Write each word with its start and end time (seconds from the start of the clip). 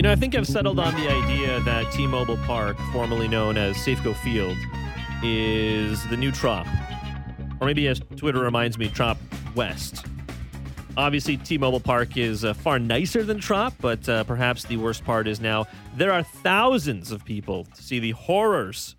You 0.00 0.04
know, 0.04 0.12
I 0.12 0.16
think 0.16 0.34
I've 0.34 0.46
settled 0.46 0.78
on 0.80 0.94
the 0.94 1.10
idea 1.10 1.60
that 1.60 1.92
T-Mobile 1.92 2.38
Park, 2.46 2.78
formerly 2.90 3.28
known 3.28 3.58
as 3.58 3.76
Safeco 3.76 4.16
Field, 4.16 4.56
is 5.22 6.08
the 6.08 6.16
new 6.16 6.32
Trop, 6.32 6.66
or 7.60 7.66
maybe 7.66 7.86
as 7.86 8.00
Twitter 8.16 8.40
reminds 8.40 8.78
me, 8.78 8.88
Trop 8.88 9.18
West. 9.54 10.06
Obviously, 10.96 11.36
T-Mobile 11.36 11.80
Park 11.80 12.16
is 12.16 12.46
uh, 12.46 12.54
far 12.54 12.78
nicer 12.78 13.22
than 13.22 13.40
Trop, 13.40 13.74
but 13.82 14.08
uh, 14.08 14.24
perhaps 14.24 14.64
the 14.64 14.78
worst 14.78 15.04
part 15.04 15.28
is 15.28 15.38
now 15.38 15.66
there 15.94 16.14
are 16.14 16.22
thousands 16.22 17.12
of 17.12 17.22
people 17.26 17.66
to 17.66 17.82
see 17.82 17.98
the 17.98 18.12
horrors 18.12 18.96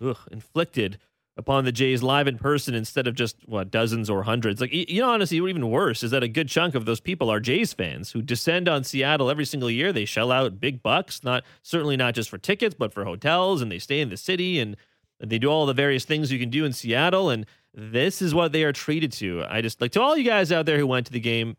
ugh, 0.00 0.18
inflicted 0.30 1.00
upon 1.38 1.64
the 1.64 1.72
Jays 1.72 2.02
live 2.02 2.26
in 2.26 2.36
person 2.36 2.74
instead 2.74 3.06
of 3.06 3.14
just 3.14 3.36
what 3.46 3.70
dozens 3.70 4.10
or 4.10 4.24
hundreds. 4.24 4.60
Like 4.60 4.72
you 4.72 5.00
know, 5.00 5.10
honestly, 5.10 5.38
even 5.38 5.70
worse 5.70 6.02
is 6.02 6.10
that 6.10 6.24
a 6.24 6.28
good 6.28 6.48
chunk 6.48 6.74
of 6.74 6.84
those 6.84 7.00
people 7.00 7.30
are 7.30 7.38
Jays 7.38 7.72
fans 7.72 8.10
who 8.10 8.20
descend 8.20 8.68
on 8.68 8.82
Seattle 8.82 9.30
every 9.30 9.44
single 9.46 9.70
year. 9.70 9.92
They 9.92 10.04
shell 10.04 10.32
out 10.32 10.60
big 10.60 10.82
bucks, 10.82 11.22
not 11.22 11.44
certainly 11.62 11.96
not 11.96 12.14
just 12.14 12.28
for 12.28 12.38
tickets, 12.38 12.74
but 12.76 12.92
for 12.92 13.04
hotels, 13.04 13.62
and 13.62 13.70
they 13.70 13.78
stay 13.78 14.00
in 14.00 14.10
the 14.10 14.16
city 14.16 14.58
and 14.58 14.76
they 15.20 15.38
do 15.38 15.48
all 15.48 15.64
the 15.64 15.72
various 15.72 16.04
things 16.04 16.30
you 16.32 16.38
can 16.38 16.50
do 16.50 16.64
in 16.64 16.72
Seattle. 16.72 17.30
And 17.30 17.46
this 17.72 18.20
is 18.20 18.34
what 18.34 18.52
they 18.52 18.64
are 18.64 18.72
treated 18.72 19.12
to. 19.12 19.44
I 19.48 19.62
just 19.62 19.80
like 19.80 19.92
to 19.92 20.02
all 20.02 20.16
you 20.16 20.24
guys 20.24 20.50
out 20.50 20.66
there 20.66 20.78
who 20.78 20.86
went 20.86 21.06
to 21.06 21.12
the 21.12 21.20
game 21.20 21.56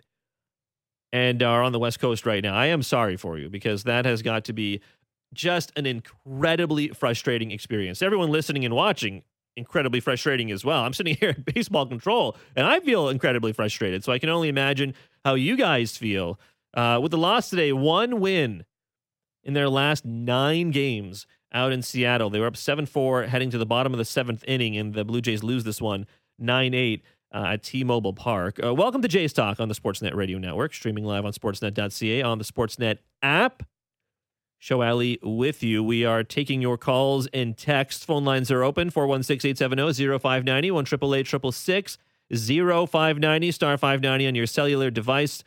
and 1.12 1.42
are 1.42 1.64
on 1.64 1.72
the 1.72 1.80
West 1.80 2.00
Coast 2.00 2.26
right 2.26 2.44
now. 2.44 2.54
I 2.54 2.68
am 2.68 2.84
sorry 2.84 3.18
for 3.18 3.38
you 3.38 3.50
because 3.50 3.84
that 3.84 4.06
has 4.06 4.22
got 4.22 4.44
to 4.46 4.54
be 4.54 4.82
just 5.34 5.72
an 5.78 5.86
incredibly 5.86 6.90
frustrating 6.90 7.52
experience. 7.52 8.02
Everyone 8.02 8.30
listening 8.30 8.66
and 8.66 8.74
watching, 8.74 9.24
incredibly 9.60 10.00
frustrating 10.00 10.50
as 10.50 10.66
well. 10.66 10.84
I'm 10.84 10.94
sitting 10.94 11.16
here 11.20 11.30
at 11.30 11.46
baseball 11.46 11.86
control 11.86 12.36
and 12.56 12.66
I 12.66 12.80
feel 12.80 13.10
incredibly 13.10 13.54
frustrated. 13.54 14.04
So 14.04 14.12
I 14.12 14.18
can 14.18 14.30
only 14.30 14.50
imagine 14.50 14.96
how 15.24 15.36
you 15.36 15.56
guys 15.56 15.96
feel. 15.96 16.40
Uh, 16.74 17.00
with 17.02 17.12
the 17.12 17.18
loss 17.18 17.50
today, 17.50 17.72
one 17.72 18.20
win 18.20 18.64
in 19.44 19.54
their 19.54 19.70
last 19.70 20.06
nine 20.06 20.72
games 20.72 21.28
out 21.52 21.72
in 21.72 21.82
Seattle. 21.82 22.30
They 22.30 22.40
were 22.40 22.48
up 22.48 22.58
7 22.58 22.86
4 22.86 23.24
heading 23.24 23.50
to 23.52 23.58
the 23.58 23.66
bottom 23.66 23.94
of 23.94 23.98
the 23.98 24.06
seventh 24.06 24.44
inning, 24.48 24.78
and 24.78 24.94
the 24.94 25.04
Blue 25.04 25.22
Jays 25.22 25.44
lose 25.44 25.64
this 25.64 25.82
one 25.82 26.06
9 26.38 26.74
8 26.74 27.04
uh, 27.34 27.38
at 27.38 27.64
T 27.64 27.84
Mobile 27.84 28.14
Park. 28.14 28.60
Uh, 28.64 28.74
welcome 28.74 29.02
to 29.02 29.08
Jays 29.08 29.34
Talk 29.34 29.60
on 29.60 29.68
the 29.68 29.76
Sportsnet 29.76 30.14
Radio 30.14 30.38
Network, 30.38 30.74
streaming 30.74 31.06
live 31.06 31.26
on 31.26 31.34
sportsnet.ca 31.34 32.22
on 32.22 32.38
the 32.38 32.44
Sportsnet 32.44 33.00
app. 33.22 33.64
Sho 34.60 34.82
Alli 34.82 35.18
with 35.24 35.64
you. 35.64 35.82
We 35.82 36.04
are 36.04 36.22
taking 36.24 36.62
your 36.62 36.78
calls 36.78 37.28
and 37.34 37.58
texts. 37.58 38.04
Phone 38.04 38.26
lines 38.26 38.52
are 38.52 38.62
open 38.62 38.90
416 38.90 39.52
870 39.52 40.20
0590 40.20 40.72
1 40.72 40.84
888 40.84 41.98
0590 42.90 43.52
star 43.52 43.78
590 43.78 44.28
on 44.28 44.36
your 44.36 44.46
cellular 44.46 44.92
device. 44.92 45.44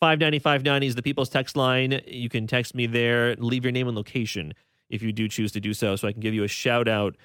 590 0.00 0.38
590 0.38 0.86
is 0.86 0.94
the 0.94 1.02
people's 1.02 1.28
text 1.28 1.56
line. 1.56 2.00
You 2.06 2.28
can 2.28 2.46
text 2.46 2.74
me 2.74 2.86
there, 2.86 3.34
leave 3.36 3.64
your 3.64 3.72
name 3.72 3.88
and 3.88 3.96
location 3.96 4.54
if 4.88 5.02
you 5.02 5.12
do 5.12 5.28
choose 5.28 5.50
to 5.52 5.60
do 5.60 5.74
so, 5.74 5.96
so 5.96 6.06
I 6.06 6.12
can 6.12 6.20
give 6.20 6.34
you 6.34 6.44
a 6.44 6.48
shout 6.48 6.86
out. 6.86 7.16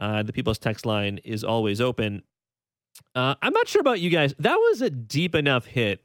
Uh, 0.00 0.24
the 0.24 0.32
people's 0.32 0.58
text 0.58 0.84
line 0.84 1.18
is 1.24 1.44
always 1.44 1.80
open. 1.80 2.22
Uh, 3.14 3.36
I'm 3.40 3.52
not 3.52 3.68
sure 3.68 3.80
about 3.80 4.00
you 4.00 4.10
guys. 4.10 4.34
That 4.40 4.56
was 4.56 4.82
a 4.82 4.90
deep 4.90 5.34
enough 5.36 5.66
hit 5.66 6.02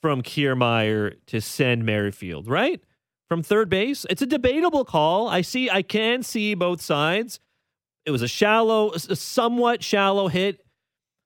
from 0.00 0.22
Kiermaier 0.22 1.16
to 1.26 1.40
send 1.40 1.84
Merrifield, 1.84 2.46
right? 2.46 2.80
From 3.28 3.42
third 3.42 3.68
base. 3.68 4.06
It's 4.10 4.22
a 4.22 4.26
debatable 4.26 4.84
call. 4.84 5.28
I 5.28 5.42
see, 5.42 5.70
I 5.70 5.82
can 5.82 6.22
see 6.22 6.54
both 6.54 6.80
sides. 6.80 7.40
It 8.06 8.10
was 8.10 8.22
a 8.22 8.28
shallow, 8.28 8.92
a 8.92 8.98
somewhat 8.98 9.84
shallow 9.84 10.28
hit, 10.28 10.64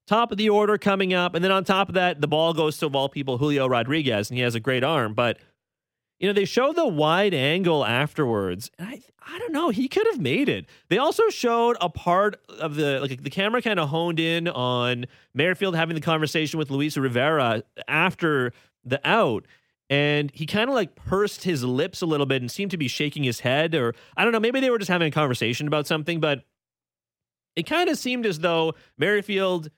top 0.09 0.33
of 0.33 0.39
the 0.39 0.48
order 0.48 0.78
coming 0.78 1.14
up, 1.14 1.34
and 1.34 1.44
then 1.44 1.53
on 1.53 1.64
top 1.64 1.89
of 1.89 1.94
that, 1.94 2.20
the 2.20 2.27
ball 2.27 2.53
goes 2.55 2.77
to 2.78 2.86
of 2.86 2.97
all 2.97 3.09
people 3.09 3.39
Julio 3.39 3.69
Rodriguez, 3.69 4.31
and 4.31 4.36
he 4.36 4.42
has 4.42 4.56
a 4.56 4.61
great 4.61 4.83
arm. 4.83 5.14
But 5.14 5.39
you 6.19 6.27
know, 6.28 6.33
they 6.33 6.44
show 6.44 6.72
the 6.72 6.86
wide 6.86 7.34
angle 7.34 7.84
afterwards, 7.84 8.71
and 8.78 8.88
I, 8.88 9.00
I 9.25 9.38
don't 9.38 9.53
know, 9.53 9.71
he 9.71 9.88
could 9.88 10.06
have 10.09 10.21
made 10.21 10.48
it. 10.48 10.66
They 10.88 10.98
also 10.98 11.28
showed 11.31 11.77
a 11.81 11.88
part 11.88 12.41
of 12.48 12.75
the 12.75 13.00
like 13.00 13.22
the 13.22 13.31
camera 13.31 13.62
kind 13.62 13.78
of 13.78 13.88
honed 13.88 14.19
in 14.19 14.48
on 14.48 15.06
Merrifield 15.34 15.77
having 15.77 15.94
the 15.94 16.00
conversation 16.00 16.59
with 16.59 16.71
Luis 16.71 16.97
Rivera 16.97 17.62
after 17.87 18.53
the 18.84 19.00
out 19.09 19.47
and 19.92 20.30
he 20.32 20.47
kind 20.47 20.70
of 20.70 20.75
like 20.75 20.94
pursed 20.94 21.44
his 21.44 21.62
lips 21.62 22.00
a 22.00 22.06
little 22.06 22.25
bit 22.25 22.41
and 22.41 22.50
seemed 22.50 22.70
to 22.70 22.78
be 22.78 22.88
shaking 22.88 23.22
his 23.22 23.41
head 23.41 23.75
or 23.75 23.94
i 24.16 24.25
don't 24.25 24.32
know 24.32 24.41
maybe 24.41 24.58
they 24.58 24.70
were 24.70 24.78
just 24.78 24.91
having 24.91 25.08
a 25.08 25.10
conversation 25.10 25.66
about 25.66 25.86
something 25.86 26.19
but 26.19 26.44
it 27.56 27.66
kind 27.66 27.91
of 27.91 27.98
seemed 27.98 28.25
as 28.25 28.38
though 28.38 28.72
merrifield 28.97 29.70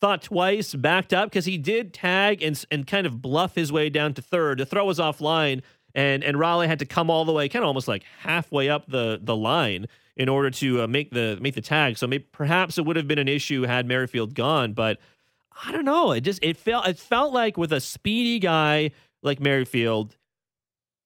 thought 0.00 0.22
twice 0.22 0.72
backed 0.72 1.12
up 1.12 1.28
because 1.28 1.46
he 1.46 1.58
did 1.58 1.92
tag 1.92 2.40
and, 2.42 2.64
and 2.70 2.86
kind 2.86 3.08
of 3.08 3.20
bluff 3.20 3.56
his 3.56 3.72
way 3.72 3.90
down 3.90 4.14
to 4.14 4.22
third 4.22 4.58
the 4.58 4.64
throw 4.64 4.84
was 4.84 5.00
offline 5.00 5.62
and 5.96 6.22
and 6.22 6.38
raleigh 6.38 6.68
had 6.68 6.78
to 6.78 6.86
come 6.86 7.10
all 7.10 7.24
the 7.24 7.32
way 7.32 7.48
kind 7.48 7.64
of 7.64 7.66
almost 7.66 7.88
like 7.88 8.04
halfway 8.20 8.68
up 8.68 8.86
the 8.86 9.18
the 9.20 9.34
line 9.34 9.86
in 10.16 10.28
order 10.28 10.50
to 10.50 10.82
uh, 10.82 10.86
make 10.86 11.10
the 11.10 11.36
make 11.40 11.56
the 11.56 11.60
tag 11.60 11.98
so 11.98 12.06
maybe 12.06 12.24
perhaps 12.30 12.78
it 12.78 12.84
would 12.84 12.94
have 12.94 13.08
been 13.08 13.18
an 13.18 13.28
issue 13.28 13.62
had 13.62 13.84
merrifield 13.84 14.32
gone 14.36 14.72
but 14.72 14.98
I 15.66 15.72
don't 15.72 15.84
know. 15.84 16.12
It 16.12 16.20
just 16.20 16.38
it 16.42 16.56
felt 16.56 16.86
it 16.86 16.98
felt 16.98 17.32
like 17.32 17.56
with 17.56 17.72
a 17.72 17.80
speedy 17.80 18.38
guy 18.38 18.92
like 19.22 19.40
Merrifield, 19.40 20.16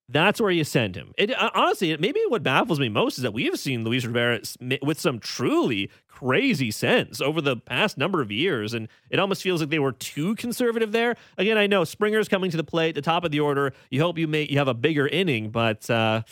that's 0.08 0.40
where 0.40 0.50
you 0.50 0.64
send 0.64 0.96
him. 0.96 1.12
It 1.16 1.30
uh, 1.32 1.50
honestly, 1.54 1.96
maybe 1.96 2.20
what 2.28 2.42
baffles 2.42 2.78
me 2.78 2.88
most 2.88 3.18
is 3.18 3.22
that 3.22 3.32
we 3.32 3.44
have 3.46 3.58
seen 3.58 3.84
Luis 3.84 4.04
Rivera 4.04 4.40
with 4.82 5.00
some 5.00 5.18
truly 5.18 5.90
crazy 6.08 6.70
sense 6.70 7.20
over 7.20 7.40
the 7.40 7.56
past 7.56 7.96
number 7.96 8.20
of 8.20 8.30
years, 8.30 8.74
and 8.74 8.88
it 9.10 9.18
almost 9.18 9.42
feels 9.42 9.60
like 9.60 9.70
they 9.70 9.78
were 9.78 9.92
too 9.92 10.34
conservative 10.36 10.92
there. 10.92 11.16
Again, 11.38 11.56
I 11.56 11.66
know 11.66 11.84
Springer's 11.84 12.28
coming 12.28 12.50
to 12.50 12.56
the 12.56 12.64
plate, 12.64 12.94
the 12.94 13.02
top 13.02 13.24
of 13.24 13.30
the 13.30 13.40
order. 13.40 13.72
You 13.90 14.02
hope 14.02 14.18
you 14.18 14.28
make 14.28 14.50
you 14.50 14.58
have 14.58 14.68
a 14.68 14.74
bigger 14.74 15.06
inning, 15.06 15.50
but. 15.50 15.88
Uh, 15.88 16.22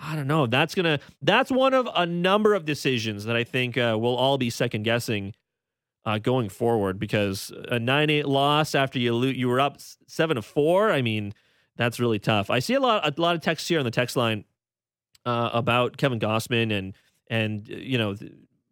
I 0.00 0.14
don't 0.14 0.28
know. 0.28 0.46
That's 0.46 0.76
gonna. 0.76 1.00
That's 1.22 1.50
one 1.50 1.74
of 1.74 1.88
a 1.92 2.06
number 2.06 2.54
of 2.54 2.64
decisions 2.64 3.24
that 3.24 3.34
I 3.34 3.42
think 3.42 3.76
uh, 3.76 3.96
we'll 3.98 4.14
all 4.14 4.38
be 4.38 4.48
second 4.48 4.84
guessing 4.84 5.34
uh, 6.04 6.18
going 6.18 6.48
forward 6.48 6.98
because 6.98 7.52
a 7.68 7.78
nine 7.78 8.10
eight 8.10 8.26
loss 8.26 8.74
after 8.74 8.98
you 8.98 9.14
lo- 9.14 9.28
you 9.28 9.48
were 9.48 9.60
up 9.60 9.78
seven 10.06 10.36
to 10.36 10.42
four. 10.42 10.90
I 10.90 11.02
mean, 11.02 11.34
that's 11.76 12.00
really 12.00 12.18
tough. 12.18 12.50
I 12.50 12.58
see 12.58 12.74
a 12.74 12.80
lot 12.80 13.06
a 13.06 13.20
lot 13.20 13.34
of 13.34 13.42
texts 13.42 13.68
here 13.68 13.78
on 13.78 13.84
the 13.84 13.90
text 13.90 14.16
line 14.16 14.44
uh, 15.26 15.50
about 15.52 15.96
Kevin 15.96 16.18
Gausman 16.18 16.76
and 16.76 16.94
and 17.28 17.68
you 17.68 17.98
know 17.98 18.16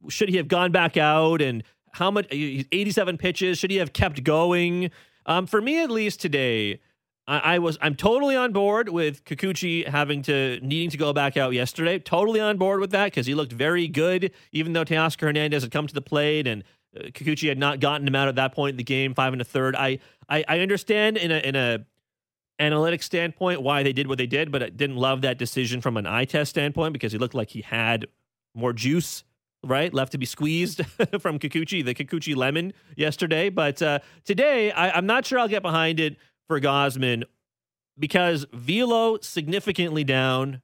should 0.08 0.28
he 0.28 0.36
have 0.36 0.48
gone 0.48 0.72
back 0.72 0.96
out 0.96 1.42
and 1.42 1.62
how 1.92 2.10
much 2.10 2.26
87 2.30 3.16
pitches 3.16 3.58
should 3.58 3.70
he 3.70 3.78
have 3.78 3.92
kept 3.92 4.22
going? 4.22 4.90
Um, 5.24 5.46
for 5.46 5.60
me, 5.62 5.82
at 5.82 5.90
least 5.90 6.20
today. 6.20 6.80
I, 7.28 7.38
I 7.38 7.58
was 7.58 7.76
I'm 7.80 7.94
totally 7.94 8.36
on 8.36 8.52
board 8.52 8.88
with 8.88 9.24
Kikuchi 9.24 9.86
having 9.86 10.22
to 10.22 10.60
needing 10.62 10.90
to 10.90 10.96
go 10.96 11.12
back 11.12 11.36
out 11.36 11.52
yesterday. 11.52 11.98
Totally 11.98 12.40
on 12.40 12.56
board 12.56 12.80
with 12.80 12.90
that 12.90 13.06
because 13.06 13.26
he 13.26 13.34
looked 13.34 13.52
very 13.52 13.88
good, 13.88 14.30
even 14.52 14.72
though 14.74 14.84
Teoscar 14.84 15.22
Hernandez 15.22 15.62
had 15.62 15.72
come 15.72 15.86
to 15.86 15.94
the 15.94 16.02
plate 16.02 16.46
and 16.46 16.62
Kikuchi 17.12 17.48
had 17.48 17.58
not 17.58 17.80
gotten 17.80 18.06
him 18.06 18.14
out 18.14 18.28
at 18.28 18.36
that 18.36 18.54
point 18.54 18.74
in 18.74 18.76
the 18.76 18.84
game, 18.84 19.14
five 19.14 19.32
and 19.32 19.40
a 19.40 19.44
third. 19.44 19.76
I 19.76 19.98
I, 20.28 20.44
I 20.48 20.60
understand 20.60 21.16
in 21.16 21.30
a 21.30 21.38
in 21.38 21.56
a 21.56 21.84
analytic 22.58 23.02
standpoint 23.02 23.62
why 23.62 23.82
they 23.82 23.92
did 23.92 24.06
what 24.06 24.18
they 24.18 24.26
did, 24.26 24.50
but 24.50 24.62
I 24.62 24.68
didn't 24.70 24.96
love 24.96 25.22
that 25.22 25.38
decision 25.38 25.80
from 25.80 25.96
an 25.96 26.06
eye 26.06 26.24
test 26.24 26.50
standpoint 26.50 26.92
because 26.92 27.12
he 27.12 27.18
looked 27.18 27.34
like 27.34 27.50
he 27.50 27.62
had 27.62 28.06
more 28.54 28.72
juice, 28.72 29.24
right, 29.62 29.92
left 29.92 30.12
to 30.12 30.18
be 30.18 30.26
squeezed 30.26 30.84
from 31.20 31.38
Kikuchi, 31.38 31.84
the 31.84 31.94
Kikuchi 31.94 32.34
lemon 32.34 32.72
yesterday. 32.96 33.50
But 33.50 33.82
uh, 33.82 33.98
today, 34.24 34.72
I, 34.72 34.90
I'm 34.90 35.06
not 35.06 35.26
sure 35.26 35.38
I'll 35.38 35.48
get 35.48 35.62
behind 35.62 36.00
it 36.00 36.16
for 36.48 36.60
Gausman 36.60 37.24
because 37.98 38.46
Velo 38.52 39.18
significantly 39.20 40.04
down. 40.04 40.62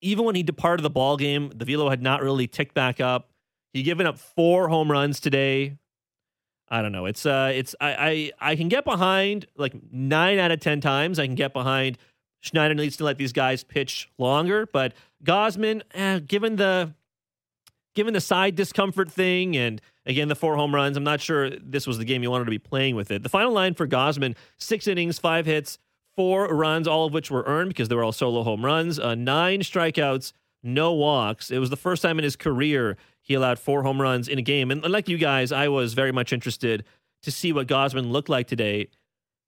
Even 0.00 0.24
when 0.24 0.34
he 0.34 0.42
departed 0.42 0.82
the 0.82 0.90
ball 0.90 1.16
game, 1.16 1.52
the 1.54 1.64
velo 1.64 1.88
had 1.88 2.02
not 2.02 2.22
really 2.22 2.48
ticked 2.48 2.74
back 2.74 3.00
up. 3.00 3.30
He 3.72 3.82
given 3.82 4.06
up 4.06 4.18
four 4.18 4.68
home 4.68 4.90
runs 4.90 5.20
today. 5.20 5.78
I 6.68 6.82
don't 6.82 6.92
know. 6.92 7.06
It's 7.06 7.26
uh, 7.26 7.52
it's 7.54 7.74
I 7.80 8.32
I 8.40 8.50
I 8.52 8.56
can 8.56 8.68
get 8.68 8.84
behind 8.84 9.46
like 9.56 9.74
nine 9.90 10.38
out 10.38 10.50
of 10.50 10.60
ten 10.60 10.80
times. 10.80 11.18
I 11.18 11.26
can 11.26 11.34
get 11.34 11.52
behind 11.52 11.98
Schneider 12.40 12.74
needs 12.74 12.96
to 12.96 13.04
let 13.04 13.18
these 13.18 13.32
guys 13.32 13.62
pitch 13.62 14.10
longer, 14.18 14.66
but 14.66 14.94
Gausman, 15.24 15.82
eh, 15.94 16.18
given 16.20 16.56
the 16.56 16.94
given 17.94 18.14
the 18.14 18.20
side 18.20 18.56
discomfort 18.56 19.10
thing 19.12 19.56
and 19.56 19.80
again 20.06 20.28
the 20.28 20.34
four 20.34 20.56
home 20.56 20.74
runs, 20.74 20.96
I'm 20.96 21.04
not 21.04 21.20
sure 21.20 21.50
this 21.50 21.86
was 21.86 21.98
the 21.98 22.04
game 22.04 22.22
you 22.22 22.30
wanted 22.30 22.46
to 22.46 22.50
be 22.50 22.58
playing 22.58 22.96
with 22.96 23.10
it. 23.10 23.22
The 23.22 23.28
final 23.28 23.52
line 23.52 23.74
for 23.74 23.86
Gausman 23.86 24.34
six 24.58 24.88
innings, 24.88 25.18
five 25.18 25.46
hits, 25.46 25.78
four 26.16 26.48
runs, 26.48 26.88
all 26.88 27.06
of 27.06 27.12
which 27.12 27.30
were 27.30 27.44
earned 27.46 27.68
because 27.68 27.88
they 27.88 27.94
were 27.94 28.04
all 28.04 28.12
solo 28.12 28.42
home 28.42 28.64
runs, 28.64 28.98
uh, 28.98 29.14
nine 29.14 29.60
strikeouts, 29.60 30.32
no 30.64 30.92
walks. 30.92 31.50
It 31.50 31.58
was 31.58 31.70
the 31.70 31.76
first 31.76 32.02
time 32.02 32.18
in 32.18 32.24
his 32.24 32.34
career 32.34 32.96
he 33.22 33.34
allowed 33.34 33.58
four 33.58 33.82
home 33.82 34.00
runs 34.00 34.28
in 34.28 34.38
a 34.38 34.42
game. 34.42 34.70
And 34.70 34.82
like 34.84 35.08
you 35.08 35.16
guys, 35.16 35.52
I 35.52 35.68
was 35.68 35.94
very 35.94 36.12
much 36.12 36.32
interested 36.32 36.84
to 37.22 37.30
see 37.30 37.52
what 37.52 37.68
Gausman 37.68 38.10
looked 38.10 38.28
like 38.28 38.46
today. 38.46 38.88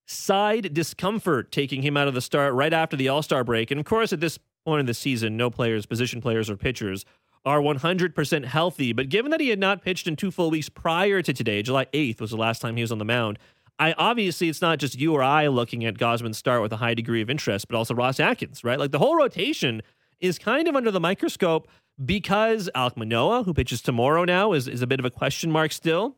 Side 0.07 0.73
discomfort 0.73 1.51
taking 1.51 1.83
him 1.83 1.97
out 1.97 2.09
of 2.09 2.15
the 2.15 2.21
start 2.21 2.55
right 2.55 2.73
after 2.73 2.97
the 2.97 3.09
All 3.09 3.23
Star 3.23 3.43
break. 3.43 3.71
And 3.71 3.81
of 3.81 3.87
course, 3.87 4.13
at 4.13 4.21
this 4.21 4.39
point 4.65 4.81
in 4.81 4.87
the 4.87 4.95
season, 4.95 5.37
no 5.37 5.51
players, 5.51 5.87
position 5.87 6.21
players, 6.21 6.49
or 6.49 6.57
pitchers 6.57 7.05
are 7.45 7.61
100% 7.61 8.45
healthy. 8.45 8.93
But 8.93 9.09
given 9.09 9.31
that 9.31 9.41
he 9.41 9.51
had 9.51 9.59
not 9.59 9.83
pitched 9.83 10.07
in 10.07 10.17
two 10.17 10.31
full 10.31 10.51
weeks 10.51 10.69
prior 10.69 11.21
to 11.21 11.33
today, 11.33 11.63
July 11.63 11.87
8th 11.87 12.21
was 12.21 12.31
the 12.31 12.37
last 12.37 12.61
time 12.61 12.77
he 12.77 12.83
was 12.83 12.93
on 12.93 12.99
the 12.99 13.05
mound, 13.05 13.39
I 13.79 13.93
obviously 13.99 14.49
it's 14.49 14.63
not 14.63 14.79
just 14.79 14.99
you 14.99 15.15
or 15.15 15.23
I 15.23 15.49
looking 15.49 15.85
at 15.85 15.95
Gausman's 15.95 16.39
start 16.39 16.63
with 16.63 16.73
a 16.73 16.77
high 16.77 16.95
degree 16.95 17.21
of 17.21 17.29
interest, 17.29 17.69
but 17.69 17.77
also 17.77 17.95
Ross 17.95 18.21
Atkins, 18.21 18.63
right? 18.63 18.79
Like 18.79 18.93
the 18.93 18.99
whole 18.99 19.17
rotation 19.17 19.83
is 20.21 20.39
kind 20.39 20.69
of 20.69 20.77
under 20.77 20.91
the 20.91 21.01
microscope 21.01 21.69
because 22.03 22.71
Alek 22.75 22.97
Manoah, 22.97 23.45
who 23.45 23.55
pitches 23.55 23.83
tomorrow 23.83 24.25
now, 24.25 24.53
is, 24.53 24.67
is 24.69 24.83
a 24.83 24.87
bit 24.87 24.99
of 24.99 25.05
a 25.05 25.11
question 25.11 25.51
mark 25.51 25.73
still. 25.73 26.17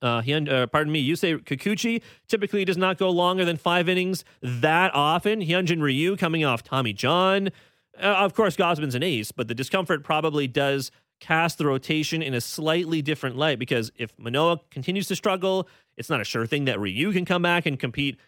Uh, 0.00 0.20
he, 0.20 0.34
uh, 0.34 0.66
pardon 0.66 0.92
me, 0.92 1.08
Yusei 1.08 1.38
Kikuchi 1.38 2.02
typically 2.26 2.64
does 2.64 2.76
not 2.76 2.98
go 2.98 3.08
longer 3.08 3.44
than 3.44 3.56
five 3.56 3.88
innings 3.88 4.24
that 4.42 4.92
often. 4.94 5.40
Hyunjin 5.40 5.80
Ryu 5.80 6.16
coming 6.16 6.44
off 6.44 6.64
Tommy 6.64 6.92
John. 6.92 7.50
Uh, 7.96 8.06
of 8.06 8.34
course, 8.34 8.56
Gausman's 8.56 8.96
an 8.96 9.04
ace, 9.04 9.30
but 9.30 9.46
the 9.46 9.54
discomfort 9.54 10.02
probably 10.02 10.48
does 10.48 10.90
cast 11.20 11.58
the 11.58 11.66
rotation 11.66 12.20
in 12.20 12.34
a 12.34 12.40
slightly 12.40 13.00
different 13.00 13.36
light 13.36 13.60
because 13.60 13.92
if 13.96 14.12
Manoah 14.18 14.60
continues 14.70 15.06
to 15.06 15.14
struggle, 15.14 15.68
it's 15.96 16.10
not 16.10 16.20
a 16.20 16.24
sure 16.24 16.46
thing 16.46 16.64
that 16.64 16.80
Ryu 16.80 17.12
can 17.12 17.24
come 17.24 17.42
back 17.42 17.64
and 17.64 17.78
compete 17.78 18.18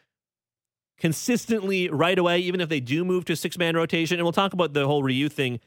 consistently 0.97 1.89
right 1.89 2.17
away, 2.17 2.39
even 2.39 2.61
if 2.61 2.69
they 2.69 2.79
do 2.79 3.05
move 3.05 3.25
to 3.25 3.33
a 3.33 3.37
six 3.37 3.59
man 3.59 3.75
rotation. 3.75 4.19
And 4.19 4.25
we'll 4.25 4.33
talk 4.33 4.53
about 4.53 4.75
the 4.75 4.87
whole 4.87 5.03
Ryu 5.03 5.29
thing 5.29 5.59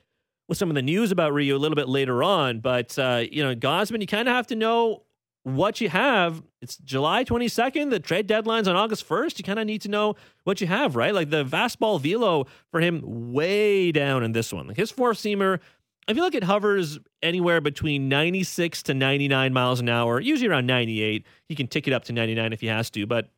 with 0.48 0.58
some 0.58 0.70
of 0.70 0.76
the 0.76 0.82
news 0.82 1.12
about 1.12 1.34
Ryu 1.34 1.56
a 1.56 1.58
little 1.58 1.76
bit 1.76 1.90
later 1.90 2.24
on. 2.24 2.60
But, 2.60 2.98
uh, 2.98 3.26
you 3.32 3.44
know, 3.44 3.56
Gausman, 3.56 4.02
you 4.02 4.08
kind 4.08 4.28
of 4.28 4.34
have 4.34 4.48
to 4.48 4.56
know 4.56 5.04
what 5.44 5.80
you 5.80 5.90
have. 5.90 6.44
It's 6.62 6.78
July 6.78 7.24
22nd. 7.24 7.90
The 7.90 8.00
trade 8.00 8.28
deadline's 8.28 8.68
on 8.68 8.76
August 8.76 9.08
1st. 9.08 9.38
You 9.38 9.44
kind 9.44 9.60
of 9.60 9.66
need 9.66 9.82
to 9.82 9.90
know 9.90 10.16
what 10.44 10.60
you 10.60 10.68
have, 10.68 10.96
right? 10.96 11.14
Like 11.14 11.30
the 11.30 11.46
fastball 11.46 12.02
velo 12.02 12.46
for 12.72 12.82
him 12.82 13.32
way 13.34 13.92
down 13.92 14.24
in 14.24 14.34
this 14.34 14.52
one. 14.52 14.68
Like 14.68 14.78
His 14.78 14.92
four 14.92 15.14
seamer, 15.14 15.60
I 16.08 16.14
feel 16.14 16.24
like 16.24 16.36
it 16.36 16.44
hovers 16.44 17.00
anywhere 17.22 17.62
between 17.62 18.10
96 18.10 18.84
to 18.84 18.94
99 18.94 19.54
miles 19.54 19.80
an 19.80 19.90
hour, 19.90 20.20
usually 20.20 20.50
around 20.50 20.66
98. 20.66 21.26
He 21.48 21.56
can 21.56 21.68
tick 21.68 21.88
it 21.88 21.94
up 21.94 22.06
to 22.06 22.14
99 22.14 22.54
if 22.54 22.62
he 22.62 22.68
has 22.68 22.90
to, 22.92 23.06
but 23.06 23.30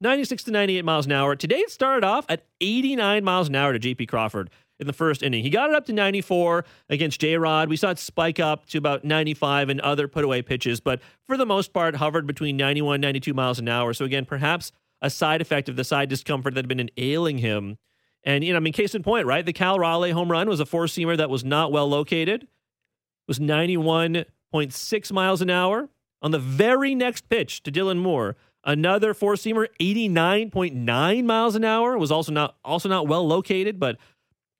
96 0.00 0.44
to 0.44 0.50
98 0.52 0.84
miles 0.84 1.06
an 1.06 1.12
hour. 1.12 1.34
Today 1.34 1.58
it 1.58 1.70
started 1.70 2.04
off 2.04 2.24
at 2.28 2.44
89 2.60 3.24
miles 3.24 3.48
an 3.48 3.56
hour 3.56 3.76
to 3.76 3.78
JP 3.78 4.08
Crawford 4.08 4.50
in 4.80 4.86
the 4.86 4.92
first 4.92 5.22
inning. 5.22 5.42
He 5.42 5.50
got 5.50 5.70
it 5.70 5.76
up 5.76 5.86
to 5.86 5.92
94 5.92 6.64
against 6.88 7.20
J 7.20 7.36
Rod. 7.36 7.68
We 7.68 7.76
saw 7.76 7.90
it 7.90 7.98
spike 7.98 8.38
up 8.38 8.66
to 8.66 8.78
about 8.78 9.04
95 9.04 9.68
and 9.68 9.80
other 9.80 10.08
put 10.08 10.24
away 10.24 10.42
pitches, 10.42 10.80
but 10.80 11.00
for 11.26 11.36
the 11.36 11.46
most 11.46 11.72
part, 11.72 11.96
hovered 11.96 12.26
between 12.26 12.56
91 12.56 13.00
92 13.00 13.34
miles 13.34 13.58
an 13.58 13.68
hour. 13.68 13.92
So, 13.92 14.04
again, 14.04 14.24
perhaps 14.24 14.72
a 15.00 15.10
side 15.10 15.40
effect 15.40 15.68
of 15.68 15.76
the 15.76 15.84
side 15.84 16.08
discomfort 16.08 16.54
that 16.54 16.60
had 16.60 16.68
been 16.68 16.90
ailing 16.96 17.38
him. 17.38 17.78
And, 18.24 18.42
you 18.42 18.52
know, 18.52 18.56
I 18.56 18.60
mean, 18.60 18.72
case 18.72 18.94
in 18.94 19.02
point, 19.02 19.26
right? 19.26 19.46
The 19.46 19.52
Cal 19.52 19.78
Raleigh 19.78 20.10
home 20.10 20.30
run 20.30 20.48
was 20.48 20.60
a 20.60 20.66
four 20.66 20.84
seamer 20.84 21.16
that 21.16 21.30
was 21.30 21.44
not 21.44 21.72
well 21.72 21.88
located, 21.88 22.42
it 22.42 22.48
was 23.28 23.38
91.6 23.38 25.12
miles 25.12 25.42
an 25.42 25.50
hour. 25.50 25.88
On 26.20 26.32
the 26.32 26.38
very 26.38 26.96
next 26.96 27.28
pitch 27.28 27.62
to 27.62 27.70
Dylan 27.70 27.98
Moore, 27.98 28.34
another 28.64 29.14
four 29.14 29.34
seamer, 29.34 29.68
89.9 29.80 31.24
miles 31.24 31.54
an 31.54 31.64
hour, 31.64 31.96
was 31.96 32.10
also 32.10 32.32
not 32.32 32.56
also 32.64 32.88
not 32.88 33.06
well 33.06 33.24
located, 33.24 33.78
but 33.78 33.98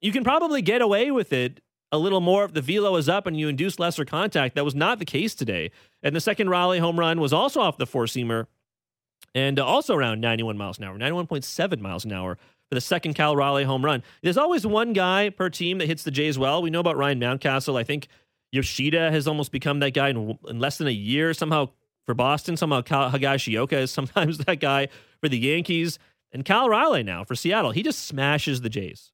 you 0.01 0.11
can 0.11 0.23
probably 0.23 0.61
get 0.61 0.81
away 0.81 1.11
with 1.11 1.33
it 1.33 1.61
a 1.91 1.97
little 1.97 2.21
more 2.21 2.45
if 2.45 2.53
the 2.53 2.61
velo 2.61 2.95
is 2.95 3.09
up 3.09 3.25
and 3.25 3.39
you 3.39 3.47
induce 3.47 3.79
lesser 3.79 4.05
contact. 4.05 4.55
That 4.55 4.65
was 4.65 4.75
not 4.75 4.99
the 4.99 5.05
case 5.05 5.33
today. 5.33 5.71
And 6.03 6.15
the 6.15 6.21
second 6.21 6.49
Raleigh 6.49 6.79
home 6.79 6.99
run 6.99 7.19
was 7.19 7.33
also 7.33 7.61
off 7.61 7.77
the 7.77 7.87
four 7.87 8.05
seamer 8.05 8.45
and 9.33 9.59
also 9.59 9.95
around 9.95 10.21
91 10.21 10.57
miles 10.57 10.77
an 10.77 10.83
hour, 10.83 10.97
91.7 10.97 11.79
miles 11.79 12.05
an 12.05 12.13
hour 12.13 12.37
for 12.67 12.75
the 12.75 12.81
second 12.81 13.15
Cal 13.15 13.35
Raleigh 13.35 13.63
home 13.63 13.83
run. 13.83 14.03
There's 14.21 14.37
always 14.37 14.65
one 14.65 14.93
guy 14.93 15.29
per 15.29 15.49
team 15.49 15.79
that 15.79 15.87
hits 15.87 16.03
the 16.03 16.11
Jays 16.11 16.37
well. 16.37 16.61
We 16.61 16.69
know 16.69 16.79
about 16.79 16.97
Ryan 16.97 17.19
Mountcastle. 17.19 17.77
I 17.77 17.83
think 17.83 18.07
Yoshida 18.51 19.11
has 19.11 19.27
almost 19.27 19.51
become 19.51 19.79
that 19.79 19.91
guy 19.91 20.09
in, 20.09 20.37
in 20.47 20.59
less 20.59 20.77
than 20.77 20.87
a 20.87 20.91
year. 20.91 21.33
Somehow 21.33 21.69
for 22.05 22.13
Boston, 22.13 22.57
somehow 22.57 22.81
Cal 22.81 23.11
Higashioka 23.11 23.73
is 23.73 23.91
sometimes 23.91 24.37
that 24.39 24.59
guy 24.59 24.89
for 25.19 25.29
the 25.29 25.39
Yankees. 25.39 25.97
And 26.31 26.45
Cal 26.45 26.69
Raleigh 26.69 27.03
now 27.03 27.23
for 27.23 27.33
Seattle. 27.35 27.71
He 27.71 27.81
just 27.81 28.05
smashes 28.05 28.61
the 28.61 28.69
Jays. 28.69 29.11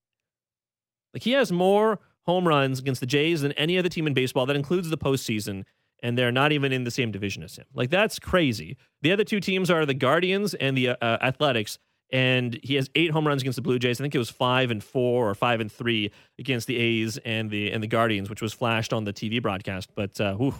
Like 1.16 1.24
he 1.24 1.32
has 1.32 1.52
more 1.52 2.00
home 2.26 2.48
runs 2.48 2.78
against 2.80 3.00
the 3.00 3.08
Jays 3.08 3.42
than 3.42 3.54
any 3.54 3.80
other 3.80 3.90
team 3.90 4.06
in 4.06 4.14
baseball. 4.14 4.46
That 4.46 4.58
includes 4.58 4.90
the 4.90 4.98
postseason, 4.98 5.64
and 6.04 6.18
they're 6.18 6.32
not 6.32 6.52
even 6.52 6.74
in 6.74 6.84
the 6.84 6.92
same 6.92 7.10
division 7.10 7.42
as 7.42 7.56
him. 7.56 7.66
Like 7.74 7.90
that's 7.90 8.20
crazy. 8.20 8.76
The 9.02 9.14
other 9.14 9.24
two 9.24 9.40
teams 9.40 9.72
are 9.72 9.86
the 9.86 9.94
Guardians 9.94 10.54
and 10.56 10.78
the 10.78 10.90
uh, 10.90 10.96
Athletics, 11.02 11.80
and 12.12 12.60
he 12.62 12.76
has 12.76 12.90
eight 12.96 13.12
home 13.12 13.26
runs 13.26 13.42
against 13.42 13.56
the 13.56 13.62
Blue 13.62 13.80
Jays. 13.80 14.02
I 14.02 14.04
think 14.04 14.14
it 14.14 14.20
was 14.20 14.30
five 14.30 14.72
and 14.72 14.84
four 14.84 15.30
or 15.30 15.34
five 15.36 15.62
and 15.62 15.72
three 15.72 16.12
against 16.38 16.68
the 16.68 16.76
A's 16.76 17.18
and 17.20 17.50
the 17.50 17.72
and 17.72 17.82
the 17.82 17.88
Guardians, 17.88 18.30
which 18.30 18.42
was 18.42 18.52
flashed 18.52 18.92
on 18.92 19.06
the 19.06 19.14
TV 19.14 19.42
broadcast. 19.42 19.92
But 19.96 20.20
uh, 20.20 20.36
whew, 20.36 20.56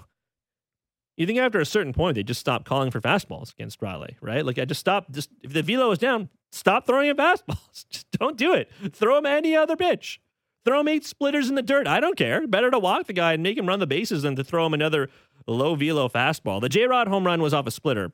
you 1.18 1.26
think 1.26 1.40
after 1.40 1.60
a 1.60 1.66
certain 1.66 1.92
point 1.92 2.16
they 2.16 2.24
just 2.24 2.40
stop 2.40 2.64
calling 2.64 2.92
for 2.92 3.02
fastballs 3.02 3.52
against 3.52 3.82
Raleigh, 3.82 4.16
right? 4.22 4.46
Like 4.46 4.58
I 4.58 4.64
just 4.64 4.80
stop. 4.80 5.12
Just 5.12 5.30
if 5.44 5.52
the 5.52 5.64
velo 5.64 5.92
is 5.92 6.00
down, 6.00 6.30
stop 6.54 6.86
throwing 6.86 7.10
him 7.10 7.18
fastballs. 7.18 7.86
Just 7.90 8.10
don't 8.12 8.38
do 8.38 8.54
it. 8.54 8.72
Throw 8.94 9.18
him 9.18 9.26
any 9.26 9.54
other 9.56 9.76
pitch. 9.76 10.22
Throw 10.66 10.80
him 10.80 10.88
eight 10.88 11.06
splitters 11.06 11.48
in 11.48 11.56
the 11.56 11.62
dirt. 11.62 11.88
I 11.88 12.00
don't 12.00 12.18
care. 12.18 12.48
Better 12.48 12.72
to 12.72 12.80
walk 12.80 13.06
the 13.06 13.14
guy 13.14 13.34
and 13.34 13.44
make 13.44 13.58
him 13.58 13.68
run 13.68 13.80
the 13.80 13.88
bases 13.88 14.24
than 14.24 14.36
to 14.36 14.44
throw 14.44 14.66
him 14.66 14.74
another 14.74 15.10
low 15.48 15.76
velo 15.76 16.10
fastball. 16.10 16.60
The 16.60 16.70
J 16.70 16.86
Rod 16.86 17.08
home 17.08 17.26
run 17.26 17.42
was 17.42 17.54
off 17.54 17.68
a 17.68 17.72
splitter. 17.72 18.12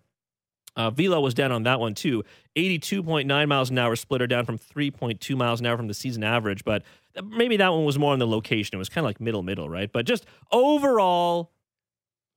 Uh, 0.76 0.90
velo 0.90 1.20
was 1.20 1.34
down 1.34 1.52
on 1.52 1.64
that 1.64 1.80
one 1.80 1.94
too. 1.94 2.24
82.9 2.56 3.48
miles 3.48 3.70
an 3.70 3.78
hour 3.78 3.96
splitter 3.96 4.28
down 4.28 4.46
from 4.46 4.58
3.2 4.58 5.36
miles 5.36 5.60
an 5.60 5.66
hour 5.66 5.78
from 5.78 5.88
the 5.88 5.94
season 5.94 6.24
average. 6.24 6.64
But 6.64 6.84
maybe 7.24 7.58
that 7.58 7.72
one 7.72 7.86
was 7.86 8.00
more 8.00 8.14
on 8.14 8.20
the 8.20 8.28
location. 8.28 8.76
It 8.76 8.78
was 8.78 8.90
kind 8.90 9.04
of 9.04 9.10
like 9.10 9.20
middle, 9.20 9.44
middle, 9.44 9.70
right? 9.70 9.92
But 9.92 10.06
just 10.06 10.26
overall, 10.52 11.52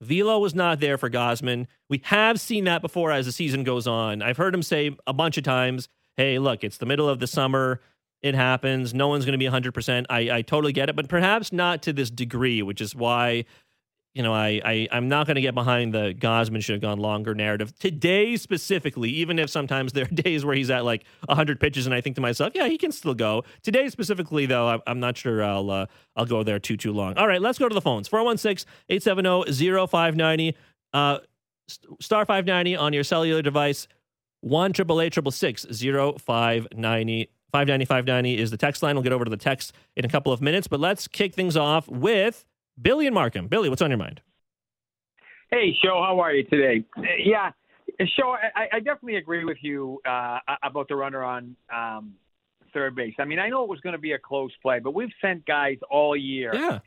velo 0.01 0.39
was 0.39 0.55
not 0.55 0.81
there 0.81 0.99
for 0.99 1.11
Gausman. 1.11 1.67
We 1.89 2.01
have 2.05 2.41
seen 2.41 2.65
that 2.65 2.83
before 2.83 3.13
as 3.13 3.27
the 3.27 3.33
season 3.33 3.63
goes 3.65 3.87
on. 3.87 4.23
I've 4.23 4.37
heard 4.37 4.55
him 4.55 4.63
say 4.63 4.97
a 5.07 5.13
bunch 5.13 5.39
of 5.39 5.45
times, 5.45 5.89
hey, 6.17 6.39
look, 6.39 6.65
it's 6.65 6.79
the 6.79 6.87
middle 6.87 7.09
of 7.09 7.21
the 7.21 7.27
summer. 7.27 7.81
It 8.25 8.35
happens. 8.35 8.95
No 8.95 9.09
one's 9.09 9.27
going 9.27 9.39
to 9.39 9.39
be 9.39 9.45
100%. 9.45 10.07
I, 10.09 10.39
I 10.39 10.41
totally 10.41 10.73
get 10.73 10.89
it, 10.89 10.97
but 10.97 11.11
perhaps 11.11 11.53
not 11.53 11.83
to 11.83 11.93
this 11.93 12.09
degree, 12.09 12.63
which 12.63 12.81
is 12.81 12.95
why, 12.95 13.45
you 14.15 14.23
know, 14.23 14.33
I, 14.33 14.63
I, 14.65 14.89
I'm 14.93 15.11
not 15.11 15.27
going 15.27 15.35
to 15.35 15.43
get 15.43 15.55
behind 15.55 15.93
the 15.93 16.15
Gausman 16.15 16.65
should 16.65 16.73
have 16.73 16.81
gone 16.81 17.01
longer 17.01 17.35
narrative. 17.35 17.79
Today, 17.79 18.39
specifically, 18.39 19.11
even 19.11 19.39
if 19.39 19.51
sometimes 19.51 19.93
there 19.93 20.07
are 20.07 20.09
days 20.15 20.43
where 20.43 20.57
he's 20.57 20.71
at 20.71 20.87
like 20.87 21.05
100 21.27 21.61
pitches 21.61 21.85
and 21.85 21.95
I 21.95 22.01
think 22.01 22.17
to 22.17 22.23
myself, 22.23 22.55
yeah, 22.55 22.67
he 22.67 22.79
can 22.79 22.93
still 22.93 23.13
go. 23.13 23.45
Today, 23.63 23.91
specifically, 23.91 24.47
though, 24.47 24.69
I'm, 24.69 24.81
I'm 24.87 25.01
not 25.01 25.19
sure 25.19 25.45
I'll, 25.45 25.71
uh, 25.71 25.85
I'll 26.17 26.25
go 26.25 26.43
there 26.43 26.59
too, 26.59 26.79
too 26.79 26.95
long. 26.95 27.19
All 27.19 27.29
right, 27.29 27.43
let's 27.43 27.59
go 27.59 27.69
to 27.69 27.75
the 27.75 27.83
phones 27.83 28.09
416 28.09 28.67
870 28.89 29.87
0590. 29.87 30.57
Uh, 30.95 31.19
star 32.01 32.25
590 32.25 32.75
on 32.77 32.95
your 32.95 33.05
cellular 33.05 33.43
device. 33.43 33.87
1 34.41 34.71
888 34.71 35.13
0590 35.15 36.19
590 36.25 37.34
590 37.55 38.37
is 38.37 38.51
the 38.51 38.57
text 38.57 38.83
line. 38.83 38.97
We'll 38.97 39.05
get 39.05 39.13
over 39.13 39.25
to 39.25 39.31
the 39.31 39.37
text 39.37 39.73
in 39.95 40.05
a 40.05 40.09
couple 40.09 40.33
of 40.33 40.41
minutes, 40.41 40.67
but 40.67 40.81
let's 40.81 41.07
kick 41.07 41.35
things 41.35 41.57
off 41.57 41.89
with 41.89 42.45
Billy 42.83 43.07
and 43.07 43.15
Markham. 43.15 43.47
Billy, 43.47 43.69
what's 43.69 43.81
on 43.81 43.91
your 43.91 43.99
mind? 43.99 44.21
Hey, 45.53 45.77
Sho, 45.81 46.03
how 46.03 46.19
are 46.19 46.33
you 46.33 46.43
today? 46.43 46.85
Yeah, 47.25 47.53
Sho, 48.01 48.35
I, 48.57 48.69
I 48.73 48.79
definitely 48.81 49.17
agree 49.17 49.45
with 49.45 49.59
you 49.61 50.01
uh, 50.05 50.39
about 50.65 50.89
the 50.89 50.97
runner 50.97 51.23
on 51.23 51.55
um, 51.73 52.15
third 52.73 52.97
base. 52.97 53.15
I 53.21 53.25
mean, 53.25 53.39
I 53.39 53.51
know 53.51 53.63
it 53.63 53.69
was 53.69 53.81
going 53.81 53.93
to 53.93 54.01
be 54.01 54.13
a 54.13 54.19
close 54.19 54.51
play, 54.61 54.81
but 54.81 54.93
we've 54.93 55.13
sent 55.21 55.47
guys 55.47 55.79
all 55.89 56.17
year. 56.17 56.51
Yeah. 56.53 56.81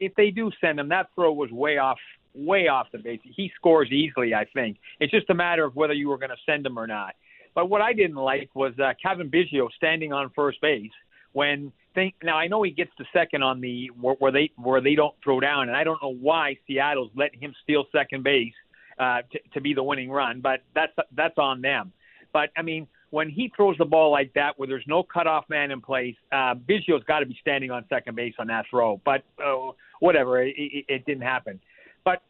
If 0.00 0.14
they 0.14 0.30
do 0.30 0.50
send 0.60 0.80
him, 0.80 0.88
that 0.88 1.08
throw 1.14 1.32
was 1.32 1.50
way 1.50 1.76
off, 1.76 1.98
way 2.34 2.68
off 2.68 2.86
the 2.92 2.98
base. 2.98 3.20
He 3.22 3.52
scores 3.56 3.92
easily, 3.92 4.34
I 4.34 4.46
think. 4.46 4.78
It's 5.00 5.12
just 5.12 5.28
a 5.28 5.34
matter 5.34 5.64
of 5.64 5.76
whether 5.76 5.92
you 5.92 6.08
were 6.08 6.18
going 6.18 6.30
to 6.30 6.36
send 6.46 6.64
him 6.64 6.78
or 6.78 6.86
not. 6.86 7.14
But 7.54 7.70
what 7.70 7.80
I 7.80 7.92
didn't 7.92 8.16
like 8.16 8.50
was 8.54 8.72
uh, 8.78 8.92
Cavan 9.00 9.30
Biggio 9.30 9.68
standing 9.76 10.12
on 10.12 10.30
first 10.34 10.60
base 10.60 10.90
when 11.32 11.72
think 11.94 12.14
now 12.22 12.36
I 12.36 12.48
know 12.48 12.62
he 12.62 12.70
gets 12.70 12.90
to 12.98 13.04
second 13.12 13.42
on 13.42 13.60
the 13.60 13.90
where, 14.00 14.16
where 14.18 14.32
they 14.32 14.50
where 14.56 14.80
they 14.80 14.94
don't 14.94 15.14
throw 15.22 15.40
down, 15.40 15.68
and 15.68 15.76
I 15.76 15.84
don't 15.84 16.02
know 16.02 16.14
why 16.14 16.56
Seattle's 16.66 17.10
letting 17.14 17.40
him 17.40 17.54
steal 17.62 17.84
second 17.92 18.24
base 18.24 18.52
uh, 18.98 19.22
to, 19.32 19.38
to 19.54 19.60
be 19.60 19.74
the 19.74 19.82
winning 19.82 20.10
run, 20.10 20.40
but 20.40 20.62
that's 20.74 20.92
that's 21.16 21.38
on 21.38 21.60
them. 21.60 21.92
But 22.32 22.50
I 22.56 22.62
mean, 22.62 22.88
when 23.10 23.30
he 23.30 23.52
throws 23.56 23.76
the 23.78 23.84
ball 23.84 24.10
like 24.10 24.32
that, 24.34 24.58
where 24.58 24.66
there's 24.66 24.84
no 24.88 25.02
cutoff 25.02 25.44
man 25.48 25.70
in 25.70 25.80
place, 25.80 26.16
uh, 26.32 26.54
Biggio's 26.54 27.04
got 27.06 27.20
to 27.20 27.26
be 27.26 27.36
standing 27.40 27.70
on 27.70 27.84
second 27.88 28.16
base 28.16 28.34
on 28.38 28.48
that 28.48 28.66
throw. 28.68 29.00
But 29.04 29.22
uh, 29.44 29.70
whatever, 30.00 30.42
it, 30.42 30.54
it, 30.56 30.84
it 30.88 31.06
didn't 31.06 31.22
happen. 31.22 31.60
But 32.04 32.22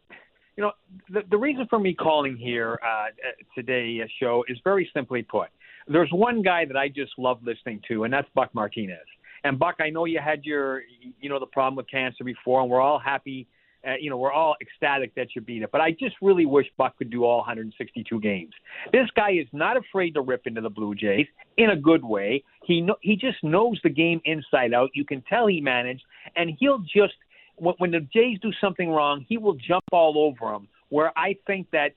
you 0.56 0.62
know, 0.62 0.72
the, 1.10 1.22
the 1.30 1.36
reason 1.36 1.66
for 1.68 1.78
me 1.78 1.94
calling 1.94 2.36
here 2.36 2.78
uh, 2.82 3.06
today 3.54 4.00
uh, 4.02 4.06
Sho 4.20 4.44
is 4.48 4.58
very 4.62 4.88
simply 4.94 5.22
put. 5.22 5.48
There's 5.88 6.10
one 6.12 6.42
guy 6.42 6.64
that 6.64 6.76
I 6.76 6.88
just 6.88 7.12
love 7.18 7.40
listening 7.44 7.80
to, 7.88 8.04
and 8.04 8.12
that's 8.12 8.28
Buck 8.34 8.54
Martinez. 8.54 8.98
And 9.42 9.58
Buck, 9.58 9.76
I 9.80 9.90
know 9.90 10.06
you 10.06 10.20
had 10.24 10.44
your, 10.44 10.82
you 11.20 11.28
know, 11.28 11.38
the 11.38 11.46
problem 11.46 11.76
with 11.76 11.90
cancer 11.90 12.24
before, 12.24 12.62
and 12.62 12.70
we're 12.70 12.80
all 12.80 12.98
happy. 12.98 13.46
Uh, 13.86 13.92
you 14.00 14.08
know, 14.08 14.16
we're 14.16 14.32
all 14.32 14.56
ecstatic 14.62 15.14
that 15.14 15.28
you 15.36 15.42
beat 15.42 15.62
it. 15.62 15.70
But 15.70 15.82
I 15.82 15.90
just 15.90 16.16
really 16.22 16.46
wish 16.46 16.66
Buck 16.78 16.96
could 16.96 17.10
do 17.10 17.24
all 17.24 17.38
162 17.38 18.18
games. 18.20 18.54
This 18.92 19.08
guy 19.14 19.32
is 19.32 19.46
not 19.52 19.76
afraid 19.76 20.14
to 20.14 20.22
rip 20.22 20.46
into 20.46 20.62
the 20.62 20.70
Blue 20.70 20.94
Jays 20.94 21.26
in 21.58 21.68
a 21.68 21.76
good 21.76 22.02
way. 22.02 22.42
He 22.64 22.80
know, 22.80 22.96
he 23.02 23.14
just 23.14 23.44
knows 23.44 23.78
the 23.84 23.90
game 23.90 24.22
inside 24.24 24.72
out. 24.72 24.88
You 24.94 25.04
can 25.04 25.22
tell 25.28 25.46
he 25.48 25.60
managed, 25.60 26.04
and 26.34 26.52
he'll 26.58 26.78
just 26.78 27.12
when 27.56 27.90
the 27.90 28.00
Jays 28.00 28.38
do 28.40 28.50
something 28.60 28.90
wrong, 28.90 29.24
he 29.28 29.38
will 29.38 29.54
jump 29.54 29.84
all 29.92 30.18
over 30.18 30.52
them. 30.52 30.68
Where 30.88 31.16
I 31.16 31.36
think 31.46 31.68
that, 31.72 31.94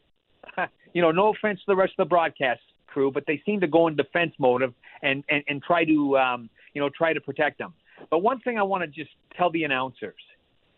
you 0.93 1.01
know, 1.01 1.11
no 1.11 1.29
offense 1.29 1.59
to 1.59 1.65
the 1.67 1.75
rest 1.75 1.93
of 1.97 2.05
the 2.05 2.09
broadcast 2.09 2.61
crew, 2.87 3.11
but 3.11 3.23
they 3.27 3.41
seem 3.45 3.59
to 3.61 3.67
go 3.67 3.87
in 3.87 3.95
defense 3.95 4.33
motive 4.39 4.73
and 5.03 5.23
and, 5.29 5.43
and 5.47 5.61
try 5.61 5.85
to 5.85 6.17
um, 6.17 6.49
you 6.73 6.81
know 6.81 6.89
try 6.89 7.13
to 7.13 7.21
protect 7.21 7.57
them. 7.59 7.73
But 8.09 8.19
one 8.19 8.39
thing 8.41 8.57
I 8.57 8.63
want 8.63 8.83
to 8.83 8.87
just 8.87 9.11
tell 9.35 9.51
the 9.51 9.63
announcers, 9.63 10.15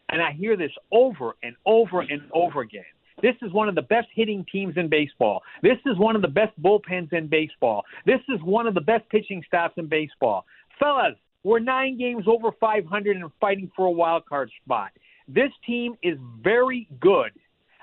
and 0.09 0.21
I 0.21 0.31
hear 0.31 0.57
this 0.57 0.71
over 0.91 1.36
and 1.43 1.55
over 1.65 2.01
and 2.01 2.21
over 2.33 2.62
again. 2.62 2.83
This 3.21 3.36
is 3.41 3.51
one 3.51 3.67
of 3.67 3.75
the 3.75 3.81
best 3.81 4.07
hitting 4.13 4.45
teams 4.50 4.75
in 4.77 4.88
baseball. 4.89 5.41
This 5.62 5.77
is 5.86 5.98
one 5.98 6.15
of 6.15 6.21
the 6.21 6.29
best 6.29 6.53
bullpens 6.62 7.12
in 7.12 7.27
baseball. 7.27 7.83
This 8.05 8.21
is 8.29 8.41
one 8.43 8.65
of 8.65 8.74
the 8.74 8.81
best 8.81 9.09
pitching 9.09 9.43
staffs 9.45 9.74
in 9.75 9.88
baseball. 9.88 10.45
Fellas, 10.79 11.15
we're 11.43 11.60
nine 11.60 11.98
games 11.98 12.25
over 12.27 12.51
500 12.60 13.17
and 13.17 13.31
fighting 13.39 13.72
for 13.75 13.86
a 13.86 13.91
wild 13.91 14.25
card 14.25 14.51
spot. 14.63 14.91
This 15.27 15.51
team 15.65 15.96
is 16.03 16.17
very 16.41 16.88
good 17.00 17.31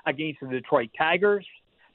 against 0.05 0.41
the 0.41 0.47
Detroit 0.47 0.89
Tigers, 0.97 1.45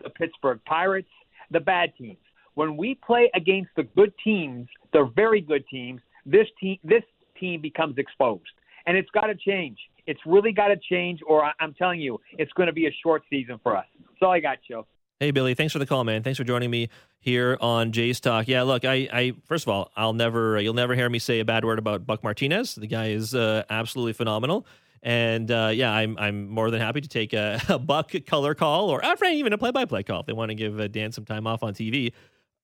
the 0.02 0.10
Pittsburgh 0.10 0.60
Pirates, 0.66 1.08
the 1.50 1.60
bad 1.60 1.92
teams. 1.96 2.18
When 2.54 2.76
we 2.76 2.94
play 2.94 3.30
against 3.34 3.70
the 3.76 3.84
good 3.84 4.12
teams, 4.22 4.68
the 4.92 5.10
very 5.14 5.40
good 5.40 5.64
teams, 5.68 6.00
this 6.26 6.46
team 6.60 6.78
this 6.84 7.02
team 7.38 7.60
becomes 7.60 7.98
exposed. 7.98 8.42
And 8.86 8.96
it's 8.96 9.10
got 9.10 9.26
to 9.26 9.34
change. 9.34 9.78
It's 10.06 10.20
really 10.26 10.52
got 10.52 10.68
to 10.68 10.76
change, 10.90 11.20
or 11.26 11.52
I'm 11.60 11.72
telling 11.74 12.00
you, 12.00 12.18
it's 12.36 12.52
going 12.54 12.66
to 12.66 12.72
be 12.72 12.86
a 12.86 12.96
short 13.02 13.22
season 13.30 13.60
for 13.62 13.76
us. 13.76 13.86
That's 13.98 14.22
all 14.22 14.32
I 14.32 14.40
got, 14.40 14.58
Joe. 14.68 14.86
Hey 15.22 15.30
Billy, 15.30 15.54
thanks 15.54 15.72
for 15.72 15.78
the 15.78 15.86
call, 15.86 16.02
man. 16.02 16.24
Thanks 16.24 16.36
for 16.36 16.42
joining 16.42 16.68
me 16.68 16.88
here 17.20 17.56
on 17.60 17.92
Jays 17.92 18.18
Talk. 18.18 18.48
Yeah, 18.48 18.62
look, 18.62 18.84
I, 18.84 19.08
I 19.12 19.32
first 19.44 19.64
of 19.64 19.68
all, 19.68 19.92
I'll 19.94 20.14
never, 20.14 20.60
you'll 20.60 20.74
never 20.74 20.96
hear 20.96 21.08
me 21.08 21.20
say 21.20 21.38
a 21.38 21.44
bad 21.44 21.64
word 21.64 21.78
about 21.78 22.04
Buck 22.04 22.24
Martinez. 22.24 22.74
The 22.74 22.88
guy 22.88 23.10
is 23.10 23.32
uh, 23.32 23.62
absolutely 23.70 24.14
phenomenal. 24.14 24.66
And 25.00 25.48
uh, 25.48 25.70
yeah, 25.72 25.92
I'm 25.92 26.18
I'm 26.18 26.48
more 26.48 26.72
than 26.72 26.80
happy 26.80 27.02
to 27.02 27.08
take 27.08 27.34
a, 27.34 27.60
a 27.68 27.78
buck 27.78 28.10
color 28.26 28.56
call 28.56 28.90
or 28.90 29.04
uh, 29.04 29.14
even 29.26 29.52
a 29.52 29.58
play 29.58 29.70
by 29.70 29.84
play 29.84 30.02
call 30.02 30.18
if 30.18 30.26
they 30.26 30.32
want 30.32 30.48
to 30.48 30.56
give 30.56 30.80
uh, 30.80 30.88
Dan 30.88 31.12
some 31.12 31.24
time 31.24 31.46
off 31.46 31.62
on 31.62 31.72
TV. 31.72 32.12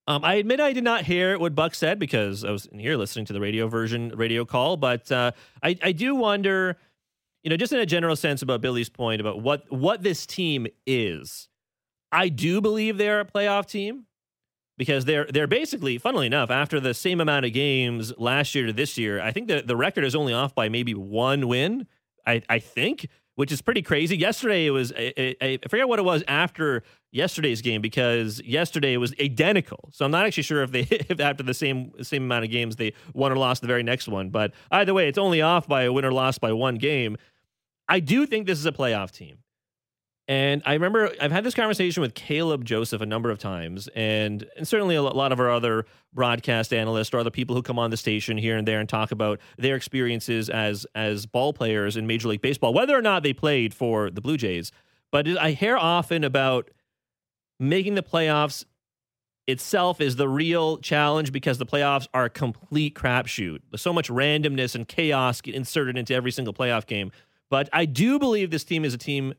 Um, 0.08 0.24
I 0.24 0.34
admit 0.34 0.58
I 0.58 0.72
did 0.72 0.82
not 0.82 1.04
hear 1.04 1.38
what 1.38 1.54
Buck 1.54 1.76
said 1.76 2.00
because 2.00 2.42
I 2.42 2.50
was 2.50 2.66
in 2.66 2.80
here 2.80 2.96
listening 2.96 3.24
to 3.26 3.32
the 3.32 3.40
radio 3.40 3.68
version, 3.68 4.12
radio 4.16 4.44
call. 4.44 4.76
But 4.76 5.12
uh, 5.12 5.30
I 5.62 5.78
I 5.80 5.92
do 5.92 6.16
wonder, 6.16 6.76
you 7.44 7.50
know, 7.50 7.56
just 7.56 7.72
in 7.72 7.78
a 7.78 7.86
general 7.86 8.16
sense 8.16 8.42
about 8.42 8.60
Billy's 8.62 8.88
point 8.88 9.20
about 9.20 9.42
what 9.42 9.70
what 9.70 10.02
this 10.02 10.26
team 10.26 10.66
is. 10.88 11.48
I 12.10 12.28
do 12.28 12.60
believe 12.60 12.98
they're 12.98 13.20
a 13.20 13.24
playoff 13.24 13.66
team 13.66 14.06
because 14.76 15.04
they're 15.04 15.26
they're 15.26 15.46
basically, 15.46 15.98
funnily 15.98 16.26
enough, 16.26 16.50
after 16.50 16.80
the 16.80 16.94
same 16.94 17.20
amount 17.20 17.44
of 17.44 17.52
games 17.52 18.12
last 18.16 18.54
year 18.54 18.66
to 18.66 18.72
this 18.72 18.96
year, 18.96 19.20
I 19.20 19.32
think 19.32 19.48
that 19.48 19.66
the 19.66 19.76
record 19.76 20.04
is 20.04 20.14
only 20.14 20.32
off 20.32 20.54
by 20.54 20.68
maybe 20.68 20.94
one 20.94 21.48
win. 21.48 21.86
I, 22.26 22.42
I 22.48 22.58
think, 22.58 23.08
which 23.36 23.50
is 23.50 23.62
pretty 23.62 23.82
crazy. 23.82 24.16
Yesterday 24.16 24.66
it 24.66 24.70
was 24.70 24.92
I, 24.92 25.12
I, 25.40 25.58
I 25.64 25.68
forget 25.68 25.88
what 25.88 25.98
it 25.98 26.04
was 26.04 26.22
after 26.28 26.82
yesterday's 27.10 27.62
game 27.62 27.80
because 27.80 28.40
yesterday 28.44 28.92
it 28.92 28.98
was 28.98 29.14
identical. 29.20 29.88
So 29.92 30.04
I'm 30.04 30.10
not 30.10 30.26
actually 30.26 30.42
sure 30.42 30.62
if 30.62 30.70
they 30.70 30.80
if 30.90 31.20
after 31.20 31.42
the 31.42 31.54
same 31.54 31.92
same 32.02 32.24
amount 32.24 32.44
of 32.44 32.50
games 32.50 32.76
they 32.76 32.94
won 33.14 33.32
or 33.32 33.36
lost 33.36 33.62
the 33.62 33.68
very 33.68 33.82
next 33.82 34.08
one. 34.08 34.30
But 34.30 34.52
either 34.70 34.94
way, 34.94 35.08
it's 35.08 35.18
only 35.18 35.42
off 35.42 35.66
by 35.66 35.82
a 35.82 35.92
win 35.92 36.04
or 36.04 36.12
loss 36.12 36.38
by 36.38 36.52
one 36.52 36.76
game. 36.76 37.16
I 37.88 38.00
do 38.00 38.26
think 38.26 38.46
this 38.46 38.58
is 38.58 38.66
a 38.66 38.72
playoff 38.72 39.10
team. 39.10 39.38
And 40.28 40.62
I 40.66 40.74
remember 40.74 41.10
I've 41.22 41.32
had 41.32 41.42
this 41.42 41.54
conversation 41.54 42.02
with 42.02 42.14
Caleb 42.14 42.62
Joseph 42.62 43.00
a 43.00 43.06
number 43.06 43.30
of 43.30 43.38
times, 43.38 43.88
and, 43.96 44.46
and 44.58 44.68
certainly 44.68 44.94
a 44.94 45.02
lot 45.02 45.32
of 45.32 45.40
our 45.40 45.50
other 45.50 45.86
broadcast 46.12 46.74
analysts 46.74 47.14
or 47.14 47.18
other 47.18 47.30
people 47.30 47.56
who 47.56 47.62
come 47.62 47.78
on 47.78 47.90
the 47.90 47.96
station 47.96 48.36
here 48.36 48.58
and 48.58 48.68
there 48.68 48.78
and 48.78 48.90
talk 48.90 49.10
about 49.10 49.40
their 49.56 49.74
experiences 49.74 50.50
as 50.50 50.86
as 50.94 51.24
ball 51.24 51.54
players 51.54 51.96
in 51.96 52.06
Major 52.06 52.28
League 52.28 52.42
Baseball, 52.42 52.74
whether 52.74 52.96
or 52.96 53.00
not 53.00 53.22
they 53.22 53.32
played 53.32 53.72
for 53.72 54.10
the 54.10 54.20
Blue 54.20 54.36
Jays. 54.36 54.70
But 55.10 55.26
I 55.38 55.52
hear 55.52 55.78
often 55.78 56.24
about 56.24 56.70
making 57.58 57.94
the 57.94 58.02
playoffs 58.02 58.66
itself 59.46 59.98
is 59.98 60.16
the 60.16 60.28
real 60.28 60.76
challenge 60.76 61.32
because 61.32 61.56
the 61.56 61.64
playoffs 61.64 62.06
are 62.12 62.26
a 62.26 62.30
complete 62.30 62.94
crapshoot. 62.94 63.60
There's 63.70 63.80
so 63.80 63.94
much 63.94 64.10
randomness 64.10 64.74
and 64.74 64.86
chaos 64.86 65.40
inserted 65.40 65.96
into 65.96 66.14
every 66.14 66.32
single 66.32 66.52
playoff 66.52 66.84
game. 66.84 67.10
But 67.48 67.70
I 67.72 67.86
do 67.86 68.18
believe 68.18 68.50
this 68.50 68.64
team 68.64 68.84
is 68.84 68.92
a 68.92 68.98
team 68.98 69.32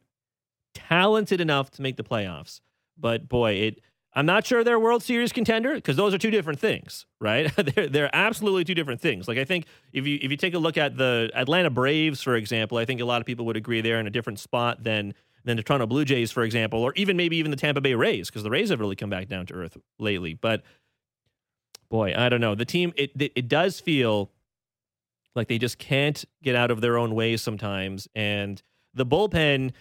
talented 0.74 1.42
enough 1.42 1.72
to 1.72 1.82
make 1.82 1.98
the 1.98 2.04
playoffs. 2.04 2.62
But 2.98 3.30
boy, 3.30 3.54
it 3.54 3.82
I'm 4.14 4.26
not 4.26 4.46
sure 4.46 4.64
they're 4.64 4.80
World 4.80 5.04
Series 5.04 5.32
contender 5.32 5.76
because 5.76 5.96
those 5.96 6.14
are 6.14 6.18
two 6.18 6.32
different 6.32 6.60
things, 6.60 7.06
right? 7.22 7.54
they're 7.56 7.88
they're 7.88 8.16
absolutely 8.16 8.64
two 8.64 8.76
different 8.76 9.02
things. 9.02 9.28
Like 9.28 9.38
I 9.38 9.46
think 9.46 9.66
if 9.94 10.06
you 10.08 10.20
if 10.22 10.32
you 10.32 10.38
take 10.38 10.54
a 10.54 10.60
look 10.60 10.78
at 10.78 10.98
the 10.98 11.32
Atlanta 11.34 11.70
Braves, 11.70 12.22
for 12.22 12.36
example, 12.36 12.78
I 12.78 12.86
think 12.86 13.02
a 13.02 13.06
lot 13.06 13.22
of 13.22 13.26
people 13.26 13.46
would 13.46 13.58
agree 13.58 13.82
they're 13.82 14.00
in 14.00 14.08
a 14.08 14.12
different 14.12 14.40
spot 14.40 14.84
than 14.84 15.14
than 15.46 15.58
the 15.58 15.64
Toronto 15.64 15.88
Blue 15.88 16.06
Jays, 16.06 16.32
for 16.32 16.44
example, 16.44 16.82
or 16.82 16.94
even 16.96 17.16
maybe 17.16 17.38
even 17.38 17.52
the 17.52 17.58
Tampa 17.58 17.82
Bay 17.82 17.94
Rays, 17.94 18.30
because 18.30 18.44
the 18.44 18.50
Rays 18.50 18.70
have 18.70 18.80
really 18.80 18.96
come 18.96 19.10
back 19.10 19.28
down 19.28 19.46
to 19.48 19.54
earth 19.54 19.78
lately. 19.98 20.34
But 20.34 20.64
boy, 21.90 22.14
I 22.16 22.30
don't 22.30 22.42
know. 22.42 22.56
The 22.56 22.66
team 22.66 22.94
it, 22.96 23.12
it 23.20 23.32
it 23.36 23.48
does 23.48 23.80
feel 23.80 24.32
like 25.36 25.48
they 25.48 25.60
just 25.60 25.78
can't 25.78 26.26
get 26.44 26.56
out 26.56 26.72
of 26.72 26.82
their 26.82 26.98
own 26.98 27.14
ways 27.16 27.42
sometimes, 27.42 28.08
and 28.16 28.62
the 28.94 29.06
bullpen 29.06 29.72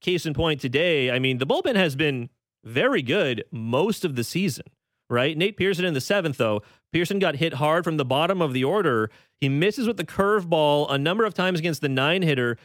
case 0.00 0.26
in 0.26 0.34
point 0.34 0.60
today, 0.60 1.10
I 1.10 1.18
mean, 1.18 1.38
the 1.38 1.46
bullpen 1.46 1.76
has 1.76 1.96
been 1.96 2.30
very 2.64 3.02
good 3.02 3.44
most 3.50 4.04
of 4.04 4.16
the 4.16 4.24
season, 4.24 4.66
right? 5.08 5.36
Nate 5.36 5.56
Pearson 5.56 5.84
in 5.84 5.94
the 5.94 6.00
seventh, 6.00 6.36
though. 6.36 6.62
Pearson 6.92 7.18
got 7.18 7.36
hit 7.36 7.54
hard 7.54 7.84
from 7.84 7.96
the 7.96 8.04
bottom 8.04 8.40
of 8.40 8.52
the 8.52 8.64
order. 8.64 9.10
He 9.40 9.48
misses 9.48 9.86
with 9.86 9.96
the 9.96 10.04
curveball 10.04 10.90
a 10.90 10.98
number 10.98 11.24
of 11.24 11.34
times 11.34 11.58
against 11.58 11.80
the 11.80 11.88
nine 11.88 12.22
hitter. 12.22 12.56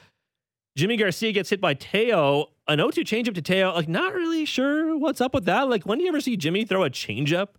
Yimi 0.77 0.97
Garcia 0.97 1.31
gets 1.31 1.49
hit 1.49 1.59
by 1.59 1.73
Teo. 1.73 2.47
An 2.67 2.77
0 2.77 2.91
2 2.91 3.03
changeup 3.03 3.35
to 3.35 3.41
Teo. 3.41 3.73
Like, 3.73 3.89
not 3.89 4.13
really 4.13 4.45
sure 4.45 4.97
what's 4.97 5.19
up 5.19 5.33
with 5.33 5.45
that. 5.45 5.69
Like, 5.69 5.85
when 5.85 5.97
do 5.97 6.03
you 6.05 6.09
ever 6.09 6.21
see 6.21 6.37
Yimi 6.37 6.67
throw 6.67 6.83
a 6.83 6.89
changeup? 6.89 7.49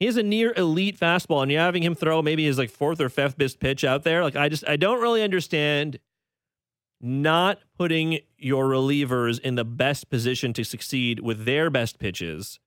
He 0.00 0.06
has 0.06 0.16
a 0.16 0.22
near 0.22 0.52
elite 0.54 0.98
fastball, 0.98 1.42
and 1.42 1.50
you're 1.50 1.60
having 1.60 1.82
him 1.82 1.94
throw 1.94 2.20
maybe 2.20 2.44
his 2.44 2.58
like 2.58 2.70
fourth 2.70 3.00
or 3.00 3.08
fifth 3.08 3.38
best 3.38 3.60
pitch 3.60 3.84
out 3.84 4.02
there. 4.02 4.22
Like, 4.22 4.36
I 4.36 4.48
just, 4.48 4.68
I 4.68 4.76
don't 4.76 5.00
really 5.00 5.22
understand 5.22 5.98
not 7.04 7.58
putting 7.76 8.20
your 8.38 8.66
relievers 8.66 9.38
in 9.40 9.54
the 9.54 9.64
best 9.64 10.10
position 10.10 10.52
to 10.54 10.64
succeed 10.64 11.20
with 11.20 11.44
their 11.44 11.70
best 11.70 11.98
pitches. 11.98 12.58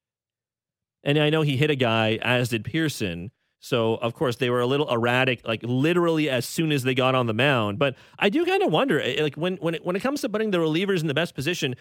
And 1.04 1.18
I 1.18 1.30
know 1.30 1.42
he 1.42 1.58
hit 1.58 1.72
a 1.72 1.76
guy, 1.76 2.20
as 2.22 2.50
did 2.50 2.64
Pearson. 2.64 3.32
So, 3.60 3.96
of 3.96 4.14
course, 4.14 4.36
they 4.36 4.50
were 4.50 4.60
a 4.60 4.68
little 4.68 4.90
erratic, 4.90 5.46
like 5.48 5.62
literally 5.64 6.30
as 6.30 6.46
soon 6.46 6.72
as 6.72 6.84
they 6.84 6.94
got 6.94 7.16
on 7.16 7.26
the 7.26 7.34
mound. 7.34 7.80
But 7.80 7.96
I 8.20 8.30
do 8.30 8.46
kind 8.46 8.62
of 8.62 8.72
wonder, 8.72 9.02
eh, 9.02 9.22
like 9.22 9.36
when 9.36 9.58
when 9.58 9.76
it, 9.76 9.86
when 9.86 9.96
it 9.96 10.02
comes 10.02 10.22
to 10.22 10.30
putting 10.30 10.52
the 10.52 10.60
relievers 10.60 11.02
in 11.02 11.08
the 11.08 11.14
best 11.14 11.34
position, 11.34 11.76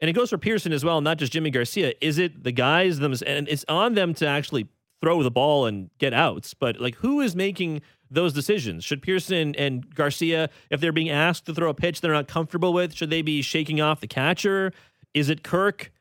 and 0.00 0.10
it 0.10 0.14
goes 0.14 0.30
for 0.30 0.38
Pearson 0.38 0.72
as 0.72 0.84
well, 0.84 1.00
not 1.00 1.18
just 1.18 1.32
Yimi 1.32 1.52
Garcia. 1.52 1.94
Is 2.00 2.18
it 2.18 2.42
the 2.42 2.52
guys 2.52 2.98
them, 2.98 3.14
and 3.24 3.48
it's 3.48 3.64
on 3.68 3.94
them 3.94 4.14
to 4.14 4.26
actually 4.26 4.68
throw 5.00 5.22
the 5.22 5.30
ball 5.30 5.66
and 5.66 5.90
get 5.98 6.12
outs? 6.12 6.54
But 6.54 6.80
like, 6.80 6.96
who 6.96 7.20
is 7.20 7.36
making 7.36 7.82
those 8.10 8.32
decisions? 8.32 8.84
Should 8.84 9.02
Pearson 9.02 9.54
and 9.56 9.94
Garcia, 9.94 10.48
if 10.70 10.80
they're 10.80 10.92
being 10.92 11.10
asked 11.10 11.46
to 11.46 11.54
throw 11.54 11.70
a 11.70 11.74
pitch 11.74 12.00
they're 12.00 12.12
not 12.12 12.28
comfortable 12.28 12.72
with, 12.72 12.94
should 12.94 13.10
they 13.10 13.22
be 13.22 13.42
shaking 13.42 13.80
off 13.80 14.00
the 14.00 14.06
catcher? 14.06 14.72
Is 15.14 15.28
it 15.28 15.42
Kirk, 15.42 15.92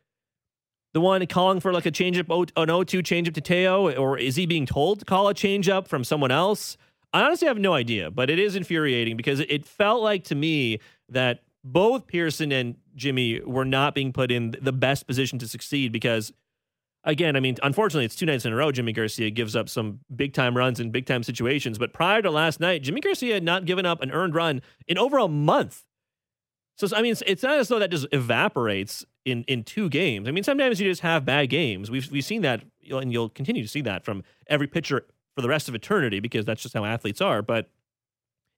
the 0.94 1.02
one 1.02 1.26
calling 1.28 1.60
for 1.60 1.74
like 1.74 1.86
a 1.86 1.92
changeup, 1.92 2.26
oh, 2.30 2.42
an 2.62 2.70
0-2 2.70 3.02
changeup 3.02 3.34
to 3.34 3.42
Teo, 3.42 3.92
or 3.96 4.18
is 4.18 4.36
he 4.36 4.46
being 4.46 4.66
told 4.66 5.00
to 5.00 5.06
call 5.06 5.28
a 5.30 5.34
changeup 5.34 5.88
from 5.88 6.04
someone 6.04 6.32
else? 6.32 6.78
I 7.14 7.24
honestly 7.24 7.48
have 7.48 7.58
no 7.58 7.74
idea, 7.74 8.12
but 8.12 8.30
it 8.30 8.40
is 8.40 8.56
infuriating 8.56 9.16
because 9.16 9.40
it 9.40 9.66
felt 9.66 10.02
like 10.02 10.26
to 10.26 10.36
me 10.36 10.80
that 11.10 11.44
both 11.64 12.08
Pearson 12.08 12.52
and 12.52 12.76
Yimi 12.98 13.44
were 13.46 13.66
not 13.66 13.96
being 13.96 14.14
put 14.14 14.32
in 14.32 14.56
the 14.62 14.72
best 14.72 15.08
position 15.08 15.40
to 15.40 15.48
succeed 15.48 15.92
because– 15.92 16.32
again, 17.06 17.36
I 17.36 17.40
mean, 17.40 17.56
unfortunately, 17.64 18.06
it's 18.06 18.16
two 18.16 18.26
nights 18.26 18.46
in 18.46 18.52
a 18.52 18.56
row. 18.56 18.72
Yimi 18.72 18.94
Garcia 18.94 19.30
gives 19.30 19.56
up 19.56 19.70
some 19.70 20.00
big 20.14 20.34
time 20.34 20.58
runs 20.58 20.80
in 20.80 20.92
big 20.92 21.06
time 21.06 21.24
situations. 21.24 21.78
But 21.78 21.94
prior 21.94 22.22
to 22.22 22.32
last 22.32 22.60
night, 22.60 22.84
Yimi 22.84 23.02
Garcia 23.02 23.36
had 23.36 23.44
not 23.44 23.66
given 23.66 23.86
up 23.86 24.02
an 24.02 24.12
earned 24.12 24.36
run 24.36 24.62
in 24.88 24.98
over 24.98 25.18
a 25.18 25.28
month. 25.28 25.84
So 26.78 26.88
I 26.94 27.02
mean, 27.02 27.16
it's, 27.26 27.44
not 27.44 27.58
as 27.58 27.70
though 27.70 27.80
that 27.80 27.90
just 27.90 28.08
evaporates 28.12 29.06
in 29.24 29.44
in 29.44 29.64
two 29.64 29.88
games. 29.88 30.28
I 30.28 30.32
mean, 30.32 30.44
sometimes 30.44 30.82
you 30.82 30.90
just 30.90 31.02
have 31.02 31.24
bad 31.24 31.50
games. 31.50 31.90
We've 31.90 32.10
we've 32.12 32.26
seen 32.26 32.42
that, 32.42 32.64
and 32.90 33.14
you'll 33.14 33.30
continue 33.30 33.62
to 33.62 33.70
see 33.70 33.82
that 33.82 34.04
from 34.04 34.24
every 34.48 34.68
pitcher 34.68 35.06
for 35.36 35.42
the 35.42 35.48
rest 35.48 35.70
of 35.70 35.76
eternity 35.76 36.20
because 36.20 36.46
that's 36.46 36.62
just 36.62 36.74
how 36.74 36.84
athletes 36.84 37.22
are. 37.22 37.42
But 37.42 37.70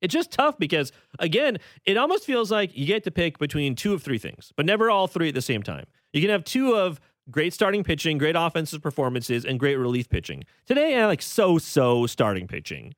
it's 0.01 0.13
just 0.13 0.32
tough 0.32 0.58
because 0.58 0.92
again, 1.20 1.58
it 1.86 1.98
almost 1.98 2.25
feels 2.25 2.51
like 2.51 2.75
you 2.75 2.88
get 2.88 3.04
to 3.04 3.12
pick 3.12 3.38
between 3.38 3.75
two 3.75 3.94
of 3.94 4.01
three 4.01 4.18
things, 4.18 4.51
but 4.56 4.66
never 4.66 4.89
all 4.89 5.08
three 5.08 5.30
at 5.30 5.36
the 5.36 5.42
same 5.42 5.62
time. 5.62 5.86
You 6.12 6.22
can 6.22 6.30
have 6.32 6.44
two 6.44 6.75
of 6.75 7.00
great 7.29 7.53
starting 7.53 7.84
pitching, 7.84 8.17
great 8.17 8.36
offensive 8.36 8.81
performances, 8.81 9.46
and 9.46 9.60
great 9.60 9.75
relief 9.75 10.10
pitching. 10.10 10.43
Today, 10.65 11.00
I 11.00 11.05
like 11.05 11.22
so 11.22 11.57
so 11.57 12.05
starting 12.05 12.48
pitching. 12.48 12.93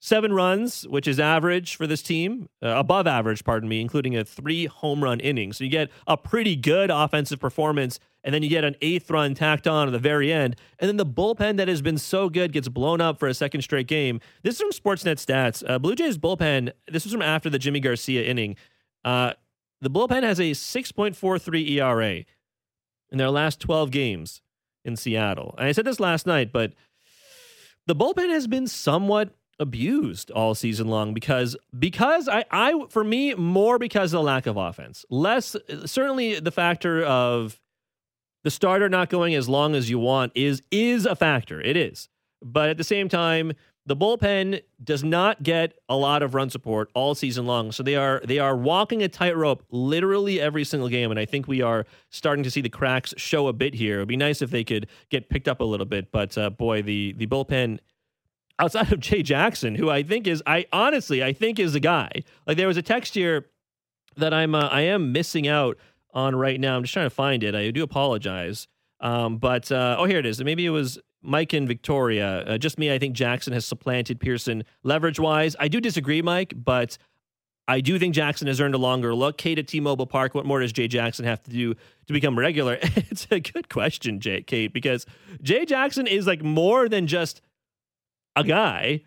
Seven 0.00 0.32
runs, 0.32 0.86
which 0.86 1.08
is 1.08 1.18
average 1.18 1.74
for 1.74 1.84
this 1.88 2.02
team, 2.02 2.48
uh, 2.62 2.68
above 2.68 3.08
average, 3.08 3.42
pardon 3.42 3.68
me, 3.68 3.80
including 3.80 4.16
a 4.16 4.24
three 4.24 4.66
home 4.66 5.02
run 5.02 5.18
inning. 5.18 5.52
So 5.52 5.64
you 5.64 5.70
get 5.70 5.90
a 6.06 6.16
pretty 6.16 6.54
good 6.54 6.88
offensive 6.88 7.40
performance, 7.40 7.98
and 8.22 8.32
then 8.32 8.44
you 8.44 8.48
get 8.48 8.62
an 8.62 8.76
eighth 8.80 9.10
run 9.10 9.34
tacked 9.34 9.66
on 9.66 9.88
at 9.88 9.90
the 9.90 9.98
very 9.98 10.32
end. 10.32 10.54
And 10.78 10.88
then 10.88 10.98
the 10.98 11.06
bullpen 11.06 11.56
that 11.56 11.66
has 11.66 11.82
been 11.82 11.98
so 11.98 12.28
good 12.28 12.52
gets 12.52 12.68
blown 12.68 13.00
up 13.00 13.18
for 13.18 13.26
a 13.26 13.34
second 13.34 13.62
straight 13.62 13.88
game. 13.88 14.20
This 14.44 14.54
is 14.54 14.60
from 14.60 14.70
Sportsnet 14.70 15.16
Stats. 15.16 15.68
Uh, 15.68 15.80
Blue 15.80 15.96
Jays 15.96 16.16
bullpen, 16.16 16.70
this 16.86 17.02
was 17.02 17.12
from 17.12 17.22
after 17.22 17.50
the 17.50 17.58
Yimi 17.58 17.82
Garcia 17.82 18.22
inning. 18.24 18.54
Uh, 19.04 19.32
the 19.80 19.90
bullpen 19.90 20.22
has 20.22 20.38
a 20.38 20.52
6.43 20.52 21.70
ERA. 21.70 22.24
In 23.10 23.18
their 23.18 23.30
last 23.30 23.60
12 23.60 23.90
games 23.90 24.42
in 24.84 24.96
Seattle. 24.96 25.54
And 25.58 25.66
I 25.66 25.72
said 25.72 25.84
this 25.84 26.00
last 26.00 26.26
night, 26.26 26.52
but 26.52 26.72
the 27.86 27.96
bullpen 27.96 28.30
has 28.30 28.46
been 28.46 28.66
somewhat 28.66 29.34
abused 29.60 30.30
all 30.30 30.54
season 30.54 30.86
long 30.86 31.12
because 31.12 31.56
because 31.76 32.28
I 32.28 32.44
I 32.50 32.84
for 32.90 33.02
me 33.02 33.34
more 33.34 33.78
because 33.78 34.12
of 34.12 34.18
the 34.18 34.22
lack 34.22 34.46
of 34.46 34.56
offense. 34.56 35.04
Less 35.10 35.56
certainly 35.84 36.38
the 36.38 36.52
factor 36.52 37.02
of 37.02 37.60
the 38.44 38.50
starter 38.50 38.88
not 38.88 39.08
going 39.10 39.34
as 39.34 39.48
long 39.48 39.74
as 39.74 39.90
you 39.90 39.98
want 39.98 40.32
is 40.34 40.62
is 40.70 41.06
a 41.06 41.16
factor. 41.16 41.60
It 41.60 41.76
is. 41.76 42.08
But 42.40 42.68
at 42.68 42.76
the 42.76 42.84
same 42.84 43.08
time, 43.08 43.52
the 43.88 43.96
bullpen 43.96 44.60
does 44.84 45.02
not 45.02 45.42
get 45.42 45.78
a 45.88 45.96
lot 45.96 46.22
of 46.22 46.34
run 46.34 46.50
support 46.50 46.90
all 46.92 47.14
season 47.14 47.46
long. 47.46 47.72
So 47.72 47.82
they 47.82 47.96
are 47.96 48.20
they 48.22 48.38
are 48.38 48.54
walking 48.54 49.02
a 49.02 49.08
tightrope 49.08 49.64
literally 49.70 50.38
every 50.40 50.64
single 50.64 50.90
game. 50.90 51.10
And 51.10 51.18
I 51.18 51.24
think 51.24 51.48
we 51.48 51.62
are 51.62 51.86
starting 52.10 52.44
to 52.44 52.50
see 52.50 52.60
the 52.60 52.68
cracks 52.68 53.14
show 53.16 53.48
a 53.48 53.52
bit 53.54 53.72
here. 53.72 53.96
It'd 53.96 54.08
be 54.08 54.16
nice 54.16 54.42
if 54.42 54.50
they 54.50 54.62
could 54.62 54.88
get 55.08 55.30
picked 55.30 55.48
up 55.48 55.60
a 55.60 55.64
little 55.64 55.86
bit. 55.86 56.12
But 56.12 56.36
uh, 56.36 56.50
boy, 56.50 56.82
the 56.82 57.14
the 57.16 57.26
bullpen 57.26 57.78
outside 58.58 58.92
of 58.92 59.00
Jay 59.08 59.22
Jackson, 59.22 59.74
who 59.74 59.88
I 59.88 60.02
think 60.02 60.26
is 60.26 60.42
I 60.46 60.66
honestly 60.70 61.24
I 61.24 61.32
think 61.32 61.58
is 61.58 61.74
a 61.74 61.80
guy. 61.80 62.10
Like 62.46 62.58
there 62.58 62.68
was 62.68 62.76
a 62.76 62.82
text 62.82 63.14
here 63.14 63.46
that 64.18 64.34
I'm 64.34 64.54
uh, 64.54 64.68
I 64.68 64.82
am 64.82 65.12
missing 65.12 65.48
out 65.48 65.78
on 66.12 66.36
right 66.36 66.60
now. 66.60 66.76
I'm 66.76 66.82
just 66.82 66.92
trying 66.92 67.06
to 67.06 67.14
find 67.14 67.42
it. 67.42 67.54
I 67.54 67.70
do 67.70 67.82
apologize. 67.82 68.68
Um, 69.00 69.38
but 69.38 69.72
uh, 69.72 69.96
oh, 69.98 70.04
here 70.04 70.18
it 70.18 70.26
is. 70.26 70.42
Maybe 70.42 70.66
it 70.66 70.70
was 70.70 70.98
Mike 71.22 71.52
and 71.52 71.66
Victoria. 71.66 72.44
Uh, 72.46 72.58
just 72.58 72.78
me. 72.78 72.92
I 72.92 72.98
think 72.98 73.14
Jackson 73.14 73.52
has 73.52 73.64
supplanted 73.64 74.20
Pearson 74.20 74.64
leverage 74.82 75.18
wise. 75.18 75.56
I 75.58 75.68
do 75.68 75.80
disagree, 75.80 76.22
Mike, 76.22 76.54
but 76.56 76.96
I 77.68 77.80
do 77.80 77.98
think 77.98 78.14
Jackson 78.14 78.46
has 78.46 78.60
earned 78.60 78.74
a 78.74 78.78
longer 78.78 79.14
look. 79.14 79.36
Kate 79.36 79.58
at 79.58 79.68
T-Mobile 79.68 80.06
Park. 80.06 80.34
What 80.34 80.46
more 80.46 80.60
does 80.60 80.72
Jay 80.72 80.88
Jackson 80.88 81.26
have 81.26 81.42
to 81.42 81.50
do 81.50 81.74
to 81.74 82.12
become 82.12 82.38
regular? 82.38 82.78
it's 82.82 83.26
a 83.30 83.40
good 83.40 83.68
question, 83.68 84.20
Jay, 84.20 84.42
Kate, 84.42 84.72
because 84.72 85.04
Jay 85.42 85.66
Jackson 85.66 86.06
is 86.06 86.26
like 86.26 86.42
more 86.42 86.88
than 86.88 87.06
just 87.06 87.42
a 88.36 88.42
guy. 88.42 89.02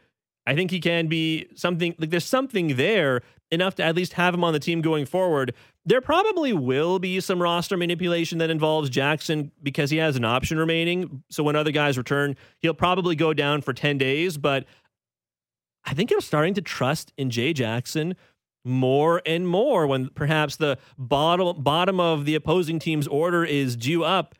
I 0.45 0.55
think 0.55 0.69
he 0.69 0.79
can 0.79 1.07
be 1.07 1.47
something 1.55 1.95
like 1.97 2.11
there's 2.11 2.25
something 2.25 2.75
there 2.75 3.21
enough 3.51 3.75
to 3.75 3.83
at 3.83 3.95
least 3.95 4.13
have 4.13 4.33
him 4.33 4.43
on 4.43 4.53
the 4.53 4.59
team 4.59 4.81
going 4.81 5.05
forward. 5.05 5.53
There 5.85 6.01
probably 6.01 6.53
will 6.53 6.99
be 6.99 7.19
some 7.19 7.41
roster 7.41 7.75
manipulation 7.75 8.37
that 8.37 8.49
involves 8.49 8.89
Jackson 8.89 9.51
because 9.63 9.89
he 9.89 9.97
has 9.97 10.15
an 10.15 10.23
option 10.23 10.57
remaining. 10.57 11.23
So 11.29 11.43
when 11.43 11.55
other 11.55 11.71
guys 11.71 11.97
return, 11.97 12.35
he'll 12.59 12.75
probably 12.75 13.15
go 13.15 13.33
down 13.33 13.61
for 13.61 13.73
10 13.73 13.97
days. 13.97 14.37
But 14.37 14.65
I 15.83 15.93
think 15.93 16.11
I'm 16.11 16.21
starting 16.21 16.53
to 16.53 16.61
trust 16.61 17.11
in 17.17 17.31
Jay 17.31 17.53
Jackson 17.53 18.15
more 18.63 19.23
and 19.25 19.47
more 19.47 19.87
when 19.87 20.09
perhaps 20.09 20.57
the 20.57 20.77
bottom 20.99 21.63
bottom 21.63 21.99
of 21.99 22.25
the 22.25 22.35
opposing 22.35 22.77
team's 22.77 23.07
order 23.07 23.43
is 23.43 23.75
due 23.75 24.03
up 24.03 24.35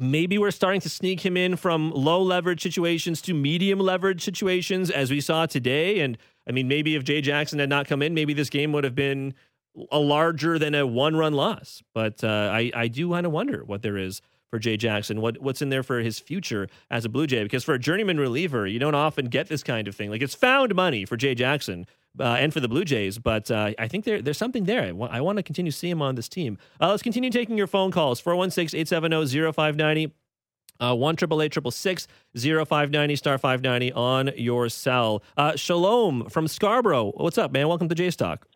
Maybe 0.00 0.38
we're 0.38 0.52
starting 0.52 0.80
to 0.82 0.88
sneak 0.88 1.26
him 1.26 1.36
in 1.36 1.56
from 1.56 1.90
low 1.90 2.22
leverage 2.22 2.62
situations 2.62 3.20
to 3.22 3.34
medium 3.34 3.80
leverage 3.80 4.22
situations 4.22 4.90
as 4.90 5.10
we 5.10 5.20
saw 5.20 5.46
today. 5.46 5.98
And 6.00 6.16
I 6.48 6.52
mean, 6.52 6.68
maybe 6.68 6.94
if 6.94 7.02
Jay 7.02 7.20
Jackson 7.20 7.58
had 7.58 7.68
not 7.68 7.88
come 7.88 8.00
in, 8.00 8.14
maybe 8.14 8.32
this 8.32 8.48
game 8.48 8.70
would 8.72 8.84
have 8.84 8.94
been 8.94 9.34
a 9.90 9.98
larger 9.98 10.58
than 10.58 10.74
a 10.74 10.86
one 10.86 11.16
run 11.16 11.32
loss. 11.32 11.82
But 11.94 12.22
uh, 12.24 12.50
I, 12.52 12.70
I 12.74 12.88
do 12.88 13.10
kind 13.10 13.26
of 13.26 13.32
wonder 13.32 13.64
what 13.64 13.82
there 13.82 13.96
is 13.96 14.20
for 14.50 14.58
Jay 14.58 14.76
Jackson, 14.76 15.20
what 15.20 15.40
what's 15.42 15.60
in 15.60 15.68
there 15.68 15.82
for 15.82 16.00
his 16.00 16.18
future 16.18 16.68
as 16.90 17.04
a 17.04 17.08
Blue 17.08 17.26
Jay. 17.26 17.42
Because 17.42 17.64
for 17.64 17.74
a 17.74 17.78
journeyman 17.78 18.18
reliever, 18.18 18.66
you 18.66 18.78
don't 18.78 18.94
often 18.94 19.26
get 19.26 19.48
this 19.48 19.62
kind 19.62 19.88
of 19.88 19.94
thing. 19.94 20.10
Like 20.10 20.22
it's 20.22 20.34
found 20.34 20.74
money 20.74 21.04
for 21.04 21.16
Jay 21.16 21.34
Jackson 21.34 21.86
uh, 22.18 22.36
and 22.38 22.52
for 22.52 22.60
the 22.60 22.68
Blue 22.68 22.84
Jays. 22.84 23.18
But 23.18 23.50
uh, 23.50 23.72
I 23.78 23.88
think 23.88 24.04
there, 24.04 24.22
there's 24.22 24.38
something 24.38 24.64
there. 24.64 24.82
I, 24.82 24.88
w- 24.88 25.10
I 25.10 25.20
want 25.20 25.36
to 25.36 25.42
continue 25.42 25.70
to 25.70 25.76
see 25.76 25.90
him 25.90 26.00
on 26.00 26.14
this 26.14 26.28
team. 26.28 26.58
Uh, 26.80 26.90
let's 26.90 27.02
continue 27.02 27.30
taking 27.30 27.58
your 27.58 27.66
phone 27.66 27.90
calls 27.90 28.20
416 28.20 28.78
870 28.78 29.52
0590. 29.52 30.14
Uh, 30.80 30.94
1 30.94 31.16
0590 31.16 33.16
star 33.16 33.36
590 33.36 33.92
on 33.94 34.30
your 34.36 34.68
cell. 34.68 35.24
Uh, 35.36 35.56
Shalom 35.56 36.30
from 36.30 36.46
Scarborough. 36.46 37.10
What's 37.16 37.36
up, 37.36 37.50
man? 37.50 37.66
Welcome 37.66 37.88
to 37.88 37.96
Jays 37.96 38.14
Talk. 38.14 38.46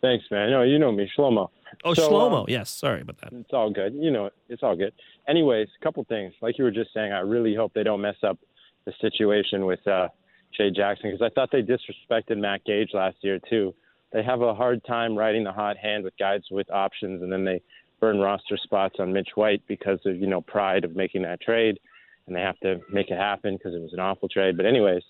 Thanks, 0.00 0.24
man. 0.30 0.50
No, 0.50 0.62
you 0.62 0.78
know 0.78 0.92
me, 0.92 1.10
Shlomo. 1.16 1.48
Oh, 1.84 1.94
so, 1.94 2.10
Shlomo. 2.10 2.42
Uh, 2.42 2.46
yes. 2.48 2.70
Sorry 2.70 3.00
about 3.00 3.20
that. 3.20 3.32
It's 3.32 3.52
all 3.52 3.70
good. 3.70 3.94
You 3.94 4.10
know, 4.10 4.30
it's 4.48 4.62
all 4.62 4.76
good. 4.76 4.92
Anyways, 5.28 5.68
a 5.80 5.84
couple 5.84 6.04
things. 6.04 6.32
Like 6.40 6.58
you 6.58 6.64
were 6.64 6.70
just 6.70 6.92
saying, 6.94 7.12
I 7.12 7.20
really 7.20 7.54
hope 7.54 7.74
they 7.74 7.82
don't 7.82 8.00
mess 8.00 8.16
up 8.22 8.38
the 8.84 8.92
situation 9.00 9.66
with 9.66 9.86
uh, 9.86 10.08
Jay 10.56 10.70
Jackson 10.70 11.10
because 11.10 11.24
I 11.24 11.32
thought 11.34 11.50
they 11.52 11.62
disrespected 11.62 12.38
Matt 12.38 12.64
Gage 12.64 12.90
last 12.94 13.16
year 13.20 13.38
too. 13.50 13.74
They 14.12 14.22
have 14.22 14.40
a 14.40 14.54
hard 14.54 14.84
time 14.84 15.16
riding 15.16 15.44
the 15.44 15.52
hot 15.52 15.76
hand 15.76 16.04
with 16.04 16.16
guys 16.18 16.40
with 16.50 16.70
options, 16.70 17.22
and 17.22 17.30
then 17.30 17.44
they 17.44 17.60
burn 18.00 18.18
roster 18.18 18.56
spots 18.56 18.96
on 18.98 19.12
Mitch 19.12 19.30
White 19.34 19.62
because 19.66 19.98
of 20.06 20.16
you 20.16 20.26
know 20.26 20.40
pride 20.40 20.84
of 20.84 20.96
making 20.96 21.22
that 21.22 21.40
trade, 21.40 21.78
and 22.26 22.34
they 22.34 22.40
have 22.40 22.58
to 22.60 22.80
make 22.90 23.10
it 23.10 23.18
happen 23.18 23.56
because 23.56 23.74
it 23.74 23.82
was 23.82 23.92
an 23.92 24.00
awful 24.00 24.28
trade. 24.28 24.56
But 24.56 24.64
anyways, 24.64 25.02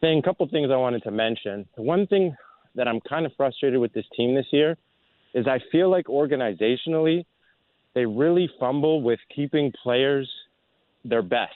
thing, 0.00 0.22
couple 0.22 0.48
things 0.48 0.70
I 0.72 0.76
wanted 0.76 1.02
to 1.04 1.10
mention. 1.10 1.66
The 1.76 1.82
one 1.82 2.06
thing 2.06 2.34
that 2.74 2.88
I'm 2.88 3.00
kind 3.00 3.26
of 3.26 3.32
frustrated 3.36 3.80
with 3.80 3.92
this 3.92 4.06
team 4.16 4.34
this 4.34 4.46
year 4.50 4.76
is 5.34 5.46
I 5.46 5.58
feel 5.70 5.90
like 5.90 6.06
organizationally 6.06 7.24
they 7.94 8.06
really 8.06 8.48
fumble 8.60 9.02
with 9.02 9.18
keeping 9.34 9.72
players 9.82 10.30
their 11.04 11.22
best. 11.22 11.52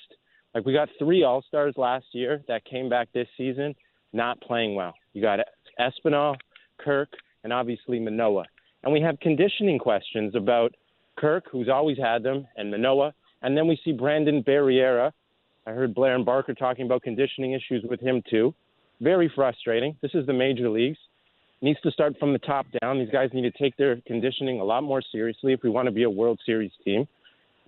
Like 0.55 0.65
we 0.67 0.73
got 0.73 0.89
three 0.99 1.23
All 1.23 1.43
Stars 1.49 1.75
last 1.77 2.07
year 2.13 2.43
that 2.49 2.65
came 2.65 2.89
back 2.89 3.09
this 3.13 3.29
season 3.37 3.75
not 4.13 4.41
playing 4.41 4.75
well. 4.75 4.95
You 5.13 5.23
got 5.23 5.39
Espinal, 5.81 6.37
Kirk, 6.79 7.09
and 7.45 7.53
obviously 7.53 7.99
Manoah. 7.99 8.45
And 8.83 8.93
we 8.93 9.01
have 9.01 9.19
conditioning 9.21 9.79
questions 9.79 10.35
about 10.35 10.75
Kirk, 11.17 11.45
who's 11.51 11.69
always 11.69 11.99
had 11.99 12.23
them, 12.23 12.47
and 12.57 12.71
Manoah. 12.71 13.15
And 13.43 13.57
then 13.57 13.67
we 13.67 13.79
see 13.85 13.93
Brandon 13.93 14.43
Barriera. 14.43 15.13
I 15.67 15.71
heard 15.71 15.95
Blair 15.95 16.15
and 16.15 16.25
Barker 16.27 16.55
talking 16.55 16.87
about 16.87 17.03
conditioning 17.03 17.53
issues 17.53 17.85
with 17.89 18.01
him 18.01 18.23
too. 18.29 18.55
Very 19.01 19.31
frustrating. 19.35 19.97
This 20.01 20.13
is 20.15 20.27
the 20.27 20.33
major 20.33 20.69
leagues. 20.69 20.99
Needs 21.61 21.81
to 21.83 21.91
start 21.91 22.15
from 22.19 22.33
the 22.33 22.39
top 22.41 22.67
down. 22.81 22.99
These 22.99 23.11
guys 23.11 23.31
need 23.33 23.43
to 23.43 23.51
take 23.53 23.77
their 23.77 24.01
conditioning 24.07 24.61
a 24.61 24.65
lot 24.65 24.83
more 24.83 25.03
seriously 25.13 25.53
if 25.53 25.63
we 25.63 25.71
want 25.71 25.87
to 25.87 25.93
be 25.93 26.03
a 26.03 26.11
World 26.11 26.41
Series 26.45 26.73
team. 26.85 27.07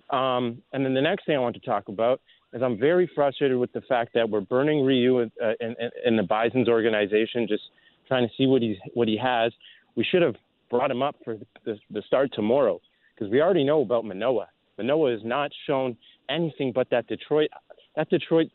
Um, 0.09 0.61
and 0.73 0.85
then 0.85 0.93
the 0.93 1.01
next 1.01 1.25
thing 1.25 1.35
I 1.35 1.39
want 1.39 1.55
to 1.55 1.61
talk 1.61 1.87
about 1.87 2.21
is 2.53 2.61
I'm 2.61 2.77
very 2.77 3.09
frustrated 3.13 3.57
with 3.57 3.71
the 3.73 3.81
fact 3.81 4.13
that 4.13 4.29
we're 4.29 4.41
burning 4.41 4.85
Ryu 4.85 5.19
in, 5.19 5.31
uh, 5.43 5.53
in, 5.59 5.75
in 6.05 6.15
the 6.15 6.23
Bison's 6.23 6.69
organization, 6.69 7.47
just 7.47 7.63
trying 8.07 8.27
to 8.27 8.33
see 8.37 8.47
what 8.47 8.61
he's 8.61 8.77
what 8.93 9.07
he 9.07 9.17
has. 9.17 9.51
We 9.95 10.03
should 10.03 10.21
have 10.21 10.35
brought 10.69 10.91
him 10.91 11.01
up 11.01 11.15
for 11.23 11.37
the, 11.65 11.77
the 11.89 12.01
start 12.03 12.31
tomorrow 12.33 12.79
because 13.13 13.31
we 13.31 13.41
already 13.41 13.63
know 13.63 13.81
about 13.81 14.05
Manoah. 14.05 14.47
Manoah 14.77 15.11
has 15.11 15.21
not 15.23 15.51
shown 15.67 15.97
anything 16.29 16.71
but 16.73 16.89
that 16.91 17.07
Detroit 17.07 17.49
that 17.95 18.09
Detroit 18.09 18.47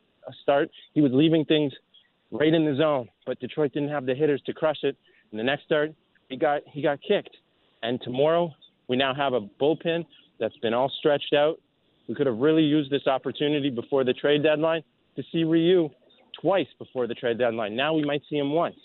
start. 0.43 0.71
He 0.95 1.01
was 1.01 1.13
leaving 1.13 1.45
things 1.45 1.73
right 2.31 2.53
in 2.53 2.65
the 2.65 2.77
zone, 2.77 3.09
but 3.27 3.41
Detroit 3.41 3.73
didn't 3.73 3.91
have 3.91 4.07
the 4.07 4.15
hitters 4.15 4.43
to 4.47 4.53
crush 4.53 4.79
it. 4.83 4.97
And 5.31 5.39
the 5.39 5.45
next 5.45 5.65
start, 5.65 5.93
he 6.29 6.37
got 6.37 6.63
he 6.67 6.83
got 6.83 6.99
kicked. 7.07 7.37
And 7.83 8.01
tomorrow, 8.03 8.53
we 8.89 8.97
now 8.97 9.15
have 9.15 9.33
a 9.33 9.41
bullpen 9.41 10.05
that's 10.39 10.57
been 10.59 10.75
all 10.75 10.91
stretched 10.99 11.35
out. 11.35 11.61
We 12.09 12.15
could 12.15 12.27
have 12.27 12.39
really 12.39 12.63
used 12.63 12.91
this 12.91 13.07
opportunity 13.07 13.71
before 13.71 14.05
the 14.05 14.13
trade 14.13 14.43
deadline 14.43 14.83
to 15.17 15.23
see 15.31 15.45
Ryu 15.45 15.89
twice 16.41 16.67
before 16.79 17.07
the 17.07 17.15
trade 17.15 17.39
deadline. 17.39 17.77
Now 17.77 17.95
we 17.95 18.05
might 18.05 18.23
see 18.29 18.37
him 18.37 18.53
once. 18.53 18.77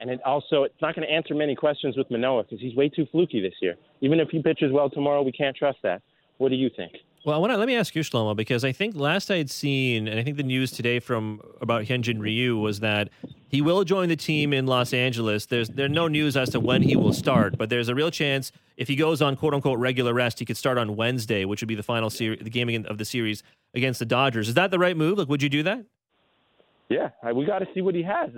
And 0.00 0.10
it 0.10 0.20
also, 0.24 0.62
it's 0.62 0.80
not 0.80 0.94
going 0.94 1.06
to 1.06 1.12
answer 1.12 1.34
many 1.34 1.56
questions 1.56 1.96
with 1.96 2.08
Manoah 2.10 2.44
because 2.44 2.60
he's 2.60 2.74
way 2.76 2.88
too 2.88 3.06
fluky 3.10 3.40
this 3.40 3.54
year. 3.60 3.74
Even 4.00 4.20
if 4.20 4.28
he 4.28 4.40
pitches 4.40 4.70
well 4.70 4.88
tomorrow, 4.88 5.22
we 5.22 5.32
can't 5.32 5.56
trust 5.56 5.78
that. 5.82 6.02
What 6.36 6.50
do 6.50 6.54
you 6.54 6.70
think? 6.76 6.92
Well, 7.24 7.34
I 7.34 7.38
want 7.38 7.52
to 7.52 7.56
let 7.56 7.66
me 7.66 7.74
ask 7.74 7.94
you, 7.94 8.02
Shlomo, 8.02 8.36
because 8.36 8.64
I 8.64 8.70
think 8.72 8.94
last 8.94 9.30
I 9.30 9.38
had 9.38 9.50
seen, 9.50 10.06
and 10.06 10.20
I 10.20 10.22
think 10.22 10.36
the 10.36 10.44
news 10.44 10.70
today 10.70 11.00
from 11.00 11.40
about 11.60 11.84
Hyunjin 11.84 12.20
Ryu 12.20 12.56
was 12.56 12.80
that 12.80 13.08
he 13.48 13.60
will 13.60 13.82
join 13.82 14.08
the 14.08 14.16
team 14.16 14.52
in 14.52 14.66
Los 14.66 14.92
Angeles. 14.92 15.46
There's 15.46 15.68
there's 15.68 15.90
no 15.90 16.06
news 16.06 16.36
as 16.36 16.50
to 16.50 16.60
when 16.60 16.82
he 16.82 16.94
will 16.94 17.12
start, 17.12 17.58
but 17.58 17.70
there's 17.70 17.88
a 17.88 17.94
real 17.94 18.10
chance 18.10 18.52
if 18.76 18.86
he 18.86 18.94
goes 18.94 19.20
on 19.20 19.34
quote 19.34 19.52
unquote 19.52 19.78
regular 19.80 20.14
rest, 20.14 20.38
he 20.38 20.44
could 20.44 20.56
start 20.56 20.78
on 20.78 20.94
Wednesday, 20.94 21.44
which 21.44 21.60
would 21.60 21.68
be 21.68 21.74
the 21.74 21.82
final 21.82 22.08
series, 22.08 22.40
the 22.40 22.50
game 22.50 22.86
of 22.86 22.96
the 22.96 23.04
series 23.04 23.42
against 23.74 23.98
the 23.98 24.06
Dodgers. 24.06 24.48
Is 24.48 24.54
that 24.54 24.70
the 24.70 24.78
right 24.78 24.96
move? 24.96 25.18
Like, 25.18 25.28
would 25.28 25.42
you 25.42 25.48
do 25.48 25.64
that? 25.64 25.84
Yeah, 26.88 27.10
we 27.34 27.44
got 27.44 27.58
to 27.58 27.66
see 27.74 27.82
what 27.82 27.94
he 27.96 28.02
has. 28.04 28.30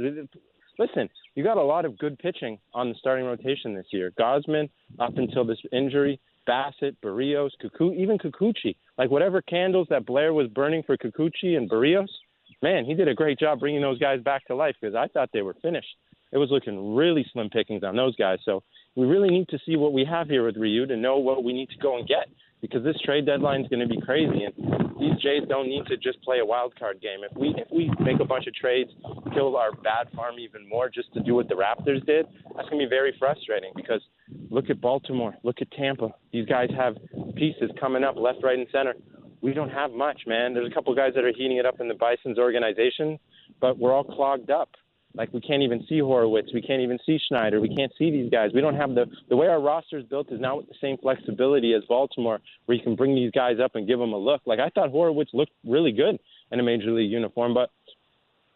Listen, 0.78 1.10
you 1.34 1.44
got 1.44 1.58
a 1.58 1.62
lot 1.62 1.84
of 1.84 1.98
good 1.98 2.18
pitching 2.18 2.58
on 2.72 2.88
the 2.88 2.94
starting 2.98 3.26
rotation 3.26 3.74
this 3.74 3.86
year. 3.92 4.12
Gausman, 4.18 4.70
up 4.98 5.16
until 5.18 5.44
this 5.44 5.58
injury, 5.70 6.18
Bassitt, 6.50 6.96
Berrios, 7.04 7.50
Kuku, 7.62 7.94
even 7.94 8.18
Kikuchi. 8.18 8.74
Like 8.98 9.10
whatever 9.10 9.40
candles 9.40 9.86
that 9.90 10.04
Blair 10.04 10.32
was 10.34 10.48
burning 10.48 10.82
for 10.82 10.96
Kikuchi 10.96 11.56
and 11.56 11.70
Berrios, 11.70 12.08
man, 12.60 12.84
he 12.84 12.94
did 12.94 13.08
a 13.08 13.14
great 13.14 13.38
job 13.38 13.60
bringing 13.60 13.80
those 13.80 13.98
guys 13.98 14.20
back 14.22 14.44
to 14.46 14.56
life 14.56 14.74
because 14.80 14.96
I 14.96 15.06
thought 15.06 15.30
they 15.32 15.42
were 15.42 15.56
finished. 15.62 15.94
It 16.32 16.38
was 16.38 16.50
looking 16.50 16.94
really 16.94 17.24
slim 17.32 17.50
pickings 17.50 17.84
on 17.84 17.96
those 17.96 18.16
guys. 18.16 18.38
So 18.44 18.62
we 18.96 19.06
really 19.06 19.30
need 19.30 19.48
to 19.48 19.58
see 19.64 19.76
what 19.76 19.92
we 19.92 20.04
have 20.04 20.28
here 20.28 20.44
with 20.44 20.56
Ryu 20.56 20.86
to 20.86 20.96
know 20.96 21.18
what 21.18 21.44
we 21.44 21.52
need 21.52 21.70
to 21.70 21.78
go 21.78 21.98
and 21.98 22.06
get 22.06 22.26
because 22.60 22.84
this 22.84 22.96
trade 23.04 23.26
deadline 23.26 23.62
is 23.62 23.68
going 23.68 23.80
to 23.80 23.92
be 23.92 24.00
crazy, 24.00 24.44
and 24.44 24.54
these 25.00 25.16
Jays 25.22 25.42
don't 25.48 25.68
need 25.68 25.86
to 25.86 25.96
just 25.96 26.22
play 26.22 26.40
a 26.40 26.44
wild 26.44 26.78
card 26.78 27.00
game. 27.00 27.20
If 27.28 27.36
we 27.36 27.54
if 27.56 27.68
we 27.72 27.90
make 28.04 28.20
a 28.20 28.24
bunch 28.24 28.46
of 28.46 28.54
trades, 28.54 28.90
kill 29.34 29.56
our 29.56 29.72
bad 29.72 30.08
farm 30.14 30.38
even 30.38 30.68
more 30.68 30.88
just 30.88 31.12
to 31.14 31.20
do 31.20 31.34
what 31.34 31.48
the 31.48 31.54
Raptors 31.54 32.04
did, 32.04 32.26
that's 32.56 32.68
going 32.68 32.80
to 32.80 32.86
be 32.86 32.90
very 32.90 33.14
frustrating. 33.18 33.72
Because 33.74 34.02
look 34.50 34.68
at 34.70 34.80
Baltimore, 34.80 35.34
look 35.42 35.56
at 35.60 35.70
Tampa. 35.72 36.10
These 36.32 36.46
guys 36.46 36.68
have 36.76 36.96
pieces 37.34 37.70
coming 37.80 38.04
up 38.04 38.16
left, 38.16 38.42
right, 38.42 38.58
and 38.58 38.66
center. 38.72 38.94
We 39.40 39.54
don't 39.54 39.70
have 39.70 39.92
much, 39.92 40.22
man. 40.26 40.52
There's 40.52 40.70
a 40.70 40.74
couple 40.74 40.94
guys 40.94 41.12
that 41.14 41.24
are 41.24 41.32
heating 41.32 41.56
it 41.56 41.64
up 41.64 41.80
in 41.80 41.88
the 41.88 41.94
Bison's 41.94 42.38
organization, 42.38 43.18
but 43.58 43.78
we're 43.78 43.92
all 43.92 44.04
clogged 44.04 44.50
up. 44.50 44.70
Like 45.14 45.32
we 45.32 45.40
can't 45.40 45.62
even 45.62 45.84
see 45.88 45.98
Horwitz, 45.98 46.54
we 46.54 46.62
can't 46.62 46.82
even 46.82 46.98
see 47.04 47.18
Schneider, 47.28 47.60
we 47.60 47.74
can't 47.74 47.92
see 47.98 48.10
these 48.10 48.30
guys. 48.30 48.50
We 48.54 48.60
don't 48.60 48.76
have 48.76 48.94
the 48.94 49.06
the 49.28 49.36
way 49.36 49.48
our 49.48 49.60
roster 49.60 49.98
is 49.98 50.04
built 50.04 50.30
is 50.30 50.40
not 50.40 50.56
with 50.56 50.68
the 50.68 50.74
same 50.80 50.96
flexibility 50.98 51.74
as 51.74 51.82
Baltimore, 51.88 52.38
where 52.66 52.76
you 52.76 52.82
can 52.82 52.94
bring 52.94 53.14
these 53.14 53.32
guys 53.32 53.56
up 53.62 53.74
and 53.74 53.88
give 53.88 53.98
them 53.98 54.12
a 54.12 54.18
look. 54.18 54.42
Like 54.46 54.60
I 54.60 54.68
thought 54.68 54.92
Horwitz 54.92 55.32
looked 55.32 55.52
really 55.64 55.92
good 55.92 56.18
in 56.52 56.60
a 56.60 56.62
major 56.62 56.92
league 56.92 57.10
uniform, 57.10 57.54
but 57.54 57.70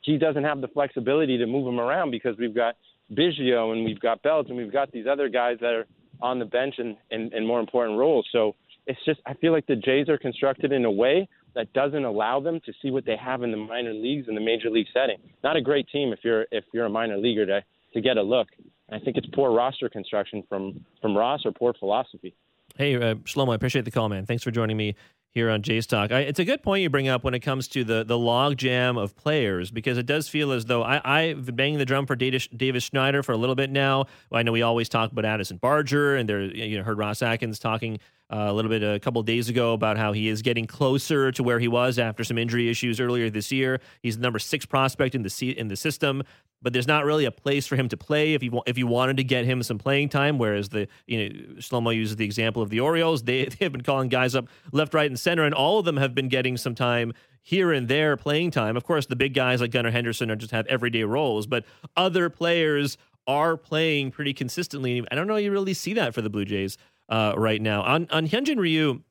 he 0.03 0.17
doesn't 0.17 0.45
have 0.45 0.61
the 0.61 0.69
flexibility 0.69 1.39
to 1.39 1.47
move 1.47 1.67
him 1.67 1.81
around 1.81 2.11
because 2.11 2.37
we've 2.39 2.55
got 2.55 2.77
Biggio 3.13 3.73
and 3.73 3.85
we've 3.85 4.01
got 4.01 4.23
Belt 4.23 4.49
and 4.49 4.57
we've 4.57 4.73
got 4.73 4.93
these 4.93 5.07
other 5.07 5.29
guys 5.29 5.59
that 5.61 5.73
are 5.73 5.87
on 6.21 6.39
the 6.39 6.45
bench 6.45 6.77
in, 6.79 6.97
in, 7.11 7.33
in 7.35 7.47
more 7.47 7.59
important 7.59 7.99
roles. 7.99 8.27
So 8.31 8.55
it's 8.87 8.99
just 9.05 9.21
I 9.27 9.35
feel 9.35 9.53
like 9.53 9.67
the 9.67 9.77
Jays 9.77 10.09
are 10.09 10.19
constructed 10.19 10.73
in 10.73 10.85
a 10.85 10.91
way 10.91 11.29
that 11.55 11.73
doesn't 11.73 12.05
allow 12.05 12.41
them 12.41 12.61
to 12.67 12.73
see 12.83 12.91
what 12.91 13.05
they 13.05 13.17
have 13.17 13.43
in 13.43 13.51
the 13.51 13.57
minor 13.57 13.93
leagues 13.93 14.29
in 14.29 14.35
the 14.35 14.41
major 14.41 14.71
league 14.71 14.87
setting. 14.93 15.19
Not 15.43 15.57
a 15.57 15.61
great 15.61 15.89
team 15.89 16.13
if 16.13 16.21
you're 16.23 16.47
if 16.51 16.65
you're 16.73 16.87
a 16.87 16.91
minor 16.91 17.17
leaguer 17.17 17.47
to 17.47 17.63
to 17.95 18.01
get 18.01 18.17
a 18.17 18.23
look. 18.23 18.49
I 18.91 18.99
think 18.99 19.17
it's 19.17 19.27
poor 19.33 19.53
roster 19.53 19.89
construction 19.89 20.43
from 20.49 20.85
from 21.01 21.17
Ross 21.17 21.43
or 21.45 21.53
poor 21.53 21.75
philosophy. 21.75 22.35
Hey, 22.77 22.97
uh, 22.97 23.15
Shlomo, 23.17 23.53
I 23.53 23.55
appreciate 23.55 23.85
the 23.85 23.91
call, 23.91 24.09
man. 24.09 24.27
Thanks 24.27 24.43
for 24.43 24.51
joining 24.51 24.77
me 24.77 24.97
here 25.31 25.51
on 25.51 25.63
Jays 25.63 25.87
Talk. 25.87 26.13
I, 26.13 26.21
it's 26.21 26.39
a 26.39 26.45
good 26.45 26.63
point 26.63 26.83
you 26.83 26.91
bring 26.91 27.09
up 27.09 27.25
when 27.25 27.35
it 27.35 27.41
comes 27.41 27.69
to 27.69 27.85
the 27.85 28.05
the 28.05 28.19
log 28.19 28.57
jam 28.57 28.97
of 28.97 29.17
players 29.17 29.71
because 29.71 29.99
it 29.99 30.07
does 30.07 30.29
feel 30.29 30.53
as 30.53 30.67
though 30.67 30.83
I, 30.83 31.01
I've 31.05 31.47
been 31.47 31.57
banging 31.57 31.79
the 31.79 31.85
drum 31.85 32.07
for 32.07 32.17
Davis, 32.17 32.47
Davis 32.49 32.85
Schneider 32.85 33.23
for 33.23 33.33
a 33.33 33.37
little 33.37 33.57
bit 33.57 33.71
now. 33.71 34.07
I 34.33 34.43
know 34.43 34.53
we 34.53 34.63
always 34.63 34.89
talk 34.89 35.13
about 35.13 35.25
Addison 35.25 35.57
Barger, 35.57 36.17
and 36.17 36.29
there 36.29 36.43
you 36.43 36.79
know 36.79 36.85
heard 36.85 36.99
Ross 36.99 37.23
Atkins 37.23 37.59
talking 37.59 37.99
uh, 38.35 38.51
a 38.51 38.53
little 38.53 38.69
bit 38.69 38.83
a 38.83 38.99
couple 38.99 39.23
days 39.23 39.49
ago 39.49 39.75
about 39.75 39.97
how 39.97 40.13
he 40.13 40.29
is 40.29 40.43
getting 40.43 40.67
closer 40.67 41.31
to 41.31 41.43
where 41.43 41.61
he 41.61 41.69
was 41.69 42.01
after 42.01 42.25
some 42.25 42.37
injury 42.37 42.69
issues 42.69 42.99
earlier 42.99 43.31
this 43.31 43.53
year. 43.53 43.81
He's 44.03 44.17
the 44.17 44.23
number 44.23 44.41
six 44.41 44.67
prospect 44.67 45.15
in 45.15 45.23
the 45.23 45.55
in 45.57 45.69
the 45.69 45.77
system, 45.77 46.25
but 46.61 46.73
there's 46.73 46.89
not 46.89 47.05
really 47.05 47.27
a 47.27 47.31
place 47.31 47.69
for 47.69 47.77
him 47.77 47.89
to 47.91 47.97
play 47.97 48.35
if 48.35 48.43
you 48.43 48.61
if 48.67 48.77
you 48.77 48.89
wanted 48.89 49.19
to 49.19 49.25
get 49.25 49.45
him 49.45 49.63
some 49.63 49.79
playing 49.79 50.09
time. 50.09 50.39
Whereas 50.39 50.71
the 50.71 50.89
you 51.07 51.19
know 51.19 51.35
Shlomo 51.59 51.95
uses 51.95 52.17
the 52.17 52.25
example 52.25 52.61
of 52.61 52.71
the 52.71 52.81
Orioles, 52.81 53.23
they 53.23 53.45
they 53.45 53.65
have 53.65 53.73
been 53.73 53.83
calling 53.83 54.09
guys 54.09 54.35
up 54.35 54.49
left, 54.73 54.95
right, 54.95 55.09
and 55.09 55.21
center, 55.21 55.45
and 55.45 55.55
all 55.55 55.79
of 55.79 55.85
them 55.85 55.99
have 55.99 56.13
been 56.13 56.29
getting 56.29 56.57
some 56.57 56.75
time 56.75 57.13
here 57.41 57.73
and 57.73 57.87
there 57.87 58.17
playing 58.17 58.51
time. 58.51 58.77
Of 58.77 58.83
course, 58.83 59.07
the 59.07 59.17
big 59.17 59.35
guys 59.35 59.61
like 59.61 59.71
Gunnar 59.71 59.93
Henderson 59.93 60.31
are 60.33 60.37
just 60.37 60.51
have 60.51 60.67
everyday 60.67 61.05
roles, 61.05 61.47
but 61.47 61.65
other 61.97 62.29
players 62.31 62.99
are 63.27 63.57
playing 63.57 64.11
pretty 64.11 64.35
consistently. 64.35 65.05
I 65.11 65.15
don't 65.15 65.27
know 65.27 65.37
you 65.37 65.53
really 65.53 65.73
see 65.73 65.95
that 65.95 66.15
for 66.15 66.21
the 66.21 66.29
Blue 66.29 66.45
Jays 66.45 66.77
uh, 67.09 67.35
right 67.37 67.61
now. 67.61 67.83
On 67.83 68.07
on 68.11 68.27
Hyunjin 68.27 68.59
Ryu, 68.59 69.03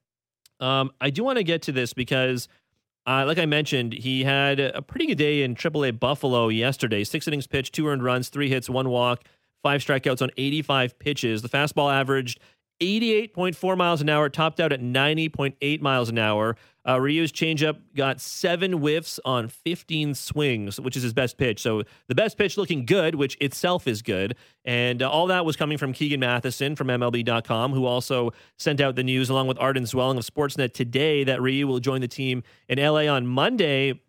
um, 0.59 0.91
I 1.01 1.09
do 1.09 1.23
want 1.23 1.37
to 1.37 1.43
get 1.43 1.61
to 1.63 1.71
this 1.71 1.93
because, 1.93 2.47
uh, 3.05 3.25
like 3.25 3.37
I 3.37 3.45
mentioned, 3.45 3.93
he 3.93 4.23
had 4.23 4.59
a 4.59 4.81
pretty 4.81 5.07
good 5.07 5.17
day 5.17 5.43
in 5.43 5.55
AAA 5.55 5.99
Buffalo 5.99 6.49
yesterday. 6.49 7.03
Six 7.03 7.27
innings 7.27 7.47
pitched, 7.47 7.73
two 7.73 7.87
earned 7.87 8.03
runs, 8.03 8.29
three 8.29 8.49
hits, 8.49 8.69
one 8.69 8.89
walk, 8.89 9.23
five 9.61 9.81
strikeouts 9.81 10.21
on 10.21 10.31
85 10.37 10.99
pitches. 10.99 11.41
The 11.41 11.49
fastball 11.49 11.93
averaged 11.93 12.39
88.4 12.81 13.77
miles 13.77 14.01
an 14.01 14.09
hour, 14.09 14.29
topped 14.29 14.59
out 14.59 14.71
at 14.71 14.81
90.8 14.81 15.81
miles 15.81 16.09
an 16.09 16.17
hour. 16.17 16.55
Uh, 16.87 16.99
Ryu's 16.99 17.31
changeup 17.31 17.77
got 17.95 18.19
seven 18.19 18.73
whiffs 18.73 19.19
on 19.23 19.47
15 19.47 20.15
swings, 20.15 20.79
which 20.79 20.97
is 20.97 21.03
his 21.03 21.13
best 21.13 21.37
pitch. 21.37 21.61
So 21.61 21.83
the 22.07 22.15
best 22.15 22.37
pitch 22.37 22.57
looking 22.57 22.85
good, 22.85 23.15
which 23.15 23.37
itself 23.39 23.87
is 23.87 24.01
good. 24.01 24.35
And 24.65 25.01
uh, 25.01 25.09
all 25.09 25.27
that 25.27 25.45
was 25.45 25.55
coming 25.55 25.77
from 25.77 25.93
Keegan 25.93 26.19
Matheson 26.19 26.75
from 26.75 26.87
MLB.com, 26.87 27.71
who 27.71 27.85
also 27.85 28.31
sent 28.57 28.81
out 28.81 28.95
the 28.95 29.03
news 29.03 29.29
along 29.29 29.47
with 29.47 29.57
Arden 29.59 29.83
Zwelling 29.83 30.17
of 30.17 30.25
Sportsnet 30.25 30.73
today 30.73 31.23
that 31.23 31.41
Ryu 31.41 31.67
will 31.67 31.79
join 31.79 32.01
the 32.01 32.07
team 32.07 32.43
in 32.67 32.79
LA 32.79 33.07
on 33.07 33.27
Monday. 33.27 34.01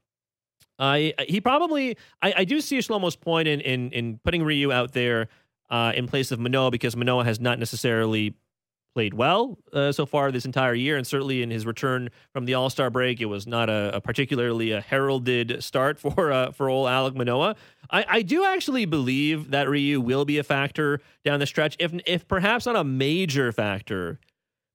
I 0.76 1.14
he 1.28 1.40
probably 1.40 1.96
I, 2.20 2.34
I 2.38 2.44
do 2.44 2.60
see 2.60 2.78
Shlomo's 2.78 3.14
point 3.14 3.46
in 3.46 3.60
in 3.60 3.92
in 3.92 4.18
putting 4.24 4.42
Ryu 4.42 4.72
out 4.72 4.90
there 4.90 5.28
uh, 5.70 5.92
in 5.94 6.08
place 6.08 6.32
of 6.32 6.40
Manoah 6.40 6.72
because 6.72 6.96
Manoah 6.96 7.24
has 7.24 7.38
not 7.38 7.60
necessarily 7.60 8.34
played 8.94 9.14
well 9.14 9.58
uh, 9.72 9.92
so 9.92 10.06
far 10.06 10.30
this 10.30 10.44
entire 10.44 10.74
year, 10.74 10.96
and 10.96 11.06
certainly 11.06 11.42
in 11.42 11.50
his 11.50 11.66
return 11.66 12.08
from 12.32 12.44
the 12.44 12.54
All 12.54 12.70
Star 12.70 12.90
break, 12.90 13.20
it 13.20 13.26
was 13.26 13.46
not 13.46 13.68
a, 13.68 13.96
a, 13.96 14.00
particularly 14.00 14.70
a 14.70 14.80
heralded 14.80 15.62
start 15.62 15.98
for 15.98 16.32
uh, 16.32 16.52
for 16.52 16.68
old 16.68 16.88
Alek 16.88 17.14
Manoah. 17.14 17.56
I, 17.90 18.04
I, 18.08 18.22
do 18.22 18.44
actually 18.44 18.86
believe 18.86 19.50
that 19.50 19.68
Ryu 19.68 20.00
will 20.00 20.24
be 20.24 20.38
a 20.38 20.44
factor 20.44 21.00
down 21.24 21.40
the 21.40 21.46
stretch, 21.46 21.76
if 21.78 21.92
if 22.06 22.26
perhaps 22.26 22.66
not 22.66 22.76
a 22.76 22.84
major 22.84 23.52
factor, 23.52 24.18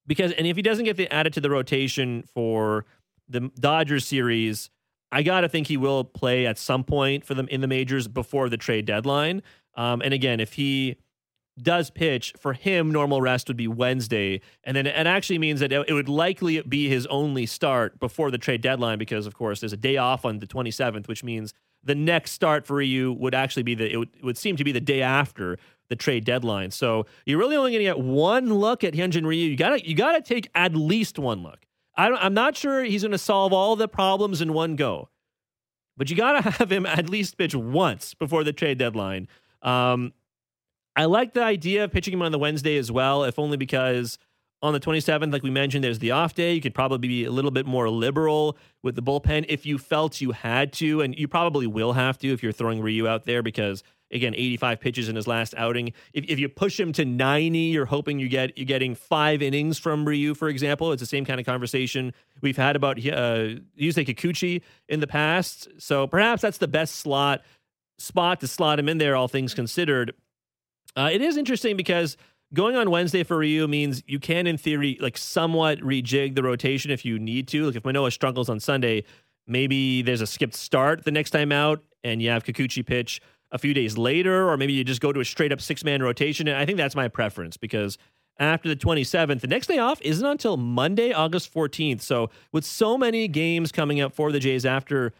because 0.05 0.31
and 0.33 0.45
if 0.45 0.55
he 0.55 0.61
doesn't 0.61 0.85
get 0.85 0.97
the, 0.97 1.11
added 1.11 1.33
to 1.33 1.41
the 1.41 1.49
rotation 1.49 2.23
for 2.33 2.85
the 3.27 3.51
Dodgers 3.59 4.05
series. 4.05 4.69
I 5.11 5.23
got 5.23 5.41
to 5.41 5.49
think 5.49 5.65
he 5.65 5.75
will 5.75 6.03
play 6.03 6.45
at 6.45 6.59
some 6.59 6.83
point 6.83 7.25
for 7.25 7.33
them 7.33 7.47
in 7.47 7.61
the 7.61 7.67
majors 7.67 8.07
before 8.07 8.47
the 8.47 8.57
trade 8.57 8.85
deadline. 8.85 9.41
Um, 9.75 10.03
and 10.03 10.13
again, 10.13 10.39
if 10.39 10.53
he 10.53 10.97
does 11.63 11.89
pitch, 11.89 12.33
for 12.37 12.53
him, 12.53 12.91
normal 12.91 13.21
rest 13.21 13.47
would 13.47 13.57
be 13.57 13.67
Wednesday. 13.67 14.41
And 14.63 14.75
then 14.75 14.87
it 14.87 15.07
actually 15.07 15.39
means 15.39 15.59
that 15.59 15.71
it 15.71 15.93
would 15.93 16.09
likely 16.09 16.61
be 16.61 16.89
his 16.89 17.05
only 17.07 17.45
start 17.45 17.99
before 17.99 18.31
the 18.31 18.37
trade 18.37 18.61
deadline 18.61 18.97
because, 18.97 19.25
of 19.25 19.33
course, 19.33 19.59
there's 19.59 19.73
a 19.73 19.77
day 19.77 19.97
off 19.97 20.25
on 20.25 20.39
the 20.39 20.47
27th, 20.47 21.07
which 21.07 21.23
means 21.23 21.53
the 21.83 21.95
next 21.95 22.31
start 22.31 22.65
for 22.65 22.81
you 22.81 23.13
would 23.13 23.33
actually 23.33 23.63
be 23.63 23.75
the, 23.75 23.91
it 23.91 23.97
would, 23.97 24.09
it 24.17 24.23
would 24.23 24.37
seem 24.37 24.55
to 24.57 24.63
be 24.63 24.71
the 24.71 24.81
day 24.81 25.01
after 25.01 25.57
the 25.89 25.95
trade 25.95 26.23
deadline. 26.23 26.71
So 26.71 27.05
you're 27.25 27.39
really 27.39 27.55
only 27.55 27.71
going 27.71 27.79
to 27.79 27.85
get 27.85 27.99
one 27.99 28.53
look 28.53 28.83
at 28.83 28.93
Hyunjin 28.93 29.25
Ryu. 29.25 29.49
You 29.49 29.57
got 29.57 29.69
to 29.69 29.87
you 29.87 29.95
got 29.95 30.13
to 30.13 30.21
take 30.21 30.49
at 30.55 30.75
least 30.75 31.17
one 31.19 31.41
look. 31.41 31.65
I 31.95 32.25
am 32.25 32.33
not 32.33 32.55
sure 32.55 32.83
he's 32.83 33.01
going 33.01 33.11
to 33.11 33.17
solve 33.17 33.51
all 33.51 33.75
the 33.75 33.87
problems 33.87 34.41
in 34.41 34.53
one 34.53 34.75
go, 34.75 35.09
but 35.97 36.09
you 36.09 36.15
got 36.15 36.33
to 36.33 36.49
have 36.51 36.71
him 36.71 36.85
at 36.85 37.09
least 37.09 37.37
pitch 37.37 37.55
once 37.55 38.13
before 38.13 38.43
the 38.43 38.53
trade 38.53 38.77
deadline. 38.77 39.27
Um, 39.61 40.13
I 40.95 41.05
like 41.05 41.33
the 41.33 41.43
idea 41.43 41.83
of 41.83 41.91
pitching 41.91 42.13
him 42.13 42.21
on 42.21 42.31
the 42.31 42.39
Wednesday 42.39 42.77
as 42.77 42.91
well, 42.91 43.23
if 43.23 43.39
only 43.39 43.57
because 43.57 44.17
on 44.61 44.73
the 44.73 44.79
27th, 44.79 45.31
like 45.31 45.43
we 45.43 45.49
mentioned, 45.49 45.83
there's 45.83 45.99
the 45.99 46.11
off 46.11 46.33
day. 46.33 46.53
You 46.53 46.61
could 46.61 46.73
probably 46.73 47.07
be 47.07 47.25
a 47.25 47.31
little 47.31 47.51
bit 47.51 47.65
more 47.65 47.89
liberal 47.89 48.57
with 48.83 48.95
the 48.95 49.01
bullpen 49.01 49.45
if 49.47 49.65
you 49.65 49.77
felt 49.77 50.19
you 50.19 50.31
had 50.31 50.73
to, 50.73 51.01
and 51.01 51.17
you 51.17 51.27
probably 51.27 51.67
will 51.67 51.93
have 51.93 52.17
to 52.19 52.33
if 52.33 52.43
you're 52.43 52.51
throwing 52.51 52.81
Ryu 52.81 53.07
out 53.07 53.25
there 53.25 53.41
because 53.41 53.83
again, 54.11 54.33
85 54.33 54.79
pitches 54.79 55.09
in 55.09 55.15
his 55.15 55.27
last 55.27 55.53
outing. 55.55 55.93
If, 56.13 56.25
if 56.25 56.39
you 56.39 56.49
push 56.49 56.79
him 56.79 56.91
to 56.93 57.05
90, 57.05 57.57
you're 57.57 57.85
hoping 57.85 58.19
you 58.19 58.27
get 58.27 58.57
you're 58.57 58.65
getting 58.65 58.95
five 58.95 59.41
innings 59.41 59.77
from 59.77 60.05
Ryu, 60.05 60.33
for 60.33 60.49
example. 60.49 60.91
It's 60.91 61.01
the 61.01 61.05
same 61.05 61.25
kind 61.25 61.39
of 61.39 61.45
conversation 61.45 62.13
we've 62.41 62.57
had 62.57 62.75
about 62.75 62.97
uh, 62.97 63.55
Yusei 63.79 64.05
Kikuchi 64.05 64.61
in 64.87 64.99
the 64.99 65.07
past. 65.07 65.67
So 65.77 66.07
perhaps 66.07 66.41
that's 66.41 66.57
the 66.57 66.67
best 66.67 66.95
slot 66.95 67.41
spot 67.97 68.39
to 68.39 68.47
slot 68.47 68.79
him 68.79 68.89
in 68.89 68.97
there, 68.97 69.15
all 69.15 69.27
things 69.27 69.53
considered. 69.53 70.13
Uh, 70.95 71.09
it 71.11 71.21
is 71.21 71.37
interesting 71.37 71.77
because 71.77 72.17
going 72.53 72.75
on 72.75 72.89
Wednesday 72.89 73.23
for 73.23 73.37
Ryu 73.37 73.67
means 73.67 74.03
you 74.07 74.19
can, 74.19 74.47
in 74.47 74.57
theory, 74.57 74.97
like 74.99 75.17
somewhat 75.17 75.79
rejig 75.79 76.35
the 76.35 76.43
rotation 76.43 76.91
if 76.91 77.05
you 77.05 77.19
need 77.19 77.47
to. 77.49 77.67
Like 77.67 77.75
if 77.75 77.85
Manoah 77.85 78.11
struggles 78.11 78.49
on 78.49 78.59
Sunday, 78.59 79.03
maybe 79.47 80.01
there's 80.01 80.21
a 80.21 80.27
skipped 80.27 80.55
start 80.55 81.05
the 81.05 81.11
next 81.11 81.31
time 81.31 81.51
out, 81.51 81.83
and 82.03 82.21
you 82.21 82.29
have 82.29 82.43
Kikuchi 82.43 82.85
pitch 82.85 83.21
a 83.51 83.57
few 83.57 83.73
days 83.73 83.97
later, 83.97 84.49
or 84.49 84.57
maybe 84.57 84.73
you 84.73 84.83
just 84.83 85.01
go 85.01 85.11
to 85.11 85.19
a 85.19 85.25
straight 85.25 85.51
up 85.51 85.61
six 85.61 85.83
man 85.83 86.01
rotation. 86.01 86.47
And 86.47 86.57
I 86.57 86.65
think 86.65 86.77
that's 86.77 86.95
my 86.95 87.07
preference 87.07 87.57
because 87.57 87.97
after 88.39 88.69
the 88.69 88.75
27th, 88.75 89.41
the 89.41 89.47
next 89.47 89.67
day 89.67 89.79
off 89.79 90.01
isn't 90.01 90.25
until 90.25 90.55
Monday, 90.55 91.11
August 91.11 91.53
14th. 91.53 92.01
So 92.01 92.29
with 92.51 92.63
so 92.63 92.97
many 92.97 93.27
games 93.27 93.71
coming 93.71 93.99
up 93.99 94.13
for 94.13 94.31
the 94.31 94.39
Jays 94.39 94.65
after 94.65 95.13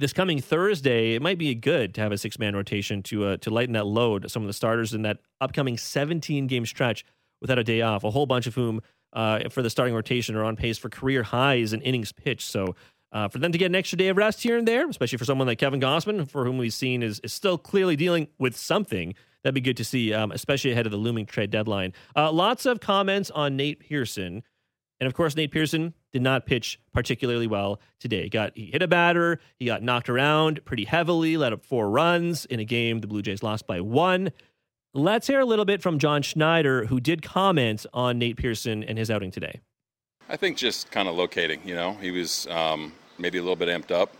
this 0.00 0.12
coming 0.12 0.40
Thursday, 0.40 1.14
it 1.14 1.22
might 1.22 1.38
be 1.38 1.54
good 1.54 1.94
to 1.94 2.00
have 2.00 2.10
a 2.10 2.18
six 2.18 2.38
man 2.38 2.56
rotation 2.56 3.02
to 3.04 3.26
uh, 3.26 3.36
to 3.38 3.50
lighten 3.50 3.74
that 3.74 3.86
load. 3.86 4.30
Some 4.30 4.42
of 4.42 4.46
the 4.46 4.52
starters 4.52 4.94
in 4.94 5.02
that 5.02 5.18
upcoming 5.40 5.76
17 5.76 6.46
game 6.46 6.66
stretch 6.66 7.04
without 7.40 7.58
a 7.58 7.64
day 7.64 7.82
off, 7.82 8.04
a 8.04 8.10
whole 8.10 8.26
bunch 8.26 8.46
of 8.46 8.54
whom 8.54 8.80
uh, 9.12 9.48
for 9.50 9.62
the 9.62 9.70
starting 9.70 9.94
rotation 9.94 10.34
are 10.36 10.44
on 10.44 10.56
pace 10.56 10.78
for 10.78 10.88
career 10.88 11.22
highs 11.22 11.72
in 11.72 11.82
innings 11.82 12.12
pitched. 12.12 12.48
So 12.50 12.74
uh, 13.12 13.28
for 13.28 13.38
them 13.38 13.52
to 13.52 13.58
get 13.58 13.66
an 13.66 13.74
extra 13.74 13.98
day 13.98 14.08
of 14.08 14.16
rest 14.16 14.42
here 14.42 14.56
and 14.56 14.66
there, 14.66 14.88
especially 14.88 15.18
for 15.18 15.24
someone 15.24 15.46
like 15.46 15.58
Kevin 15.58 15.80
Gausman, 15.80 16.30
for 16.30 16.44
whom 16.44 16.58
we've 16.58 16.72
seen 16.72 17.02
is, 17.02 17.20
is 17.20 17.32
still 17.32 17.58
clearly 17.58 17.96
dealing 17.96 18.28
with 18.38 18.56
something, 18.56 19.14
that'd 19.42 19.54
be 19.54 19.60
good 19.60 19.76
to 19.78 19.84
see, 19.84 20.14
um, 20.14 20.30
especially 20.32 20.70
ahead 20.70 20.86
of 20.86 20.92
the 20.92 20.98
looming 20.98 21.26
trade 21.26 21.50
deadline. 21.50 21.92
Uh, 22.14 22.30
lots 22.30 22.66
of 22.66 22.80
comments 22.80 23.30
on 23.30 23.56
Nate 23.56 23.80
Pearson. 23.80 24.42
And 25.00 25.06
of 25.06 25.14
course, 25.14 25.34
Nate 25.34 25.50
Pearson 25.50 25.94
did 26.12 26.20
not 26.20 26.44
pitch 26.44 26.78
particularly 26.92 27.46
well 27.46 27.80
today. 27.98 28.24
He 28.24 28.28
got 28.28 28.52
he 28.54 28.66
hit 28.66 28.82
a 28.82 28.88
batter, 28.88 29.40
he 29.58 29.64
got 29.64 29.82
knocked 29.82 30.10
around 30.10 30.64
pretty 30.64 30.84
heavily, 30.84 31.36
let 31.36 31.52
up 31.52 31.64
four 31.64 31.88
runs 31.88 32.44
in 32.44 32.60
a 32.60 32.64
game 32.64 33.00
the 33.00 33.06
Blue 33.06 33.22
Jays 33.22 33.42
lost 33.42 33.66
by 33.66 33.80
one. 33.80 34.30
Let's 34.92 35.26
hear 35.26 35.40
a 35.40 35.44
little 35.44 35.64
bit 35.64 35.82
from 35.82 35.98
John 35.98 36.20
Schneider, 36.20 36.86
who 36.86 37.00
did 37.00 37.22
comment 37.22 37.86
on 37.94 38.18
Nate 38.18 38.36
Pearson 38.36 38.82
and 38.84 38.98
his 38.98 39.10
outing 39.10 39.30
today. 39.30 39.60
I 40.28 40.36
think 40.36 40.56
just 40.56 40.90
kind 40.90 41.08
of 41.08 41.14
locating. 41.14 41.60
You 41.64 41.74
know, 41.74 41.92
he 41.94 42.10
was 42.10 42.46
um, 42.48 42.92
maybe 43.18 43.38
a 43.38 43.40
little 43.40 43.56
bit 43.56 43.68
amped 43.68 43.92
up. 43.92 44.12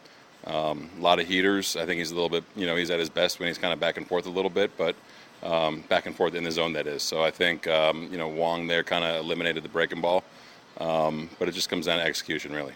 Um, 0.47 0.89
a 0.97 1.03
lot 1.03 1.21
of 1.21 1.27
heaters. 1.27 1.77
I 1.77 1.85
think 1.87 1.99
he's 1.99 2.13
a 2.13 2.15
little 2.15 2.31
bit. 2.31 2.45
You 2.57 2.67
know, 2.67 2.77
he's 2.77 2.91
at 2.91 2.99
his 2.99 3.11
best 3.11 3.39
when 3.39 3.49
he's 3.49 3.59
kind 3.59 3.73
of 3.73 3.81
back 3.81 3.97
and 3.97 4.07
forth 4.07 4.27
a 4.27 4.31
little 4.31 4.51
bit, 4.51 4.71
but 4.79 4.97
um, 5.43 5.83
back 5.89 6.07
and 6.07 6.17
forth 6.17 6.35
in 6.35 6.45
the 6.45 6.51
zone 6.51 6.73
that 6.75 6.87
is. 6.87 7.03
So 7.03 7.23
I 7.23 7.31
think 7.31 7.67
um, 7.67 8.09
you 8.11 8.19
know 8.19 8.29
Wong 8.29 8.67
there 8.67 8.83
kind 8.83 9.05
of 9.05 9.25
eliminated 9.25 9.63
the 9.63 9.69
breaking 9.69 10.01
ball 10.01 10.25
Um, 10.81 11.29
but 11.39 11.47
it 11.47 11.53
just 11.53 11.69
comes 11.69 11.87
down 11.87 11.99
to 11.99 12.05
execution, 12.05 12.53
really. 12.53 12.73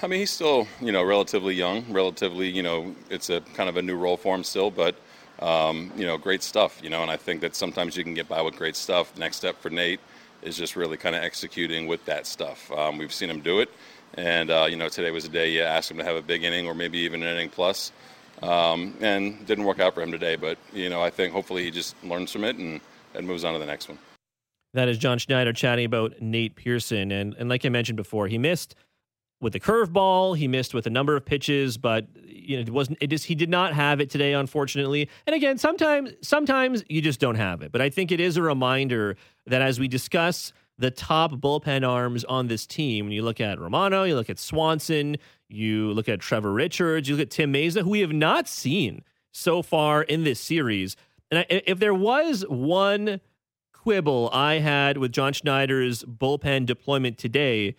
I 0.00 0.06
mean, 0.06 0.20
he's 0.20 0.30
still, 0.30 0.66
you 0.80 0.92
know, 0.92 1.02
relatively 1.02 1.54
young, 1.54 1.84
relatively, 1.92 2.48
you 2.48 2.62
know, 2.62 2.94
it's 3.10 3.30
a 3.30 3.40
kind 3.40 3.68
of 3.68 3.76
a 3.76 3.82
new 3.82 3.96
role 3.96 4.16
for 4.16 4.34
him 4.34 4.44
still, 4.44 4.70
but, 4.70 4.94
um, 5.40 5.92
you 5.96 6.06
know, 6.06 6.16
great 6.16 6.42
stuff, 6.42 6.80
you 6.82 6.90
know, 6.90 7.02
and 7.02 7.10
I 7.10 7.16
think 7.16 7.40
that 7.40 7.56
sometimes 7.56 7.96
you 7.96 8.04
can 8.04 8.14
get 8.14 8.28
by 8.28 8.42
with 8.42 8.56
great 8.56 8.76
stuff. 8.76 9.16
Next 9.18 9.36
step 9.36 9.60
for 9.60 9.70
Nate 9.70 10.00
is 10.42 10.56
just 10.56 10.76
really 10.76 10.96
kind 10.96 11.16
of 11.16 11.22
executing 11.22 11.88
with 11.88 12.04
that 12.04 12.26
stuff. 12.26 12.70
Um, 12.72 12.98
we've 12.98 13.12
seen 13.12 13.30
him 13.30 13.40
do 13.40 13.60
it, 13.60 13.70
and, 14.14 14.50
uh, 14.50 14.66
you 14.68 14.76
know, 14.76 14.88
today 14.88 15.10
was 15.10 15.24
a 15.24 15.28
day 15.28 15.50
you 15.50 15.62
asked 15.62 15.90
him 15.90 15.98
to 15.98 16.04
have 16.04 16.16
a 16.16 16.22
big 16.22 16.44
inning 16.44 16.66
or 16.66 16.74
maybe 16.74 16.98
even 16.98 17.22
an 17.22 17.28
inning 17.28 17.48
plus, 17.48 17.90
um, 18.42 18.94
and 19.00 19.44
didn't 19.46 19.64
work 19.64 19.80
out 19.80 19.94
for 19.94 20.02
him 20.02 20.12
today, 20.12 20.36
but, 20.36 20.58
you 20.72 20.88
know, 20.88 21.02
I 21.02 21.10
think 21.10 21.32
hopefully 21.32 21.64
he 21.64 21.72
just 21.72 21.96
learns 22.04 22.30
from 22.30 22.44
it 22.44 22.56
and, 22.56 22.80
and 23.14 23.26
moves 23.26 23.42
on 23.44 23.52
to 23.52 23.58
the 23.58 23.66
next 23.66 23.88
one. 23.88 23.98
That 24.74 24.88
is 24.88 24.98
John 24.98 25.18
Schneider 25.18 25.52
chatting 25.52 25.84
about 25.84 26.20
Nate 26.20 26.56
Pearson. 26.56 27.10
And, 27.12 27.34
and 27.34 27.48
like 27.48 27.64
I 27.64 27.68
mentioned 27.68 27.96
before, 27.96 28.26
he 28.26 28.38
missed 28.38 28.74
with 29.40 29.52
the 29.52 29.60
curveball. 29.60 30.36
He 30.38 30.48
missed 30.48 30.72
with 30.72 30.86
a 30.86 30.90
number 30.90 31.14
of 31.16 31.24
pitches, 31.24 31.76
but 31.76 32.06
you 32.24 32.56
know, 32.56 32.62
it 32.62 32.70
wasn't. 32.70 32.98
It 33.00 33.08
just 33.08 33.26
he 33.26 33.34
did 33.34 33.50
not 33.50 33.74
have 33.74 34.00
it 34.00 34.08
today, 34.08 34.32
unfortunately. 34.32 35.10
And 35.26 35.34
again, 35.34 35.58
sometimes 35.58 36.12
sometimes 36.22 36.82
you 36.88 37.02
just 37.02 37.20
don't 37.20 37.34
have 37.34 37.60
it. 37.60 37.72
But 37.72 37.82
I 37.82 37.90
think 37.90 38.12
it 38.12 38.20
is 38.20 38.36
a 38.36 38.42
reminder 38.42 39.16
that 39.46 39.60
as 39.60 39.78
we 39.78 39.88
discuss 39.88 40.52
the 40.78 40.90
top 40.90 41.32
bullpen 41.32 41.86
arms 41.86 42.24
on 42.24 42.46
this 42.46 42.66
team, 42.66 43.06
when 43.06 43.12
you 43.12 43.22
look 43.22 43.40
at 43.40 43.60
Romano, 43.60 44.04
you 44.04 44.14
look 44.14 44.30
at 44.30 44.38
Swanson, 44.38 45.16
you 45.48 45.92
look 45.92 46.08
at 46.08 46.20
Trevor 46.20 46.52
Richards, 46.52 47.08
you 47.08 47.16
look 47.16 47.22
at 47.22 47.30
Tim 47.30 47.52
Mayza, 47.52 47.82
who 47.82 47.90
we 47.90 48.00
have 48.00 48.12
not 48.12 48.48
seen 48.48 49.02
so 49.32 49.60
far 49.60 50.02
in 50.02 50.24
this 50.24 50.40
series. 50.40 50.96
And 51.30 51.44
if 51.48 51.78
there 51.78 51.94
was 51.94 52.44
one 52.48 53.20
quibble 53.82 54.30
I 54.32 54.54
had 54.60 54.96
with 54.98 55.10
John 55.12 55.32
Schneider's 55.32 56.04
bullpen 56.04 56.66
deployment 56.66 57.18
today, 57.18 57.74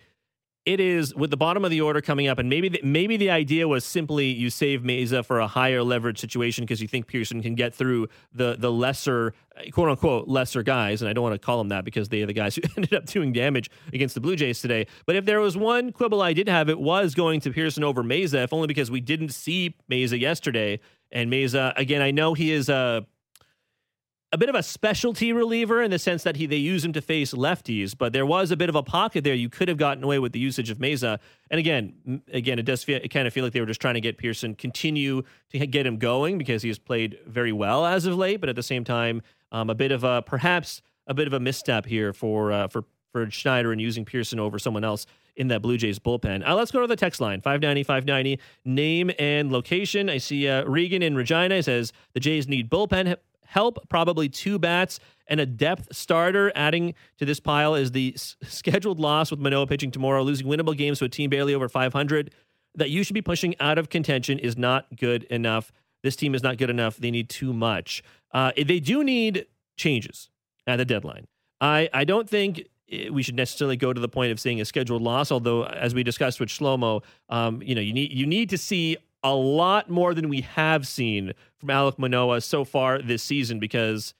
it 0.66 0.80
is 0.80 1.14
with 1.14 1.30
the 1.30 1.36
bottom 1.36 1.64
of 1.64 1.70
the 1.70 1.80
order 1.80 2.00
coming 2.00 2.26
up, 2.26 2.38
and 2.38 2.48
maybe 2.48 2.68
the, 2.70 2.80
maybe 2.82 3.16
the 3.16 3.30
idea 3.30 3.68
was 3.68 3.84
simply 3.84 4.26
you 4.26 4.48
save 4.48 4.82
Mayza 4.82 5.24
for 5.24 5.40
a 5.40 5.46
higher 5.46 5.82
leverage 5.82 6.18
situation 6.18 6.64
because 6.64 6.80
you 6.80 6.88
think 6.88 7.06
Pearson 7.06 7.42
can 7.42 7.54
get 7.54 7.74
through 7.74 8.08
the 8.32 8.56
the 8.58 8.72
lesser 8.72 9.34
quote 9.72 9.90
unquote 9.90 10.26
lesser 10.28 10.62
guys, 10.62 11.02
and 11.02 11.08
I 11.08 11.12
don't 11.12 11.22
want 11.22 11.34
to 11.34 11.38
call 11.38 11.58
them 11.58 11.68
that 11.68 11.84
because 11.84 12.08
they 12.08 12.22
are 12.22 12.26
the 12.26 12.32
guys 12.32 12.56
who 12.56 12.62
ended 12.76 12.94
up 12.94 13.06
doing 13.06 13.32
damage 13.32 13.70
against 13.92 14.14
the 14.14 14.20
Blue 14.20 14.36
Jays 14.36 14.60
today. 14.60 14.86
But 15.06 15.16
if 15.16 15.24
there 15.26 15.40
was 15.40 15.56
one 15.56 15.92
quibble 15.92 16.22
I 16.22 16.32
did 16.32 16.48
have, 16.48 16.68
it 16.68 16.80
was 16.80 17.14
going 17.14 17.40
to 17.40 17.50
Pearson 17.50 17.84
over 17.84 18.02
Mayza, 18.02 18.44
if 18.44 18.52
only 18.52 18.66
because 18.66 18.90
we 18.90 19.00
didn't 19.00 19.30
see 19.30 19.74
Mayza 19.90 20.18
yesterday. 20.18 20.80
And 21.12 21.30
Mayza, 21.30 21.72
again, 21.76 22.02
I 22.02 22.10
know 22.10 22.34
he 22.34 22.50
is 22.50 22.68
a 22.68 23.06
a 24.34 24.36
bit 24.36 24.48
of 24.48 24.56
a 24.56 24.64
specialty 24.64 25.32
reliever 25.32 25.80
in 25.80 25.92
the 25.92 25.98
sense 25.98 26.24
that 26.24 26.34
he 26.34 26.46
they 26.46 26.56
use 26.56 26.84
him 26.84 26.92
to 26.92 27.00
face 27.00 27.32
lefties, 27.32 27.96
but 27.96 28.12
there 28.12 28.26
was 28.26 28.50
a 28.50 28.56
bit 28.56 28.68
of 28.68 28.74
a 28.74 28.82
pocket 28.82 29.22
there. 29.22 29.32
You 29.32 29.48
could 29.48 29.68
have 29.68 29.76
gotten 29.76 30.02
away 30.02 30.18
with 30.18 30.32
the 30.32 30.40
usage 30.40 30.70
of 30.70 30.78
Mayza. 30.78 31.20
And 31.52 31.60
again, 31.60 32.20
again, 32.32 32.58
it 32.58 32.64
does 32.64 32.82
feel, 32.82 32.98
it 33.00 33.10
kind 33.10 33.28
of 33.28 33.32
feel 33.32 33.44
like 33.44 33.52
they 33.52 33.60
were 33.60 33.66
just 33.66 33.80
trying 33.80 33.94
to 33.94 34.00
get 34.00 34.18
Pearson 34.18 34.56
continue 34.56 35.22
to 35.50 35.66
get 35.66 35.86
him 35.86 35.98
going 35.98 36.36
because 36.36 36.62
he 36.62 36.68
has 36.68 36.80
played 36.80 37.16
very 37.28 37.52
well 37.52 37.86
as 37.86 38.06
of 38.06 38.16
late, 38.16 38.40
but 38.40 38.48
at 38.48 38.56
the 38.56 38.62
same 38.62 38.82
time, 38.82 39.22
um, 39.52 39.70
a 39.70 39.74
bit 39.74 39.92
of 39.92 40.02
a 40.02 40.20
perhaps 40.22 40.82
a 41.06 41.14
bit 41.14 41.28
of 41.28 41.32
a 41.32 41.38
misstep 41.38 41.86
here 41.86 42.12
for 42.12 42.50
uh, 42.50 42.66
for 42.66 42.86
for 43.12 43.30
Schneider 43.30 43.70
and 43.70 43.80
using 43.80 44.04
Pearson 44.04 44.40
over 44.40 44.58
someone 44.58 44.82
else 44.82 45.06
in 45.36 45.46
that 45.46 45.62
Blue 45.62 45.76
Jays 45.76 46.00
bullpen. 46.00 46.44
Uh, 46.44 46.56
let's 46.56 46.72
go 46.72 46.80
to 46.80 46.88
the 46.88 46.96
text 46.96 47.20
line 47.20 47.40
590 47.40 47.84
590. 47.84 48.40
Name 48.64 49.12
and 49.16 49.52
location. 49.52 50.10
I 50.10 50.18
see 50.18 50.48
uh, 50.48 50.64
Regan 50.64 51.02
in 51.02 51.14
Regina 51.14 51.54
He 51.54 51.62
says 51.62 51.92
the 52.14 52.20
Jays 52.20 52.48
need 52.48 52.68
bullpen 52.68 53.16
help. 53.54 53.88
Probably 53.88 54.28
two 54.28 54.58
bats 54.58 54.98
and 55.28 55.40
a 55.40 55.46
depth 55.46 55.94
starter. 55.94 56.52
Adding 56.54 56.94
to 57.18 57.24
this 57.24 57.40
pile 57.40 57.74
is 57.74 57.92
the 57.92 58.12
s- 58.16 58.36
scheduled 58.42 58.98
loss 58.98 59.30
with 59.30 59.40
Manoah 59.40 59.66
pitching 59.66 59.92
tomorrow, 59.92 60.22
losing 60.22 60.46
winnable 60.46 60.76
games 60.76 60.98
to 60.98 61.04
a 61.04 61.08
team 61.08 61.30
barely 61.30 61.54
over 61.54 61.68
500. 61.68 62.34
That 62.74 62.90
you 62.90 63.04
should 63.04 63.14
be 63.14 63.22
pushing 63.22 63.54
out 63.60 63.78
of 63.78 63.88
contention 63.88 64.40
is 64.40 64.58
not 64.58 64.96
good 64.96 65.22
enough. 65.24 65.72
This 66.02 66.16
team 66.16 66.34
is 66.34 66.42
not 66.42 66.58
good 66.58 66.68
enough. 66.68 66.96
They 66.96 67.12
need 67.12 67.28
too 67.28 67.52
much. 67.52 68.02
Uh, 68.32 68.50
they 68.56 68.80
do 68.80 69.04
need 69.04 69.46
changes 69.76 70.28
at 70.66 70.76
the 70.76 70.84
deadline. 70.84 71.26
I, 71.60 71.88
I 71.94 72.04
don't 72.04 72.28
think 72.28 72.66
we 73.10 73.22
should 73.22 73.36
necessarily 73.36 73.76
go 73.76 73.92
to 73.92 74.00
the 74.00 74.08
point 74.08 74.32
of 74.32 74.40
seeing 74.40 74.60
a 74.60 74.64
scheduled 74.64 75.02
loss. 75.02 75.30
Although, 75.30 75.64
as 75.64 75.94
we 75.94 76.02
discussed 76.02 76.40
with 76.40 76.48
Shlomo, 76.48 77.02
um, 77.28 77.62
you 77.62 77.74
know, 77.74 77.80
you 77.80 77.92
need 77.92 78.12
you 78.12 78.26
need 78.26 78.50
to 78.50 78.58
see 78.58 78.96
a 79.24 79.34
lot 79.34 79.90
more 79.90 80.14
than 80.14 80.28
we 80.28 80.42
have 80.42 80.86
seen 80.86 81.32
from 81.58 81.70
Alek 81.70 81.98
Manoah 81.98 82.42
so 82.42 82.64
far 82.64 83.00
this 83.00 83.22
season. 83.22 83.58
Because 83.58 84.14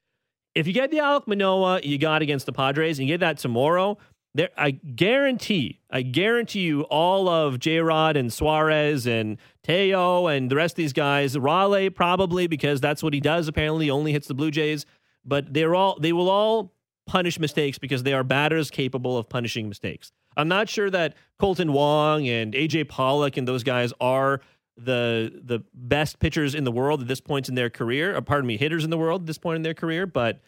if 0.54 0.66
you 0.66 0.72
get 0.72 0.90
the 0.90 0.98
Alek 0.98 1.26
Manoah 1.26 1.80
you 1.82 1.98
got 1.98 2.22
against 2.22 2.46
the 2.46 2.52
Padres 2.52 2.98
and 2.98 3.06
you 3.06 3.14
get 3.14 3.20
that 3.20 3.38
tomorrow, 3.38 3.98
there 4.34 4.50
I 4.56 4.72
guarantee, 4.72 5.80
I 5.90 6.02
guarantee 6.02 6.62
you, 6.62 6.82
all 6.82 7.28
of 7.28 7.60
J 7.60 7.78
Rod 7.78 8.16
and 8.16 8.32
Suarez 8.32 9.06
and 9.06 9.38
Teo 9.62 10.26
and 10.26 10.50
the 10.50 10.56
rest 10.56 10.72
of 10.72 10.76
these 10.76 10.92
guys, 10.92 11.38
Raleigh 11.38 11.90
probably 11.90 12.48
because 12.48 12.80
that's 12.80 13.02
what 13.02 13.14
he 13.14 13.20
does. 13.20 13.46
Apparently, 13.46 13.90
only 13.90 14.12
hits 14.12 14.26
the 14.26 14.34
Blue 14.34 14.50
Jays, 14.50 14.86
but 15.24 15.54
they're 15.54 15.74
all 15.74 15.98
they 16.00 16.12
will 16.12 16.28
all 16.28 16.72
punish 17.06 17.38
mistakes 17.38 17.78
because 17.78 18.02
they 18.02 18.12
are 18.12 18.24
batters 18.24 18.70
capable 18.70 19.16
of 19.16 19.28
punishing 19.28 19.68
mistakes. 19.68 20.10
I'm 20.36 20.48
not 20.48 20.68
sure 20.68 20.90
that 20.90 21.14
Kolten 21.40 21.70
Wong 21.70 22.26
and 22.28 22.54
AJ 22.54 22.88
Pollock 22.88 23.36
and 23.36 23.46
those 23.46 23.62
guys 23.62 23.92
are 24.00 24.40
the 24.76 25.40
the 25.44 25.60
best 25.72 26.18
pitchers 26.18 26.54
in 26.54 26.64
the 26.64 26.72
world 26.72 27.02
at 27.02 27.08
this 27.08 27.20
point 27.20 27.48
in 27.48 27.54
their 27.54 27.70
career, 27.70 28.16
or 28.16 28.20
pardon 28.20 28.46
me, 28.46 28.56
hitters 28.56 28.84
in 28.84 28.90
the 28.90 28.98
world 28.98 29.22
at 29.22 29.26
this 29.26 29.38
point 29.38 29.56
in 29.56 29.62
their 29.62 29.74
career, 29.74 30.06
but 30.06 30.40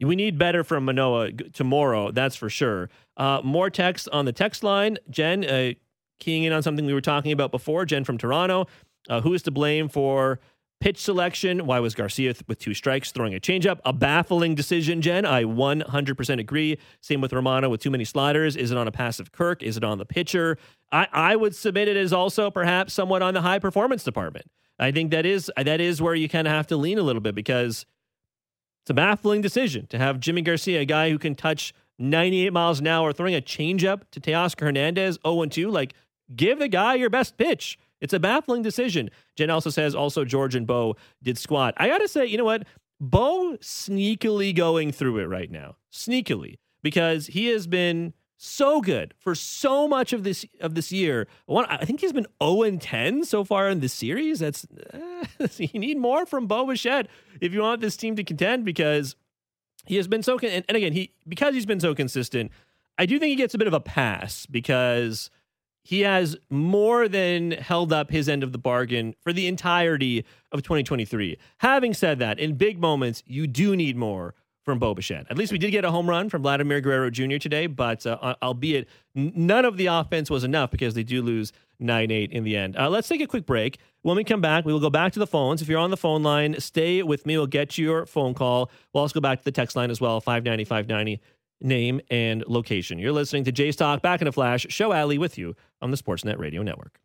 we 0.00 0.14
need 0.14 0.38
better 0.38 0.62
from 0.62 0.84
Manoah 0.84 1.32
tomorrow, 1.32 2.12
that's 2.12 2.36
for 2.36 2.48
sure. 2.48 2.88
Uh, 3.16 3.40
more 3.42 3.68
text 3.68 4.08
on 4.12 4.24
the 4.26 4.32
text 4.32 4.62
line. 4.62 4.96
Jen, 5.10 5.44
uh, 5.44 5.72
keying 6.20 6.44
in 6.44 6.52
on 6.52 6.62
something 6.62 6.86
we 6.86 6.94
were 6.94 7.00
talking 7.00 7.32
about 7.32 7.50
before, 7.50 7.84
Jen 7.84 8.04
from 8.04 8.16
Toronto. 8.16 8.66
Uh, 9.08 9.22
who 9.22 9.32
is 9.32 9.42
to 9.42 9.50
blame 9.50 9.88
for 9.88 10.38
pitch 10.80 10.98
selection? 10.98 11.66
Why 11.66 11.80
was 11.80 11.94
Garcia 11.94 12.34
th- 12.34 12.44
with 12.46 12.58
two 12.58 12.74
strikes 12.74 13.12
throwing 13.12 13.34
a 13.34 13.40
changeup? 13.40 13.80
A 13.84 13.92
baffling 13.92 14.54
decision, 14.54 15.02
Jen. 15.02 15.24
I 15.24 15.44
100% 15.44 16.40
agree. 16.40 16.78
Same 17.00 17.20
with 17.20 17.32
Romano 17.32 17.68
with 17.68 17.80
too 17.80 17.90
many 17.90 18.04
sliders. 18.04 18.56
Is 18.56 18.70
it 18.70 18.78
on 18.78 18.88
a 18.88 18.92
passive 18.92 19.32
Kirk? 19.32 19.62
Is 19.62 19.76
it 19.76 19.84
on 19.84 19.98
the 19.98 20.06
pitcher? 20.06 20.58
I, 20.92 21.08
I 21.12 21.36
would 21.36 21.54
submit 21.54 21.88
it 21.88 21.96
as 21.96 22.12
also 22.12 22.50
perhaps 22.50 22.94
somewhat 22.94 23.22
on 23.22 23.34
the 23.34 23.42
high 23.42 23.58
performance 23.58 24.04
department. 24.04 24.46
I 24.78 24.92
think 24.92 25.10
that 25.10 25.26
is 25.26 25.50
that 25.56 25.80
is 25.80 26.00
where 26.00 26.14
you 26.14 26.28
kind 26.28 26.46
of 26.46 26.52
have 26.52 26.68
to 26.68 26.76
lean 26.76 26.98
a 26.98 27.02
little 27.02 27.20
bit 27.20 27.34
because 27.34 27.84
it's 28.82 28.90
a 28.90 28.94
baffling 28.94 29.40
decision 29.40 29.86
to 29.88 29.98
have 29.98 30.18
Yimi 30.18 30.44
Garcia, 30.44 30.80
a 30.80 30.84
guy 30.84 31.10
who 31.10 31.18
can 31.18 31.34
touch 31.34 31.74
98 31.98 32.52
miles 32.52 32.80
an 32.80 32.86
hour, 32.86 33.12
throwing 33.12 33.34
a 33.34 33.40
changeup 33.40 34.02
to 34.12 34.20
Teoscar 34.20 34.60
Hernandez 34.62 35.18
0 35.26 35.44
2. 35.46 35.68
Like, 35.68 35.94
give 36.34 36.58
the 36.58 36.68
guy 36.68 36.94
your 36.94 37.10
best 37.10 37.36
pitch. 37.36 37.78
It's 38.00 38.12
a 38.12 38.20
baffling 38.20 38.62
decision. 38.62 39.10
Jen 39.36 39.50
also 39.50 39.70
says 39.70 39.94
also 39.94 40.24
George 40.24 40.54
and 40.54 40.66
Bo 40.66 40.96
did 41.22 41.38
squat. 41.38 41.74
I 41.76 41.88
got 41.88 41.98
to 41.98 42.08
say, 42.08 42.26
you 42.26 42.38
know 42.38 42.44
what? 42.44 42.64
Bo 43.00 43.56
sneakily 43.60 44.54
going 44.54 44.92
through 44.92 45.18
it 45.18 45.26
right 45.26 45.50
now. 45.50 45.76
Sneakily. 45.92 46.58
Because 46.82 47.26
he 47.26 47.46
has 47.48 47.66
been 47.66 48.12
so 48.38 48.80
good 48.80 49.12
for 49.18 49.34
so 49.34 49.88
much 49.88 50.12
of 50.12 50.22
this 50.22 50.46
of 50.60 50.74
this 50.74 50.92
year. 50.92 51.26
One, 51.46 51.66
I 51.66 51.84
think 51.84 52.00
he's 52.00 52.12
been 52.12 52.26
0 52.42 52.62
and 52.62 52.80
10 52.80 53.24
so 53.24 53.44
far 53.44 53.68
in 53.68 53.80
this 53.80 53.92
series. 53.92 54.38
That's 54.38 54.64
uh, 54.94 55.48
you 55.56 55.80
need 55.80 55.98
more 55.98 56.24
from 56.24 56.46
Bo 56.46 56.66
Bichette 56.66 57.08
if 57.40 57.52
you 57.52 57.60
want 57.60 57.80
this 57.80 57.96
team 57.96 58.14
to 58.16 58.24
contend 58.24 58.64
because 58.64 59.16
he 59.86 59.96
has 59.96 60.06
been 60.06 60.22
so 60.22 60.38
and, 60.38 60.64
and 60.68 60.76
again 60.76 60.92
he 60.92 61.12
because 61.26 61.54
he's 61.54 61.66
been 61.66 61.80
so 61.80 61.94
consistent. 61.94 62.52
I 62.96 63.06
do 63.06 63.18
think 63.18 63.30
he 63.30 63.36
gets 63.36 63.54
a 63.54 63.58
bit 63.58 63.68
of 63.68 63.74
a 63.74 63.80
pass 63.80 64.46
because 64.46 65.30
he 65.88 66.02
has 66.02 66.36
more 66.50 67.08
than 67.08 67.52
held 67.52 67.94
up 67.94 68.10
his 68.10 68.28
end 68.28 68.42
of 68.42 68.52
the 68.52 68.58
bargain 68.58 69.14
for 69.22 69.32
the 69.32 69.46
entirety 69.46 70.22
of 70.52 70.62
2023. 70.62 71.38
Having 71.60 71.94
said 71.94 72.18
that, 72.18 72.38
in 72.38 72.56
big 72.56 72.78
moments, 72.78 73.22
you 73.24 73.46
do 73.46 73.74
need 73.74 73.96
more 73.96 74.34
from 74.66 74.78
Bo 74.78 74.92
Bichette. 74.92 75.24
At 75.30 75.38
least 75.38 75.50
we 75.50 75.56
did 75.56 75.70
get 75.70 75.86
a 75.86 75.90
home 75.90 76.06
run 76.06 76.28
from 76.28 76.42
Vladimir 76.42 76.82
Guerrero 76.82 77.08
Jr. 77.08 77.38
today, 77.38 77.66
but 77.66 78.04
uh, 78.04 78.34
albeit 78.42 78.86
none 79.14 79.64
of 79.64 79.78
the 79.78 79.86
offense 79.86 80.28
was 80.28 80.44
enough 80.44 80.70
because 80.70 80.92
they 80.92 81.02
do 81.02 81.22
lose 81.22 81.54
9 81.80 82.10
8 82.10 82.32
in 82.32 82.44
the 82.44 82.54
end. 82.54 82.76
Uh, 82.76 82.90
let's 82.90 83.08
take 83.08 83.22
a 83.22 83.26
quick 83.26 83.46
break. 83.46 83.78
When 84.02 84.14
we 84.14 84.24
come 84.24 84.42
back, 84.42 84.66
we 84.66 84.74
will 84.74 84.80
go 84.80 84.90
back 84.90 85.14
to 85.14 85.18
the 85.18 85.26
phones. 85.26 85.62
If 85.62 85.68
you're 85.68 85.78
on 85.78 85.88
the 85.88 85.96
phone 85.96 86.22
line, 86.22 86.60
stay 86.60 87.02
with 87.02 87.24
me. 87.24 87.38
We'll 87.38 87.46
get 87.46 87.78
you 87.78 87.86
your 87.86 88.04
phone 88.04 88.34
call. 88.34 88.70
We'll 88.92 89.00
also 89.00 89.14
go 89.14 89.20
back 89.22 89.38
to 89.38 89.44
the 89.44 89.52
text 89.52 89.74
line 89.74 89.90
as 89.90 90.02
well 90.02 90.20
590 90.20 90.64
590 90.64 91.22
name, 91.60 92.00
and 92.10 92.44
location. 92.46 92.98
You're 92.98 93.12
listening 93.12 93.44
to 93.44 93.52
Jays 93.52 93.76
Talk 93.76 94.02
Back 94.02 94.22
in 94.22 94.28
a 94.28 94.32
Flash. 94.32 94.66
Sho 94.68 94.92
Alli 94.92 95.18
with 95.18 95.38
you 95.38 95.56
on 95.80 95.90
the 95.90 95.96
Sportsnet 95.96 96.38
Radio 96.38 96.62
Network. 96.62 97.00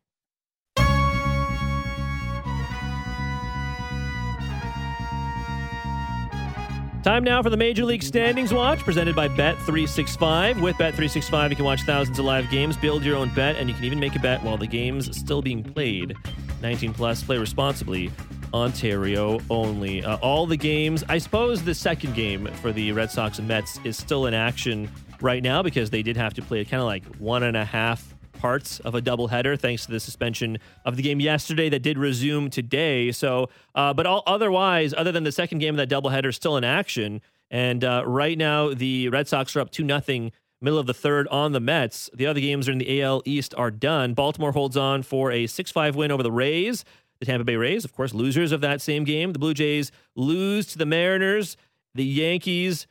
Time 7.04 7.26
now 7.26 7.44
for 7.44 7.50
the 7.50 7.58
Major 7.58 7.84
League 7.84 8.02
Standings 8.02 8.54
Watch, 8.54 8.80
presented 8.80 9.14
by 9.14 9.28
Bet365. 9.28 10.62
With 10.62 10.78
Bet365, 10.78 11.50
you 11.50 11.56
can 11.58 11.66
watch 11.66 11.82
thousands 11.82 12.18
of 12.18 12.24
live 12.24 12.50
games, 12.50 12.78
build 12.78 13.04
your 13.04 13.18
own 13.18 13.28
bet, 13.34 13.58
and 13.58 13.68
you 13.68 13.76
can 13.76 13.84
even 13.84 14.00
make 14.00 14.16
a 14.16 14.20
bet 14.20 14.42
while 14.42 14.56
the 14.56 14.68
game's 14.68 15.14
still 15.18 15.42
being 15.42 15.62
played. 15.62 16.16
19 16.62 16.94
plus, 16.94 17.22
play 17.22 17.38
responsibly. 17.38 18.10
Ontario 18.54 19.40
only. 19.50 20.04
Uh, 20.04 20.18
all 20.18 20.46
the 20.46 20.58
games, 20.58 21.04
I 21.10 21.18
suppose 21.18 21.64
the 21.64 21.76
second 21.76 22.16
game 22.16 22.48
for 22.62 22.72
the 22.72 22.92
Red 22.92 23.12
Sox 23.12 23.40
and 23.40 23.48
Mets 23.48 23.80
is 23.84 23.98
still 23.98 24.28
in 24.28 24.34
action 24.34 24.90
right 25.22 25.42
now 25.42 25.64
because 25.64 25.90
they 25.90 26.04
did 26.04 26.18
have 26.18 26.34
to 26.36 26.42
play 26.42 26.64
kind 26.66 26.82
of 26.82 26.88
like 26.88 27.04
one 27.18 27.44
and 27.44 27.58
a 27.58 27.66
half 27.66 28.14
parts 28.34 28.80
of 28.82 28.94
a 28.94 29.02
doubleheader 29.02 29.58
thanks 29.58 29.86
to 29.86 29.92
the 29.92 30.00
suspension 30.00 30.58
of 30.86 30.98
the 30.98 31.02
game 31.02 31.20
yesterday 31.20 31.70
that 31.70 31.80
did 31.80 31.98
resume 31.98 32.50
today. 32.50 33.12
So, 33.12 33.50
uh, 33.74 33.94
but 33.94 34.06
all, 34.06 34.22
otherwise, 34.28 34.94
other 34.96 35.12
than 35.12 35.24
the 35.24 35.32
second 35.32 35.60
game 35.60 35.78
of 35.80 35.88
that 35.88 35.90
doubleheader, 35.90 36.28
is 36.28 36.36
still 36.36 36.58
in 36.58 36.64
action. 36.64 37.22
And 37.50 37.84
uh, 37.84 38.04
right 38.06 38.38
now, 38.38 38.74
the 38.74 39.10
Red 39.10 39.28
Sox 39.28 39.56
are 39.56 39.62
up 39.62 39.70
2 39.70 39.84
nothing 39.84 40.32
middle 40.64 40.80
of 40.80 40.88
the 40.88 40.94
third 40.94 41.28
on 41.28 41.52
the 41.52 41.60
Mets. 41.60 42.10
The 42.14 42.26
other 42.26 42.40
games 42.40 42.68
are 42.68 42.72
in 42.72 42.78
the 42.80 43.02
AL 43.02 43.22
East 43.26 43.54
are 43.56 43.70
done. 43.70 44.14
Baltimore 44.14 44.54
holds 44.54 44.78
on 44.78 45.04
for 45.04 45.32
a 45.32 45.46
6 45.46 45.72
5 45.72 45.96
win 45.96 46.12
over 46.12 46.24
the 46.24 46.32
Rays. 46.32 46.86
The 47.24 47.32
Tampa 47.32 47.46
Bay 47.46 47.56
Rays, 47.56 47.86
of 47.86 47.94
course, 47.94 48.14
losers 48.14 48.52
of 48.52 48.60
that 48.62 48.82
same 48.82 49.06
game. 49.06 49.32
The 49.32 49.40
Blue 49.40 49.54
Jays 49.54 49.94
lose 50.14 50.66
to 50.68 50.78
the 50.78 50.86
Mariners. 50.86 51.56
The 51.96 52.04
Yankees 52.04 52.86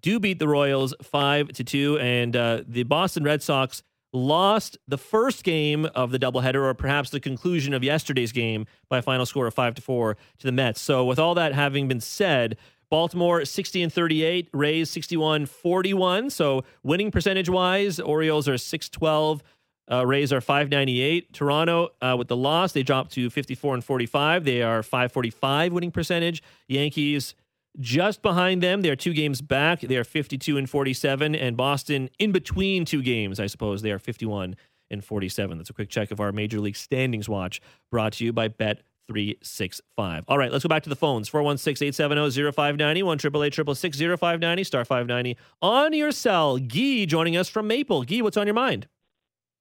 do 0.00 0.18
beat 0.18 0.38
the 0.38 0.48
Royals 0.48 0.94
5 1.02 1.48
to 1.48 1.62
2. 1.62 1.98
And 1.98 2.34
uh, 2.34 2.62
the 2.66 2.84
Boston 2.84 3.22
Red 3.22 3.42
Sox 3.42 3.82
lost 4.14 4.78
the 4.88 4.96
first 4.96 5.44
game 5.44 5.84
of 5.94 6.10
the 6.10 6.18
doubleheader, 6.18 6.64
or 6.64 6.72
perhaps 6.72 7.10
the 7.10 7.20
conclusion 7.20 7.74
of 7.74 7.84
yesterday's 7.84 8.32
game, 8.32 8.66
by 8.88 8.98
a 8.98 9.02
final 9.02 9.26
score 9.26 9.46
of 9.46 9.52
5 9.52 9.74
to 9.74 9.82
4 9.82 10.16
to 10.38 10.46
the 10.46 10.52
Mets. 10.52 10.80
So, 10.80 11.04
with 11.04 11.18
all 11.18 11.34
that 11.34 11.52
having 11.52 11.86
been 11.86 12.00
said, 12.00 12.56
Baltimore 12.88 13.44
60 13.44 13.82
and 13.82 13.92
38, 13.92 14.48
Rays 14.54 14.88
61 14.88 15.46
41. 15.46 16.30
So 16.30 16.64
winning 16.82 17.10
percentage 17.10 17.48
wise, 17.48 17.98
Orioles 17.98 18.48
are 18.48 18.56
612. 18.56 19.42
Uh, 19.90 20.06
Rays 20.06 20.32
are 20.32 20.40
598. 20.40 21.32
Toronto, 21.32 21.90
uh, 22.00 22.16
with 22.18 22.28
the 22.28 22.36
loss, 22.36 22.72
they 22.72 22.82
dropped 22.82 23.12
to 23.12 23.30
54 23.30 23.74
and 23.74 23.84
45. 23.84 24.44
They 24.44 24.62
are 24.62 24.82
545 24.82 25.72
winning 25.72 25.90
percentage. 25.90 26.42
Yankees 26.68 27.34
just 27.78 28.22
behind 28.22 28.62
them. 28.62 28.82
They 28.82 28.90
are 28.90 28.96
two 28.96 29.12
games 29.12 29.40
back. 29.40 29.80
They 29.80 29.96
are 29.96 30.04
52 30.04 30.56
and 30.56 30.68
47. 30.68 31.34
And 31.34 31.56
Boston 31.56 32.08
in 32.18 32.32
between 32.32 32.84
two 32.84 33.02
games, 33.02 33.38
I 33.38 33.46
suppose. 33.46 33.82
They 33.82 33.92
are 33.92 33.98
51 33.98 34.56
and 34.90 35.04
47. 35.04 35.58
That's 35.58 35.70
a 35.70 35.74
quick 35.74 35.90
check 35.90 36.10
of 36.10 36.20
our 36.20 36.32
Major 36.32 36.60
League 36.60 36.76
Standings 36.76 37.28
watch 37.28 37.60
brought 37.90 38.14
to 38.14 38.24
you 38.24 38.32
by 38.32 38.48
Bet 38.48 38.82
365. 39.08 40.24
All 40.26 40.38
right, 40.38 40.50
let's 40.50 40.64
go 40.64 40.68
back 40.68 40.82
to 40.82 40.88
the 40.88 40.96
phones 40.96 41.28
416 41.28 41.88
870 41.88 42.52
0590 42.52 43.02
1 43.02 43.18
0590 43.18 44.64
star 44.64 44.84
590 44.84 45.36
on 45.62 45.92
your 45.92 46.10
cell. 46.10 46.58
Guy 46.58 47.04
joining 47.04 47.36
us 47.36 47.48
from 47.48 47.68
Maple. 47.68 48.02
Guy, 48.02 48.20
what's 48.20 48.36
on 48.36 48.46
your 48.46 48.54
mind? 48.54 48.88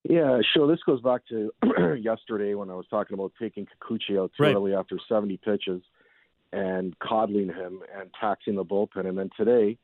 Yeah, 0.07 0.39
sure. 0.53 0.67
This 0.67 0.83
goes 0.85 1.01
back 1.01 1.21
to 1.29 1.51
yesterday 1.99 2.53
when 2.53 2.69
I 2.69 2.75
was 2.75 2.85
talking 2.89 3.15
about 3.15 3.33
taking 3.41 3.65
Kikuchi 3.65 4.21
out 4.21 4.31
too 4.37 4.43
right. 4.43 4.55
early 4.55 4.75
after 4.75 4.99
70 5.09 5.37
pitches 5.37 5.81
and 6.53 6.97
coddling 6.99 7.47
him 7.47 7.81
and 7.97 8.11
taxing 8.19 8.55
the 8.55 8.63
bullpen. 8.63 9.07
And 9.07 9.17
then 9.17 9.31
today, 9.35 9.79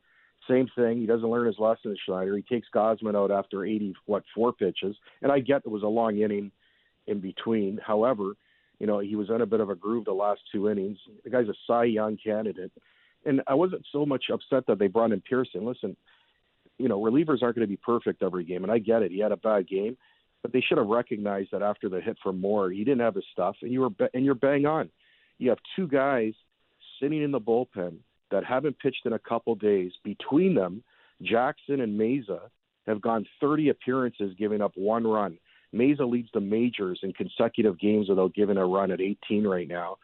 same 0.48 0.68
thing. 0.76 1.00
He 1.00 1.06
doesn't 1.06 1.28
learn 1.28 1.48
his 1.48 1.58
lesson, 1.58 1.96
Schneider. 2.06 2.36
He 2.36 2.42
takes 2.42 2.68
Gausman 2.72 3.16
out 3.16 3.32
after 3.32 3.64
80, 3.64 3.94
what, 4.06 4.22
four 4.32 4.52
pitches. 4.52 4.94
And 5.22 5.32
I 5.32 5.40
get 5.40 5.62
it 5.64 5.70
was 5.70 5.82
a 5.82 5.88
long 5.88 6.18
inning 6.18 6.52
in 7.08 7.20
between. 7.20 7.80
However, 7.84 8.34
you 8.78 8.86
know, 8.86 9.00
he 9.00 9.16
was 9.16 9.28
in 9.28 9.40
a 9.40 9.46
bit 9.46 9.60
of 9.60 9.70
a 9.70 9.74
groove 9.74 10.04
the 10.04 10.12
last 10.12 10.40
two 10.52 10.70
innings. 10.70 10.98
The 11.24 11.30
guy's 11.30 11.48
a 11.48 11.54
Cy 11.66 11.84
Young 11.84 12.16
candidate. 12.16 12.72
And 13.24 13.42
I 13.48 13.54
wasn't 13.54 13.86
so 13.90 14.06
much 14.06 14.24
upset 14.32 14.66
that 14.68 14.78
they 14.78 14.86
brought 14.86 15.12
in 15.12 15.20
Pearson. 15.20 15.64
Listen, 15.64 15.96
you 16.78 16.88
know, 16.88 17.00
relievers 17.00 17.42
aren't 17.42 17.56
going 17.56 17.66
to 17.66 17.66
be 17.66 17.76
perfect 17.76 18.22
every 18.22 18.44
game, 18.44 18.64
and 18.64 18.72
I 18.72 18.78
get 18.78 19.02
it. 19.02 19.12
He 19.12 19.20
had 19.20 19.30
a 19.30 19.36
bad 19.36 19.68
game, 19.68 19.96
but 20.42 20.52
they 20.52 20.60
should 20.60 20.78
have 20.78 20.88
recognized 20.88 21.50
that 21.52 21.62
after 21.62 21.88
the 21.88 22.00
hit 22.00 22.18
from 22.22 22.40
Moore, 22.40 22.70
he 22.70 22.84
didn't 22.84 23.00
have 23.00 23.14
his 23.14 23.24
stuff, 23.32 23.56
and 23.62 23.72
you 23.72 23.80
were 23.80 24.08
and 24.12 24.24
you're 24.24 24.34
bang 24.34 24.66
on. 24.66 24.90
You 25.38 25.50
have 25.50 25.58
two 25.76 25.88
guys 25.88 26.34
sitting 27.00 27.22
in 27.22 27.30
the 27.30 27.40
bullpen 27.40 27.98
that 28.30 28.44
haven't 28.44 28.78
pitched 28.78 29.06
in 29.06 29.12
a 29.12 29.18
couple 29.18 29.54
days. 29.54 29.92
Between 30.04 30.54
them, 30.54 30.82
Jackson 31.22 31.80
and 31.80 31.98
Mayza 31.98 32.40
have 32.86 33.00
gone 33.00 33.26
30 33.40 33.68
appearances, 33.68 34.34
giving 34.38 34.60
up 34.60 34.72
one 34.74 35.06
run. 35.06 35.38
Mayza 35.74 36.10
leads 36.10 36.28
the 36.34 36.40
majors 36.40 37.00
in 37.02 37.12
consecutive 37.12 37.78
games 37.78 38.08
without 38.08 38.34
giving 38.34 38.56
a 38.56 38.66
run 38.66 38.90
at 38.90 39.00
18 39.00 39.46
right 39.46 39.68
now. 39.68 39.96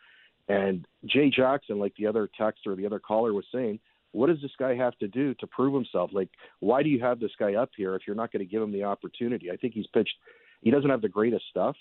And 0.48 0.86
Jay 1.04 1.30
Jackson, 1.30 1.78
like 1.78 1.94
the 1.96 2.06
other 2.06 2.28
texter, 2.40 2.76
the 2.76 2.86
other 2.86 2.98
caller 2.98 3.34
was 3.34 3.44
saying, 3.52 3.80
what 4.12 4.28
does 4.28 4.40
this 4.40 4.52
guy 4.58 4.74
have 4.74 4.96
to 4.98 5.08
do 5.08 5.34
to 5.34 5.46
prove 5.46 5.74
himself? 5.74 6.10
Like, 6.12 6.30
why 6.60 6.82
do 6.82 6.88
you 6.88 7.00
have 7.00 7.20
this 7.20 7.32
guy 7.38 7.54
up 7.54 7.70
here 7.76 7.94
if 7.94 8.02
you're 8.06 8.16
not 8.16 8.32
going 8.32 8.44
to 8.44 8.50
give 8.50 8.62
him 8.62 8.72
the 8.72 8.84
opportunity? 8.84 9.50
I 9.50 9.56
think 9.56 9.74
he's 9.74 9.86
pitched. 9.88 10.14
He 10.62 10.70
doesn't 10.70 10.90
have 10.90 11.02
the 11.02 11.08
greatest 11.08 11.44
stuff, 11.50 11.76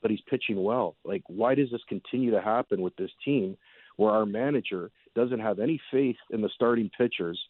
but 0.00 0.10
he's 0.10 0.20
pitching 0.28 0.62
well. 0.62 0.96
Like, 1.04 1.22
why 1.26 1.54
does 1.54 1.70
this 1.70 1.82
continue 1.88 2.30
to 2.30 2.40
happen 2.40 2.80
with 2.80 2.96
this 2.96 3.10
team 3.24 3.56
where 3.96 4.10
our 4.10 4.26
manager 4.26 4.90
doesn't 5.14 5.40
have 5.40 5.58
any 5.58 5.80
faith 5.90 6.16
in 6.30 6.40
the 6.40 6.50
starting 6.54 6.90
pitchers, 6.96 7.40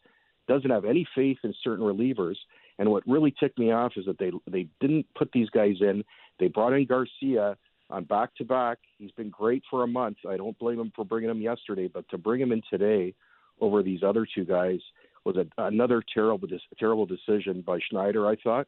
doesn't 0.48 0.70
have 0.70 0.84
any 0.84 1.06
faith 1.14 1.38
in 1.44 1.54
certain 1.62 1.84
relievers, 1.84 2.37
and 2.78 2.90
what 2.90 3.02
really 3.06 3.34
ticked 3.38 3.58
me 3.58 3.70
off 3.70 3.92
is 3.96 4.04
that 4.06 4.18
they 4.18 4.32
they 4.50 4.66
didn't 4.80 5.06
put 5.16 5.30
these 5.32 5.48
guys 5.50 5.76
in. 5.80 6.04
They 6.40 6.48
brought 6.48 6.72
in 6.72 6.87
Garcia 6.87 7.56
on 7.88 8.04
back 8.04 8.34
to 8.37 8.44
back. 8.44 8.78
He's 8.98 9.12
been 9.12 9.30
great 9.30 9.62
for 9.70 9.84
a 9.84 9.87
month. 9.87 10.18
I 10.28 10.37
don't 10.37 10.58
blame 10.58 10.80
him 10.80 10.92
for 10.94 11.04
bringing 11.04 11.30
him 11.30 11.40
yesterday, 11.40 11.88
but 11.88 12.08
to 12.10 12.18
bring 12.18 12.40
him 12.40 12.52
in 12.52 12.62
today 12.68 13.14
over 13.60 13.82
these 13.82 14.02
other 14.02 14.26
two 14.32 14.44
guys 14.44 14.80
was 15.24 15.36
a, 15.36 15.46
another 15.58 16.02
terrible 16.12 16.48
terrible 16.78 17.06
decision 17.06 17.62
by 17.66 17.78
Schneider. 17.90 18.26
I 18.26 18.36
thought, 18.36 18.66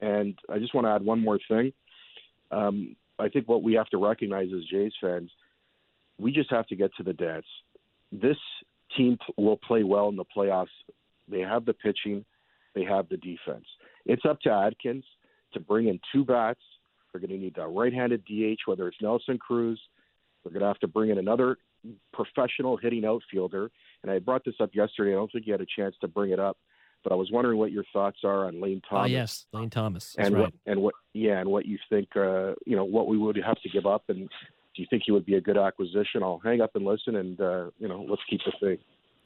and 0.00 0.38
I 0.48 0.58
just 0.58 0.74
want 0.74 0.86
to 0.86 0.90
add 0.90 1.04
one 1.04 1.20
more 1.20 1.38
thing. 1.48 1.72
Um, 2.50 2.96
I 3.18 3.28
think 3.28 3.48
what 3.48 3.62
we 3.62 3.74
have 3.74 3.88
to 3.88 3.98
recognize 3.98 4.48
as 4.56 4.64
Jays 4.64 4.92
fans, 5.00 5.30
we 6.18 6.32
just 6.32 6.50
have 6.50 6.66
to 6.68 6.76
get 6.76 6.90
to 6.96 7.02
the 7.02 7.12
dance. 7.12 7.46
This 8.12 8.36
team 8.96 9.18
will 9.36 9.58
play 9.58 9.82
well 9.82 10.08
in 10.08 10.16
the 10.16 10.24
playoffs. 10.24 10.66
They 11.28 11.40
have 11.40 11.66
the 11.66 11.74
pitching 11.74 12.24
they 12.78 12.84
have 12.84 13.08
the 13.08 13.16
defense. 13.16 13.64
It's 14.06 14.24
up 14.24 14.40
to 14.42 14.50
Atkins 14.50 15.04
to 15.52 15.60
bring 15.60 15.88
in 15.88 16.00
two 16.12 16.24
bats. 16.24 16.60
They're 17.12 17.20
going 17.20 17.30
to 17.30 17.38
need 17.38 17.58
a 17.58 17.66
right-handed 17.66 18.24
DH, 18.24 18.60
whether 18.66 18.86
it's 18.86 18.98
Nelson 19.00 19.38
Cruz. 19.38 19.80
They're 20.42 20.52
going 20.52 20.60
to 20.60 20.68
have 20.68 20.78
to 20.80 20.88
bring 20.88 21.10
in 21.10 21.18
another 21.18 21.56
professional 22.12 22.76
hitting 22.76 23.04
outfielder. 23.04 23.70
And 24.02 24.12
I 24.12 24.18
brought 24.18 24.44
this 24.44 24.54
up 24.60 24.70
yesterday. 24.74 25.12
I 25.12 25.14
don't 25.14 25.30
think 25.32 25.46
you 25.46 25.52
had 25.52 25.60
a 25.60 25.66
chance 25.66 25.94
to 26.00 26.08
bring 26.08 26.30
it 26.30 26.38
up, 26.38 26.56
but 27.02 27.12
I 27.12 27.16
was 27.16 27.30
wondering 27.32 27.58
what 27.58 27.72
your 27.72 27.84
thoughts 27.92 28.18
are 28.24 28.46
on 28.46 28.60
Lane 28.60 28.80
ah, 28.86 28.88
Thomas. 28.90 29.10
Oh, 29.10 29.12
yes, 29.12 29.46
Lane 29.52 29.70
Thomas. 29.70 30.14
That's 30.16 30.28
and 30.28 30.36
right. 30.36 30.42
what 30.42 30.52
and 30.66 30.82
what 30.82 30.94
yeah, 31.14 31.40
and 31.40 31.48
what 31.50 31.66
you 31.66 31.78
think 31.88 32.08
uh, 32.16 32.54
you 32.66 32.76
know 32.76 32.84
what 32.84 33.08
we 33.08 33.18
would 33.18 33.36
have 33.44 33.60
to 33.62 33.68
give 33.68 33.86
up, 33.86 34.04
and 34.08 34.28
do 34.28 34.82
you 34.82 34.86
think 34.88 35.02
he 35.06 35.12
would 35.12 35.26
be 35.26 35.34
a 35.34 35.40
good 35.40 35.58
acquisition? 35.58 36.22
I'll 36.22 36.40
hang 36.42 36.60
up 36.60 36.70
and 36.74 36.84
listen, 36.84 37.16
and 37.16 37.40
uh, 37.40 37.70
you 37.78 37.88
know 37.88 38.04
let's 38.08 38.22
keep 38.28 38.40
the 38.44 38.52
thing. 38.60 38.78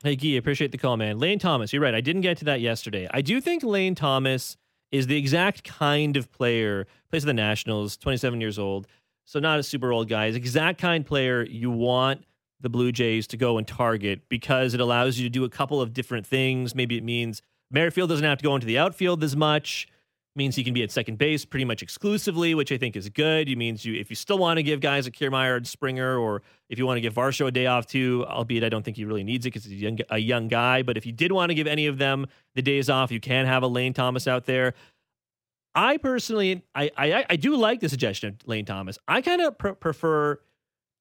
Hey, 0.02 0.16
Guy, 0.16 0.30
appreciate 0.30 0.72
the 0.72 0.78
call, 0.78 0.96
man. 0.96 1.18
Lane 1.18 1.38
Thomas, 1.38 1.72
you're 1.72 1.82
right. 1.82 1.94
I 1.94 2.00
didn't 2.00 2.22
get 2.22 2.36
to 2.38 2.44
that 2.46 2.60
yesterday. 2.60 3.08
I 3.12 3.20
do 3.20 3.40
think 3.40 3.62
Lane 3.62 3.94
Thomas 3.94 4.56
is 4.90 5.06
the 5.06 5.16
exact 5.16 5.62
kind 5.64 6.16
of 6.16 6.30
player, 6.32 6.86
plays 7.08 7.22
for 7.22 7.26
the 7.26 7.34
Nationals, 7.34 7.96
27 7.96 8.40
years 8.40 8.58
old, 8.58 8.88
so 9.24 9.38
not 9.38 9.58
a 9.58 9.62
super 9.62 9.92
old 9.92 10.08
guy. 10.08 10.26
He's 10.26 10.36
exact 10.36 10.80
kind 10.80 11.06
player 11.06 11.44
you 11.44 11.70
want 11.70 12.24
the 12.62 12.70
Blue 12.70 12.92
Jays 12.92 13.26
to 13.28 13.36
go 13.36 13.58
and 13.58 13.66
target 13.66 14.22
because 14.28 14.74
it 14.74 14.80
allows 14.80 15.18
you 15.18 15.24
to 15.24 15.30
do 15.30 15.44
a 15.44 15.48
couple 15.50 15.80
of 15.80 15.92
different 15.92 16.26
things. 16.26 16.74
Maybe 16.74 16.96
it 16.96 17.04
means 17.04 17.42
Merrifield 17.70 18.08
doesn't 18.08 18.24
have 18.24 18.38
to 18.38 18.44
go 18.44 18.54
into 18.54 18.66
the 18.66 18.78
outfield 18.78 19.22
as 19.22 19.36
much 19.36 19.88
means 20.34 20.56
he 20.56 20.64
can 20.64 20.72
be 20.72 20.82
at 20.82 20.90
second 20.90 21.18
base 21.18 21.44
pretty 21.44 21.64
much 21.64 21.82
exclusively, 21.82 22.54
which 22.54 22.72
I 22.72 22.78
think 22.78 22.96
is 22.96 23.08
good. 23.08 23.48
It 23.48 23.56
means 23.56 23.84
you, 23.84 23.94
if 23.94 24.08
you 24.08 24.16
still 24.16 24.38
want 24.38 24.58
to 24.58 24.62
give 24.62 24.80
guys 24.80 25.06
a 25.06 25.10
Kiermaier 25.10 25.56
and 25.56 25.66
Springer, 25.66 26.16
or 26.16 26.42
if 26.68 26.78
you 26.78 26.86
want 26.86 26.96
to 26.96 27.00
give 27.00 27.14
Varsho 27.14 27.46
a 27.46 27.50
day 27.50 27.66
off 27.66 27.86
too, 27.86 28.24
albeit 28.28 28.64
I 28.64 28.68
don't 28.68 28.82
think 28.82 28.96
he 28.96 29.04
really 29.04 29.24
needs 29.24 29.44
it 29.44 29.50
because 29.50 29.64
he's 29.64 29.80
a 29.80 29.84
young, 29.84 29.98
a 30.10 30.18
young 30.18 30.48
guy. 30.48 30.82
But 30.82 30.96
if 30.96 31.04
you 31.04 31.12
did 31.12 31.32
want 31.32 31.50
to 31.50 31.54
give 31.54 31.66
any 31.66 31.86
of 31.86 31.98
them 31.98 32.26
the 32.54 32.62
days 32.62 32.88
off, 32.88 33.12
you 33.12 33.20
can 33.20 33.46
have 33.46 33.62
a 33.62 33.66
Lane 33.66 33.92
Thomas 33.92 34.26
out 34.26 34.46
there. 34.46 34.74
I 35.74 35.96
personally, 35.96 36.62
I 36.74 36.90
I, 36.96 37.24
I 37.30 37.36
do 37.36 37.56
like 37.56 37.80
the 37.80 37.88
suggestion 37.88 38.30
of 38.30 38.48
Lane 38.48 38.64
Thomas. 38.64 38.98
I 39.08 39.20
kind 39.20 39.40
of 39.40 39.56
pr- 39.58 39.70
prefer 39.70 40.40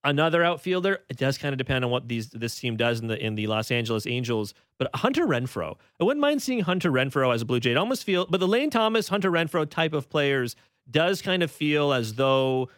another 0.04 0.44
outfielder. 0.44 1.00
It 1.10 1.18
does 1.18 1.38
kind 1.38 1.54
of 1.54 1.58
depend 1.58 1.86
on 1.86 1.92
what 1.92 2.08
these 2.08 2.30
this 2.30 2.60
team 2.60 2.78
does 2.78 3.00
in 3.00 3.08
the 3.08 3.24
in 3.24 3.36
the 3.36 3.48
Los 3.48 3.72
Angeles 3.72 4.08
Angels. 4.08 4.54
But 4.78 4.90
Hunter 4.96 5.26
Renfroe, 5.26 5.76
I 6.00 6.04
wouldn't 6.04 6.22
mind 6.22 6.42
seeing 6.42 6.62
Hunter 6.62 6.92
Renfroe 6.92 7.34
as 7.34 7.42
a 7.42 7.46
Blue 7.46 7.60
Jay. 7.60 7.72
It 7.72 7.78
almost 7.78 8.04
feel, 8.04 8.26
but 8.30 8.40
the 8.40 8.48
Lane 8.48 8.70
Thomas, 8.70 9.08
Hunter 9.08 9.32
Renfroe 9.32 9.70
type 9.70 9.94
of 9.94 10.10
players 10.10 10.56
does 10.90 11.22
kind 11.22 11.44
of 11.44 11.52
feel 11.52 11.94
as 11.94 12.16
though 12.16 12.70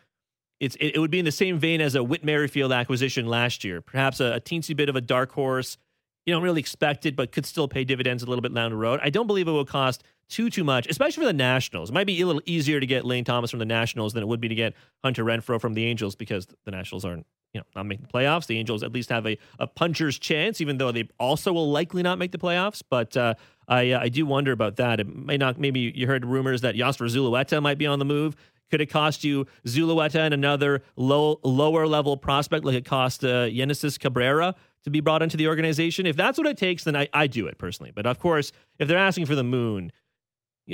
it's 0.59 0.75
it, 0.75 0.95
it 0.95 0.99
would 0.99 1.11
be 1.11 1.19
in 1.19 1.25
the 1.25 1.31
same 1.31 1.59
vein 1.59 1.81
as 1.81 1.95
a 1.95 2.03
Whit 2.03 2.23
Merrifield 2.23 2.71
acquisition 2.71 3.27
last 3.27 3.63
year. 3.63 3.81
Perhaps 3.81 4.19
a, 4.19 4.33
a 4.33 4.41
teensy 4.41 4.75
bit 4.75 4.89
of 4.89 4.95
a 4.95 5.01
dark 5.01 5.31
horse. 5.31 5.77
You 6.25 6.33
don't 6.33 6.43
really 6.43 6.61
expect 6.61 7.05
it, 7.05 7.15
but 7.17 7.33
could 7.33 7.45
still 7.45 7.67
pay 7.67 7.83
dividends 7.83 8.23
a 8.23 8.27
little 8.27 8.41
bit 8.41 8.53
down 8.53 8.71
the 8.71 8.77
road. 8.77 9.01
I 9.03 9.09
don't 9.09 9.27
believe 9.27 9.47
it 9.47 9.51
will 9.51 9.65
cost 9.65 10.03
too 10.29 10.49
too 10.49 10.63
much, 10.63 10.87
especially 10.87 11.21
for 11.21 11.27
the 11.27 11.33
Nationals. 11.33 11.89
It 11.89 11.93
might 11.93 12.07
be 12.07 12.19
a 12.21 12.25
little 12.25 12.41
easier 12.45 12.79
to 12.79 12.85
get 12.85 13.05
Lane 13.05 13.23
Thomas 13.23 13.49
from 13.49 13.59
the 13.59 13.65
Nationals 13.65 14.13
than 14.13 14.23
it 14.23 14.27
would 14.27 14.41
be 14.41 14.47
to 14.47 14.55
get 14.55 14.73
Hunter 15.03 15.23
Renfroe 15.23 15.59
from 15.59 15.73
the 15.73 15.85
Angels 15.85 16.15
because 16.15 16.47
the 16.65 16.71
Nationals 16.71 17.05
aren't 17.05 17.25
you 17.53 17.59
know 17.59 17.65
not 17.75 17.85
making 17.85 18.07
the 18.09 18.11
playoffs. 18.11 18.47
The 18.47 18.57
Angels 18.57 18.83
at 18.83 18.91
least 18.91 19.09
have 19.09 19.25
a, 19.27 19.37
a 19.59 19.67
puncher's 19.67 20.17
chance, 20.17 20.61
even 20.61 20.77
though 20.77 20.91
they 20.91 21.07
also 21.19 21.53
will 21.53 21.71
likely 21.71 22.03
not 22.03 22.17
make 22.17 22.31
the 22.31 22.37
playoffs. 22.37 22.81
But 22.87 23.15
uh, 23.15 23.35
I 23.67 23.91
uh, 23.91 24.01
I 24.01 24.09
do 24.09 24.25
wonder 24.25 24.51
about 24.51 24.77
that. 24.77 24.99
It 24.99 25.07
may 25.07 25.37
not. 25.37 25.59
Maybe 25.59 25.91
you 25.95 26.07
heard 26.07 26.25
rumors 26.25 26.61
that 26.61 26.75
Yosver 26.75 27.07
Zulueta 27.09 27.61
might 27.61 27.77
be 27.77 27.87
on 27.87 27.99
the 27.99 28.05
move. 28.05 28.35
Could 28.71 28.81
it 28.81 28.87
cost 28.87 29.23
you 29.23 29.45
Zulueta 29.67 30.19
and 30.19 30.33
another 30.33 30.81
low 30.95 31.39
lower 31.43 31.85
level 31.85 32.17
prospect 32.17 32.65
like 32.65 32.75
it 32.75 32.85
cost 32.85 33.23
uh, 33.23 33.49
Genesis 33.49 33.97
Cabrera 33.97 34.55
to 34.83 34.89
be 34.89 34.99
brought 34.99 35.21
into 35.21 35.37
the 35.37 35.47
organization. 35.47 36.05
If 36.05 36.15
that's 36.15 36.37
what 36.37 36.47
it 36.47 36.57
takes, 36.57 36.83
then 36.83 36.95
I, 36.95 37.07
I 37.13 37.27
do 37.27 37.47
it 37.47 37.57
personally. 37.57 37.91
But 37.93 38.05
of 38.05 38.19
course, 38.19 38.51
if 38.79 38.87
they're 38.87 38.97
asking 38.97 39.25
for 39.25 39.35
the 39.35 39.43
moon, 39.43 39.91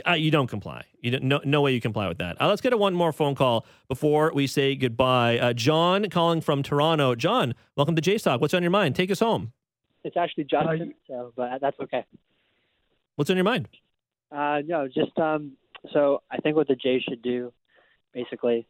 uh, 0.08 0.14
you 0.14 0.32
don't 0.32 0.48
comply. 0.48 0.86
You 1.02 1.12
don't, 1.12 1.24
no, 1.24 1.42
no 1.44 1.62
way 1.62 1.74
you 1.74 1.82
comply 1.82 2.08
with 2.08 2.20
that. 2.20 2.40
Uh, 2.42 2.48
let's 2.48 2.62
get 2.62 2.74
a 2.74 2.78
one 2.78 2.94
more 2.94 3.12
phone 3.12 3.36
call 3.36 3.66
before 3.88 4.32
we 4.34 4.48
say 4.48 4.76
goodbye. 4.76 5.40
Uh, 5.40 5.54
John 5.54 6.10
calling 6.10 6.42
from 6.42 6.64
Toronto. 6.64 7.16
John, 7.16 7.56
welcome 7.76 7.96
to 7.96 8.02
Jays 8.02 8.24
Talk. 8.24 8.42
What's 8.42 8.54
on 8.54 8.62
your 8.62 8.72
mind? 8.72 8.96
Take 8.96 9.12
us 9.12 9.20
home. 9.20 9.52
It's 10.04 10.16
actually 10.16 10.46
Justin, 10.46 10.94
so 11.08 11.34
but 11.36 11.60
that's 11.60 11.80
okay. 11.82 12.06
What's 13.16 13.30
on 13.30 13.36
your 13.36 13.44
mind? 13.44 13.68
Uh, 14.32 14.62
no, 14.66 14.88
just 14.88 15.18
um, 15.18 15.54
so 15.92 16.22
I 16.32 16.38
think 16.38 16.56
what 16.56 16.68
the 16.68 16.76
Jays 16.76 17.02
should 17.08 17.22
do, 17.22 17.52
basically, 18.14 18.68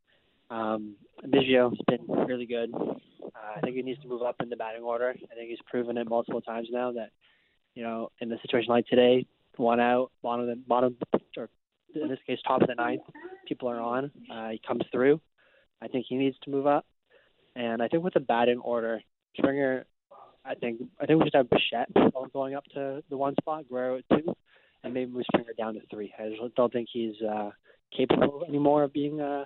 um, 0.49 0.95
Biggio 1.23 1.69
has 1.69 1.79
been 1.87 2.07
really 2.25 2.45
good. 2.45 2.73
Uh, 2.73 3.57
I 3.57 3.59
think 3.61 3.75
he 3.75 3.81
needs 3.81 4.01
to 4.01 4.07
move 4.07 4.23
up 4.23 4.37
in 4.41 4.49
the 4.49 4.55
batting 4.55 4.83
order. 4.83 5.09
I 5.09 5.35
think 5.35 5.49
he's 5.49 5.59
proven 5.69 5.97
it 5.97 6.07
multiple 6.09 6.41
times 6.41 6.69
now 6.71 6.93
that, 6.93 7.09
you 7.75 7.83
know, 7.83 8.11
in 8.21 8.31
a 8.31 8.41
situation 8.41 8.69
like 8.69 8.87
today, 8.87 9.27
one 9.59 9.79
out, 9.79 10.11
bottom 10.23 10.41
of 10.41 10.47
the 10.47 10.55
bottom, 10.67 10.97
or 11.37 11.49
in 11.95 12.07
this 12.07 12.19
case, 12.25 12.39
top 12.47 12.61
of 12.61 12.67
the 12.67 12.75
ninth, 12.75 13.01
people 13.47 13.69
are 13.69 13.79
on. 13.79 14.11
Uh, 14.31 14.49
he 14.49 14.61
comes 14.65 14.83
through. 14.91 15.19
I 15.81 15.87
think 15.87 16.05
he 16.09 16.15
needs 16.15 16.37
to 16.43 16.49
move 16.49 16.67
up, 16.67 16.85
and 17.55 17.81
I 17.81 17.87
think 17.87 18.03
with 18.03 18.13
the 18.13 18.19
batting 18.19 18.59
order, 18.59 19.01
Springer, 19.37 19.85
I 20.43 20.55
think 20.55 20.81
I 20.99 21.05
think 21.05 21.19
we 21.19 21.25
should 21.25 21.35
have 21.35 21.49
Bichette 21.49 21.89
going 22.33 22.55
up 22.55 22.65
to 22.73 23.03
the 23.09 23.17
one 23.17 23.35
spot, 23.39 23.65
Guerrero 23.69 23.99
at 23.99 24.03
two, 24.09 24.35
and 24.83 24.93
maybe 24.93 25.11
move 25.11 25.23
Springer 25.33 25.53
down 25.57 25.75
to 25.75 25.81
three. 25.89 26.13
I 26.19 26.29
just 26.29 26.55
don't 26.55 26.73
think 26.73 26.89
he's 26.91 27.15
uh, 27.21 27.51
capable 27.95 28.43
anymore 28.47 28.83
of 28.83 28.93
being 28.93 29.19
a 29.21 29.45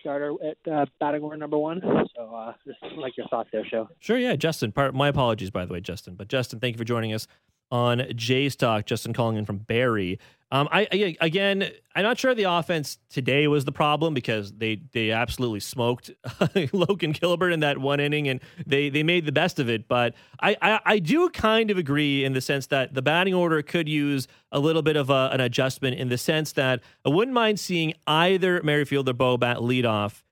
starter 0.00 0.34
at 0.44 0.72
uh, 0.72 0.86
batting 1.00 1.22
order 1.22 1.36
number 1.36 1.58
one. 1.58 1.80
So, 2.16 2.34
uh, 2.34 2.52
just 2.66 2.78
like 2.96 3.16
your 3.16 3.26
thoughts 3.28 3.48
there, 3.52 3.64
Sho. 3.66 3.88
Sure, 4.00 4.18
yeah, 4.18 4.36
Justin. 4.36 4.72
Part, 4.72 4.94
my 4.94 5.08
apologies, 5.08 5.50
by 5.50 5.64
the 5.64 5.72
way, 5.72 5.80
Justin. 5.80 6.14
But 6.14 6.28
Justin, 6.28 6.60
thank 6.60 6.74
you 6.74 6.78
for 6.78 6.84
joining 6.84 7.12
us 7.12 7.26
on 7.70 8.04
Jays 8.14 8.56
Talk. 8.56 8.86
Justin 8.86 9.12
calling 9.12 9.36
in 9.36 9.44
from 9.44 9.58
Barrie. 9.58 10.18
Um, 10.50 10.66
I, 10.72 10.88
I, 10.90 11.16
again, 11.20 11.68
I'm 11.94 12.04
not 12.04 12.18
sure 12.18 12.34
the 12.34 12.44
offense 12.44 12.96
today 13.10 13.46
was 13.48 13.66
the 13.66 13.72
problem 13.72 14.14
because 14.14 14.50
they 14.52 14.80
they 14.92 15.10
absolutely 15.10 15.60
smoked 15.60 16.10
Logan 16.72 17.12
Gilbert 17.12 17.50
in 17.50 17.60
that 17.60 17.76
one 17.76 18.00
inning 18.00 18.28
and 18.28 18.40
they 18.66 18.88
they 18.88 19.02
made 19.02 19.26
the 19.26 19.32
best 19.32 19.58
of 19.58 19.68
it. 19.68 19.88
But 19.88 20.14
I, 20.40 20.56
I, 20.62 20.80
I 20.86 20.98
do 21.00 21.28
kind 21.28 21.70
of 21.70 21.76
agree 21.76 22.24
in 22.24 22.32
the 22.32 22.40
sense 22.40 22.68
that 22.68 22.94
the 22.94 23.02
batting 23.02 23.34
order 23.34 23.60
could 23.60 23.90
use 23.90 24.26
a 24.50 24.58
little 24.58 24.80
bit 24.80 24.96
of 24.96 25.10
a, 25.10 25.28
an 25.32 25.42
adjustment 25.42 25.98
in 25.98 26.08
the 26.08 26.18
sense 26.18 26.52
that 26.52 26.80
I 27.04 27.10
wouldn't 27.10 27.34
mind 27.34 27.60
seeing 27.60 27.92
either 28.06 28.62
Merrifield 28.62 29.06
or 29.06 29.12
Bo 29.12 29.36
bat 29.36 29.62
lead 29.62 29.84
off 29.84 30.24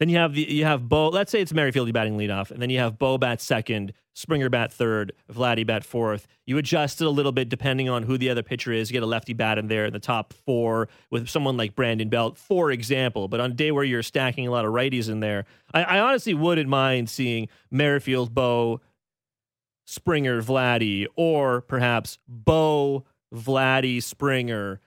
then 0.00 0.08
you 0.08 0.16
have 0.18 0.34
the 0.34 0.42
you 0.42 0.64
have 0.64 0.88
Bo. 0.88 1.08
Let's 1.08 1.30
say 1.30 1.40
it's 1.40 1.52
Merrifield 1.52 1.92
batting 1.92 2.18
leadoff, 2.18 2.50
and 2.50 2.60
then 2.60 2.70
you 2.70 2.78
have 2.78 2.98
Bo 2.98 3.16
bat 3.16 3.40
second, 3.40 3.92
Springer 4.12 4.48
bat 4.48 4.72
third, 4.72 5.12
Vladdy 5.32 5.66
bat 5.66 5.84
fourth. 5.84 6.26
You 6.46 6.58
adjust 6.58 7.00
it 7.00 7.04
a 7.04 7.10
little 7.10 7.32
bit 7.32 7.48
depending 7.48 7.88
on 7.88 8.02
who 8.02 8.18
the 8.18 8.30
other 8.30 8.42
pitcher 8.42 8.72
is. 8.72 8.90
You 8.90 8.94
get 8.94 9.02
a 9.02 9.06
lefty 9.06 9.32
bat 9.32 9.56
in 9.56 9.68
there 9.68 9.86
in 9.86 9.92
the 9.92 10.00
top 10.00 10.32
four 10.32 10.88
with 11.10 11.28
someone 11.28 11.56
like 11.56 11.74
Brandon 11.74 12.08
Belt, 12.08 12.36
for 12.38 12.70
example. 12.70 13.28
But 13.28 13.40
on 13.40 13.52
a 13.52 13.54
day 13.54 13.70
where 13.70 13.84
you're 13.84 14.02
stacking 14.02 14.48
a 14.48 14.50
lot 14.50 14.64
of 14.64 14.72
righties 14.72 15.08
in 15.08 15.20
there, 15.20 15.44
I, 15.72 15.84
I 15.84 15.98
honestly 16.00 16.34
wouldn't 16.34 16.68
mind 16.68 17.08
seeing 17.08 17.48
Merrifield, 17.70 18.34
Bo, 18.34 18.80
Springer, 19.86 20.42
Vladdy, 20.42 21.06
or 21.14 21.60
perhaps 21.60 22.18
Bo, 22.26 23.04
Vladdy, 23.32 24.02
Springer, 24.02 24.80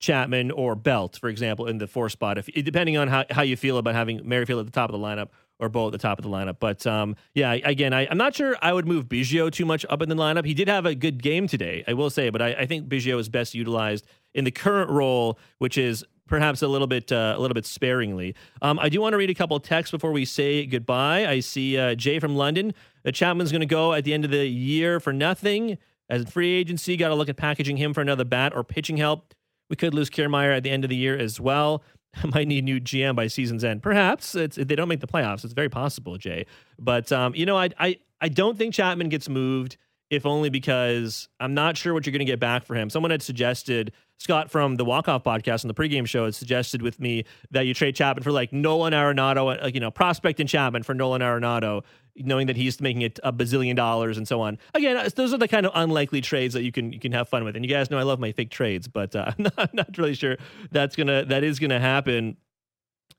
Chapman 0.00 0.50
or 0.50 0.74
Belt, 0.74 1.18
for 1.20 1.28
example, 1.28 1.66
in 1.66 1.78
the 1.78 1.86
four 1.86 2.08
spot, 2.08 2.38
if 2.38 2.46
depending 2.46 2.96
on 2.96 3.08
how, 3.08 3.24
how 3.30 3.42
you 3.42 3.56
feel 3.56 3.78
about 3.78 3.94
having 3.94 4.26
Merrifield 4.26 4.60
at 4.60 4.66
the 4.66 4.72
top 4.72 4.90
of 4.90 4.98
the 4.98 5.06
lineup 5.06 5.28
or 5.58 5.68
Bo 5.68 5.86
at 5.86 5.92
the 5.92 5.98
top 5.98 6.18
of 6.18 6.24
the 6.24 6.30
lineup. 6.30 6.56
But 6.58 6.86
um, 6.86 7.16
yeah, 7.34 7.52
again, 7.52 7.92
I, 7.92 8.04
am 8.04 8.16
not 8.16 8.34
sure 8.34 8.56
I 8.62 8.72
would 8.72 8.86
move 8.86 9.04
Biggio 9.06 9.52
too 9.52 9.66
much 9.66 9.84
up 9.90 10.00
in 10.00 10.08
the 10.08 10.14
lineup. 10.14 10.46
He 10.46 10.54
did 10.54 10.68
have 10.68 10.86
a 10.86 10.94
good 10.94 11.22
game 11.22 11.46
today, 11.46 11.84
I 11.86 11.92
will 11.92 12.08
say, 12.08 12.30
but 12.30 12.40
I, 12.40 12.54
I 12.54 12.66
think 12.66 12.88
Biggio 12.88 13.18
is 13.20 13.28
best 13.28 13.54
utilized 13.54 14.06
in 14.34 14.44
the 14.44 14.50
current 14.50 14.90
role, 14.90 15.38
which 15.58 15.76
is 15.76 16.02
perhaps 16.26 16.62
a 16.62 16.68
little 16.68 16.86
bit 16.86 17.12
uh, 17.12 17.34
a 17.36 17.40
little 17.40 17.54
bit 17.54 17.66
sparingly. 17.66 18.34
Um, 18.62 18.78
I 18.78 18.88
do 18.88 19.02
want 19.02 19.12
to 19.12 19.18
read 19.18 19.28
a 19.28 19.34
couple 19.34 19.60
texts 19.60 19.90
before 19.90 20.12
we 20.12 20.24
say 20.24 20.64
goodbye. 20.64 21.26
I 21.26 21.40
see 21.40 21.76
uh, 21.76 21.94
Jay 21.94 22.18
from 22.18 22.36
London. 22.36 22.72
Uh, 23.04 23.10
Chapman's 23.10 23.52
going 23.52 23.60
to 23.60 23.66
go 23.66 23.92
at 23.92 24.04
the 24.04 24.14
end 24.14 24.24
of 24.24 24.30
the 24.30 24.46
year 24.46 24.98
for 24.98 25.12
nothing 25.12 25.76
as 26.08 26.22
a 26.22 26.26
free 26.26 26.52
agency. 26.52 26.96
Got 26.96 27.08
to 27.08 27.14
look 27.14 27.28
at 27.28 27.36
packaging 27.36 27.76
him 27.76 27.92
for 27.92 28.00
another 28.00 28.24
bat 28.24 28.54
or 28.54 28.64
pitching 28.64 28.96
help. 28.96 29.34
We 29.70 29.76
could 29.76 29.94
lose 29.94 30.10
Kiermaier 30.10 30.54
at 30.54 30.62
the 30.62 30.70
end 30.70 30.84
of 30.84 30.90
the 30.90 30.96
year 30.96 31.16
as 31.16 31.40
well. 31.40 31.82
Might 32.34 32.48
need 32.48 32.64
new 32.64 32.80
GM 32.80 33.14
by 33.14 33.28
season's 33.28 33.64
end. 33.64 33.82
Perhaps 33.82 34.34
it's, 34.34 34.58
if 34.58 34.68
they 34.68 34.74
don't 34.74 34.88
make 34.88 35.00
the 35.00 35.06
playoffs. 35.06 35.44
It's 35.44 35.54
very 35.54 35.68
possible, 35.68 36.18
Jay. 36.18 36.44
But 36.78 37.10
um, 37.12 37.34
you 37.34 37.46
know, 37.46 37.56
I, 37.56 37.70
I 37.78 37.98
I 38.20 38.28
don't 38.28 38.58
think 38.58 38.74
Chapman 38.74 39.08
gets 39.08 39.28
moved, 39.28 39.78
if 40.10 40.26
only 40.26 40.50
because 40.50 41.28
I'm 41.38 41.54
not 41.54 41.76
sure 41.76 41.94
what 41.94 42.04
you're 42.04 42.12
going 42.12 42.18
to 42.18 42.24
get 42.24 42.40
back 42.40 42.64
for 42.64 42.74
him. 42.74 42.90
Someone 42.90 43.12
had 43.12 43.22
suggested 43.22 43.92
Scott 44.18 44.50
from 44.50 44.74
the 44.76 44.84
Walk 44.84 45.08
Off 45.08 45.22
podcast 45.22 45.64
on 45.64 45.68
the 45.68 45.74
pregame 45.74 46.06
show 46.06 46.24
had 46.24 46.34
suggested 46.34 46.82
with 46.82 47.00
me 47.00 47.24
that 47.52 47.62
you 47.66 47.72
trade 47.72 47.94
Chapman 47.94 48.24
for 48.24 48.32
like 48.32 48.52
Nolan 48.52 48.92
Arenado, 48.92 49.46
like 49.62 49.72
you 49.72 49.80
know, 49.80 49.90
prospect 49.90 50.40
and 50.40 50.48
Chapman 50.48 50.82
for 50.82 50.94
Nolan 50.94 51.22
Arenado, 51.22 51.84
knowing 52.16 52.48
that 52.48 52.56
he's 52.56 52.80
making 52.80 53.02
it 53.02 53.20
a 53.22 53.32
bazillion 53.32 53.76
dollars 53.76 54.18
and 54.18 54.26
so 54.26 54.40
on. 54.40 54.58
Again, 54.74 54.96
uh, 54.96 55.08
those 55.14 55.32
are 55.32 55.38
the 55.38 55.48
kind 55.48 55.64
of 55.64 55.72
unlikely 55.74 56.20
trades 56.20 56.54
that 56.54 56.64
you 56.64 56.72
can 56.72 56.92
you 56.92 56.98
can 56.98 57.12
have 57.12 57.28
fun 57.28 57.44
with. 57.44 57.54
And 57.54 57.64
you 57.64 57.70
guys 57.70 57.88
know 57.88 57.98
I 57.98 58.02
love 58.02 58.18
my 58.18 58.32
fake 58.32 58.50
trades, 58.50 58.88
but 58.88 59.14
uh, 59.14 59.26
I'm, 59.38 59.44
not, 59.44 59.54
I'm 59.56 59.70
not 59.72 59.96
really 59.96 60.14
sure 60.14 60.36
that's 60.72 60.96
gonna 60.96 61.24
that 61.26 61.44
is 61.44 61.60
gonna 61.60 61.80
happen. 61.80 62.36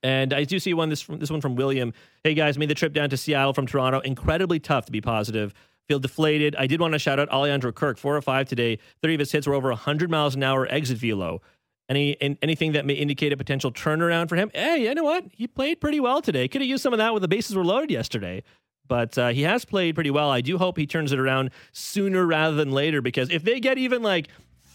And 0.04 0.34
I 0.34 0.44
do 0.44 0.60
see 0.60 0.74
one 0.74 0.90
this 0.90 1.06
this 1.06 1.32
one 1.32 1.42
from 1.42 1.56
William. 1.56 1.94
Hey 2.24 2.34
guys, 2.34 2.58
made 2.58 2.70
the 2.70 2.76
trip 2.76 2.92
down 2.92 3.10
to 3.12 3.18
Seattle 3.18 3.54
from 3.54 3.66
Toronto. 3.66 4.02
Incredibly 4.02 4.60
tough 4.60 4.86
to 4.86 4.92
be 4.92 5.00
positive. 5.00 5.54
Feel 5.92 6.00
deflated. 6.00 6.56
I 6.56 6.68
did 6.68 6.80
want 6.80 6.94
to 6.94 7.00
shout 7.00 7.20
out 7.20 7.28
Alejandro 7.28 7.74
Kirk, 7.74 7.98
four 7.98 8.16
or 8.16 8.22
five 8.22 8.48
today. 8.48 8.80
Three 9.02 9.14
of 9.14 9.20
his 9.20 9.30
hits 9.34 9.46
were 9.46 9.54
over 9.54 9.68
100 9.68 10.10
miles 10.10 10.36
an 10.36 10.42
hour 10.42 10.66
exit 10.72 10.98
velo. 11.00 11.42
Any 11.90 12.16
anything 12.42 12.72
that 12.72 12.86
may 12.86 12.94
indicate 12.94 13.34
a 13.34 13.36
potential 13.36 13.74
turnaround 13.74 14.30
for 14.30 14.38
him? 14.38 14.52
Hey, 14.56 14.84
you 14.88 14.96
know 14.96 15.04
what? 15.04 15.26
He 15.34 15.48
played 15.48 15.82
pretty 15.82 16.00
well 16.00 16.22
today. 16.22 16.48
Could 16.48 16.62
have 16.62 16.70
used 16.70 16.82
some 16.82 16.94
of 16.94 17.00
that 17.00 17.12
when 17.12 17.22
the 17.22 17.28
bases 17.28 17.58
were 17.58 17.66
loaded 17.66 17.92
yesterday 17.92 18.42
but 18.88 19.18
uh, 19.18 19.30
he 19.30 19.44
has 19.44 19.64
played 19.64 19.96
pretty 19.96 20.12
well. 20.12 20.30
I 20.30 20.42
do 20.42 20.58
hope 20.58 20.78
he 20.78 20.86
turns 20.86 21.14
it 21.14 21.20
around 21.20 21.52
sooner 21.72 22.26
rather 22.26 22.58
than 22.58 22.72
later 22.72 23.02
because 23.02 23.30
if 23.30 23.42
they 23.42 23.62
get 23.62 23.78
even 23.78 24.02
like 24.02 24.28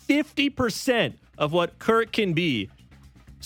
50% 0.08 1.14
of 1.36 1.52
what 1.52 1.78
Kirk 1.78 2.12
can 2.12 2.32
be, 2.32 2.70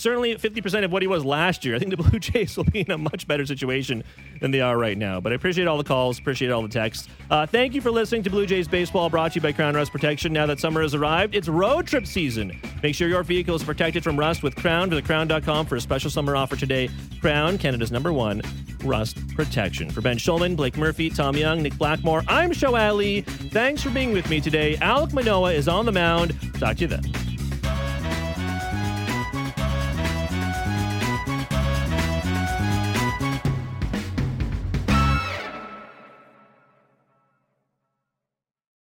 certainly 0.01 0.35
50% 0.35 0.85
of 0.85 0.93
what 0.93 1.03
he 1.03 1.09
was 1.09 1.25
last 1.25 1.65
year. 1.65 1.77
I 1.77 1.79
think 1.79 1.91
the 1.91 1.97
Blue 2.03 2.19
Jays 2.19 2.57
will 2.57 2.65
be 2.65 2.81
in 2.81 2.91
a 2.91 2.99
much 2.99 3.27
better 3.27 3.47
situation 3.47 4.03
than 4.41 4.51
they 4.51 4.61
are 4.61 4.77
right 4.77 4.97
now. 4.97 5.21
But 5.21 5.33
I 5.33 5.37
appreciate 5.37 5.67
all 5.67 5.79
the 5.79 5.85
calls, 5.85 6.19
appreciate 6.19 6.51
all 6.51 6.63
the 6.63 6.69
texts. 6.69 7.09
Uh, 7.31 7.47
thank 7.47 7.75
you 7.75 7.81
for 7.81 7.91
listening 7.91 8.23
to 8.25 8.31
Blue 8.31 8.47
Jays 8.47 8.69
Baseball, 8.69 9.11
brought 9.11 9.33
to 9.33 9.37
you 9.37 9.41
by 9.41 9.53
Krown 9.53 9.75
Rust 9.75 9.93
Protection. 9.93 10.33
Now 10.33 10.47
that 10.47 10.61
summer 10.61 10.83
has 10.83 10.95
arrived, 10.95 11.35
it's 11.35 11.49
road 11.49 11.87
trip 11.87 12.07
season. 12.07 12.61
Make 12.83 12.95
sure 12.95 13.09
your 13.09 13.23
vehicle 13.23 13.55
is 13.55 13.63
protected 13.63 14.03
from 14.03 14.19
rust 14.19 14.43
with 14.43 14.55
Krown. 14.55 14.89
Visit 14.91 15.05
krown.com 15.05 15.67
for 15.67 15.77
a 15.77 15.81
special 15.81 16.11
summer 16.11 16.37
offer 16.37 16.57
today. 16.57 16.89
Krown, 17.21 17.59
Canada's 17.59 17.93
number 17.93 18.13
one 18.13 18.43
rust 18.85 19.19
protection. 19.35 19.91
For 19.91 20.01
Ben 20.01 20.17
Shulman, 20.17 20.57
Blake 20.57 20.77
Murphy, 20.79 21.11
Tom 21.11 21.37
Young, 21.37 21.63
Nick 21.63 21.77
Blackmore, 21.77 22.23
I'm 22.29 22.53
Sho 22.53 22.77
Alli. 22.77 23.21
Thanks 23.21 23.83
for 23.83 23.91
being 23.91 24.13
with 24.13 24.29
me 24.31 24.41
today. 24.41 24.77
Alek 24.77 25.13
Manoah 25.13 25.53
is 25.53 25.69
on 25.69 25.85
the 25.85 25.93
mound. 25.93 26.35
Talk 26.59 26.77
to 26.77 26.83
you 26.83 26.87
then. 26.87 27.30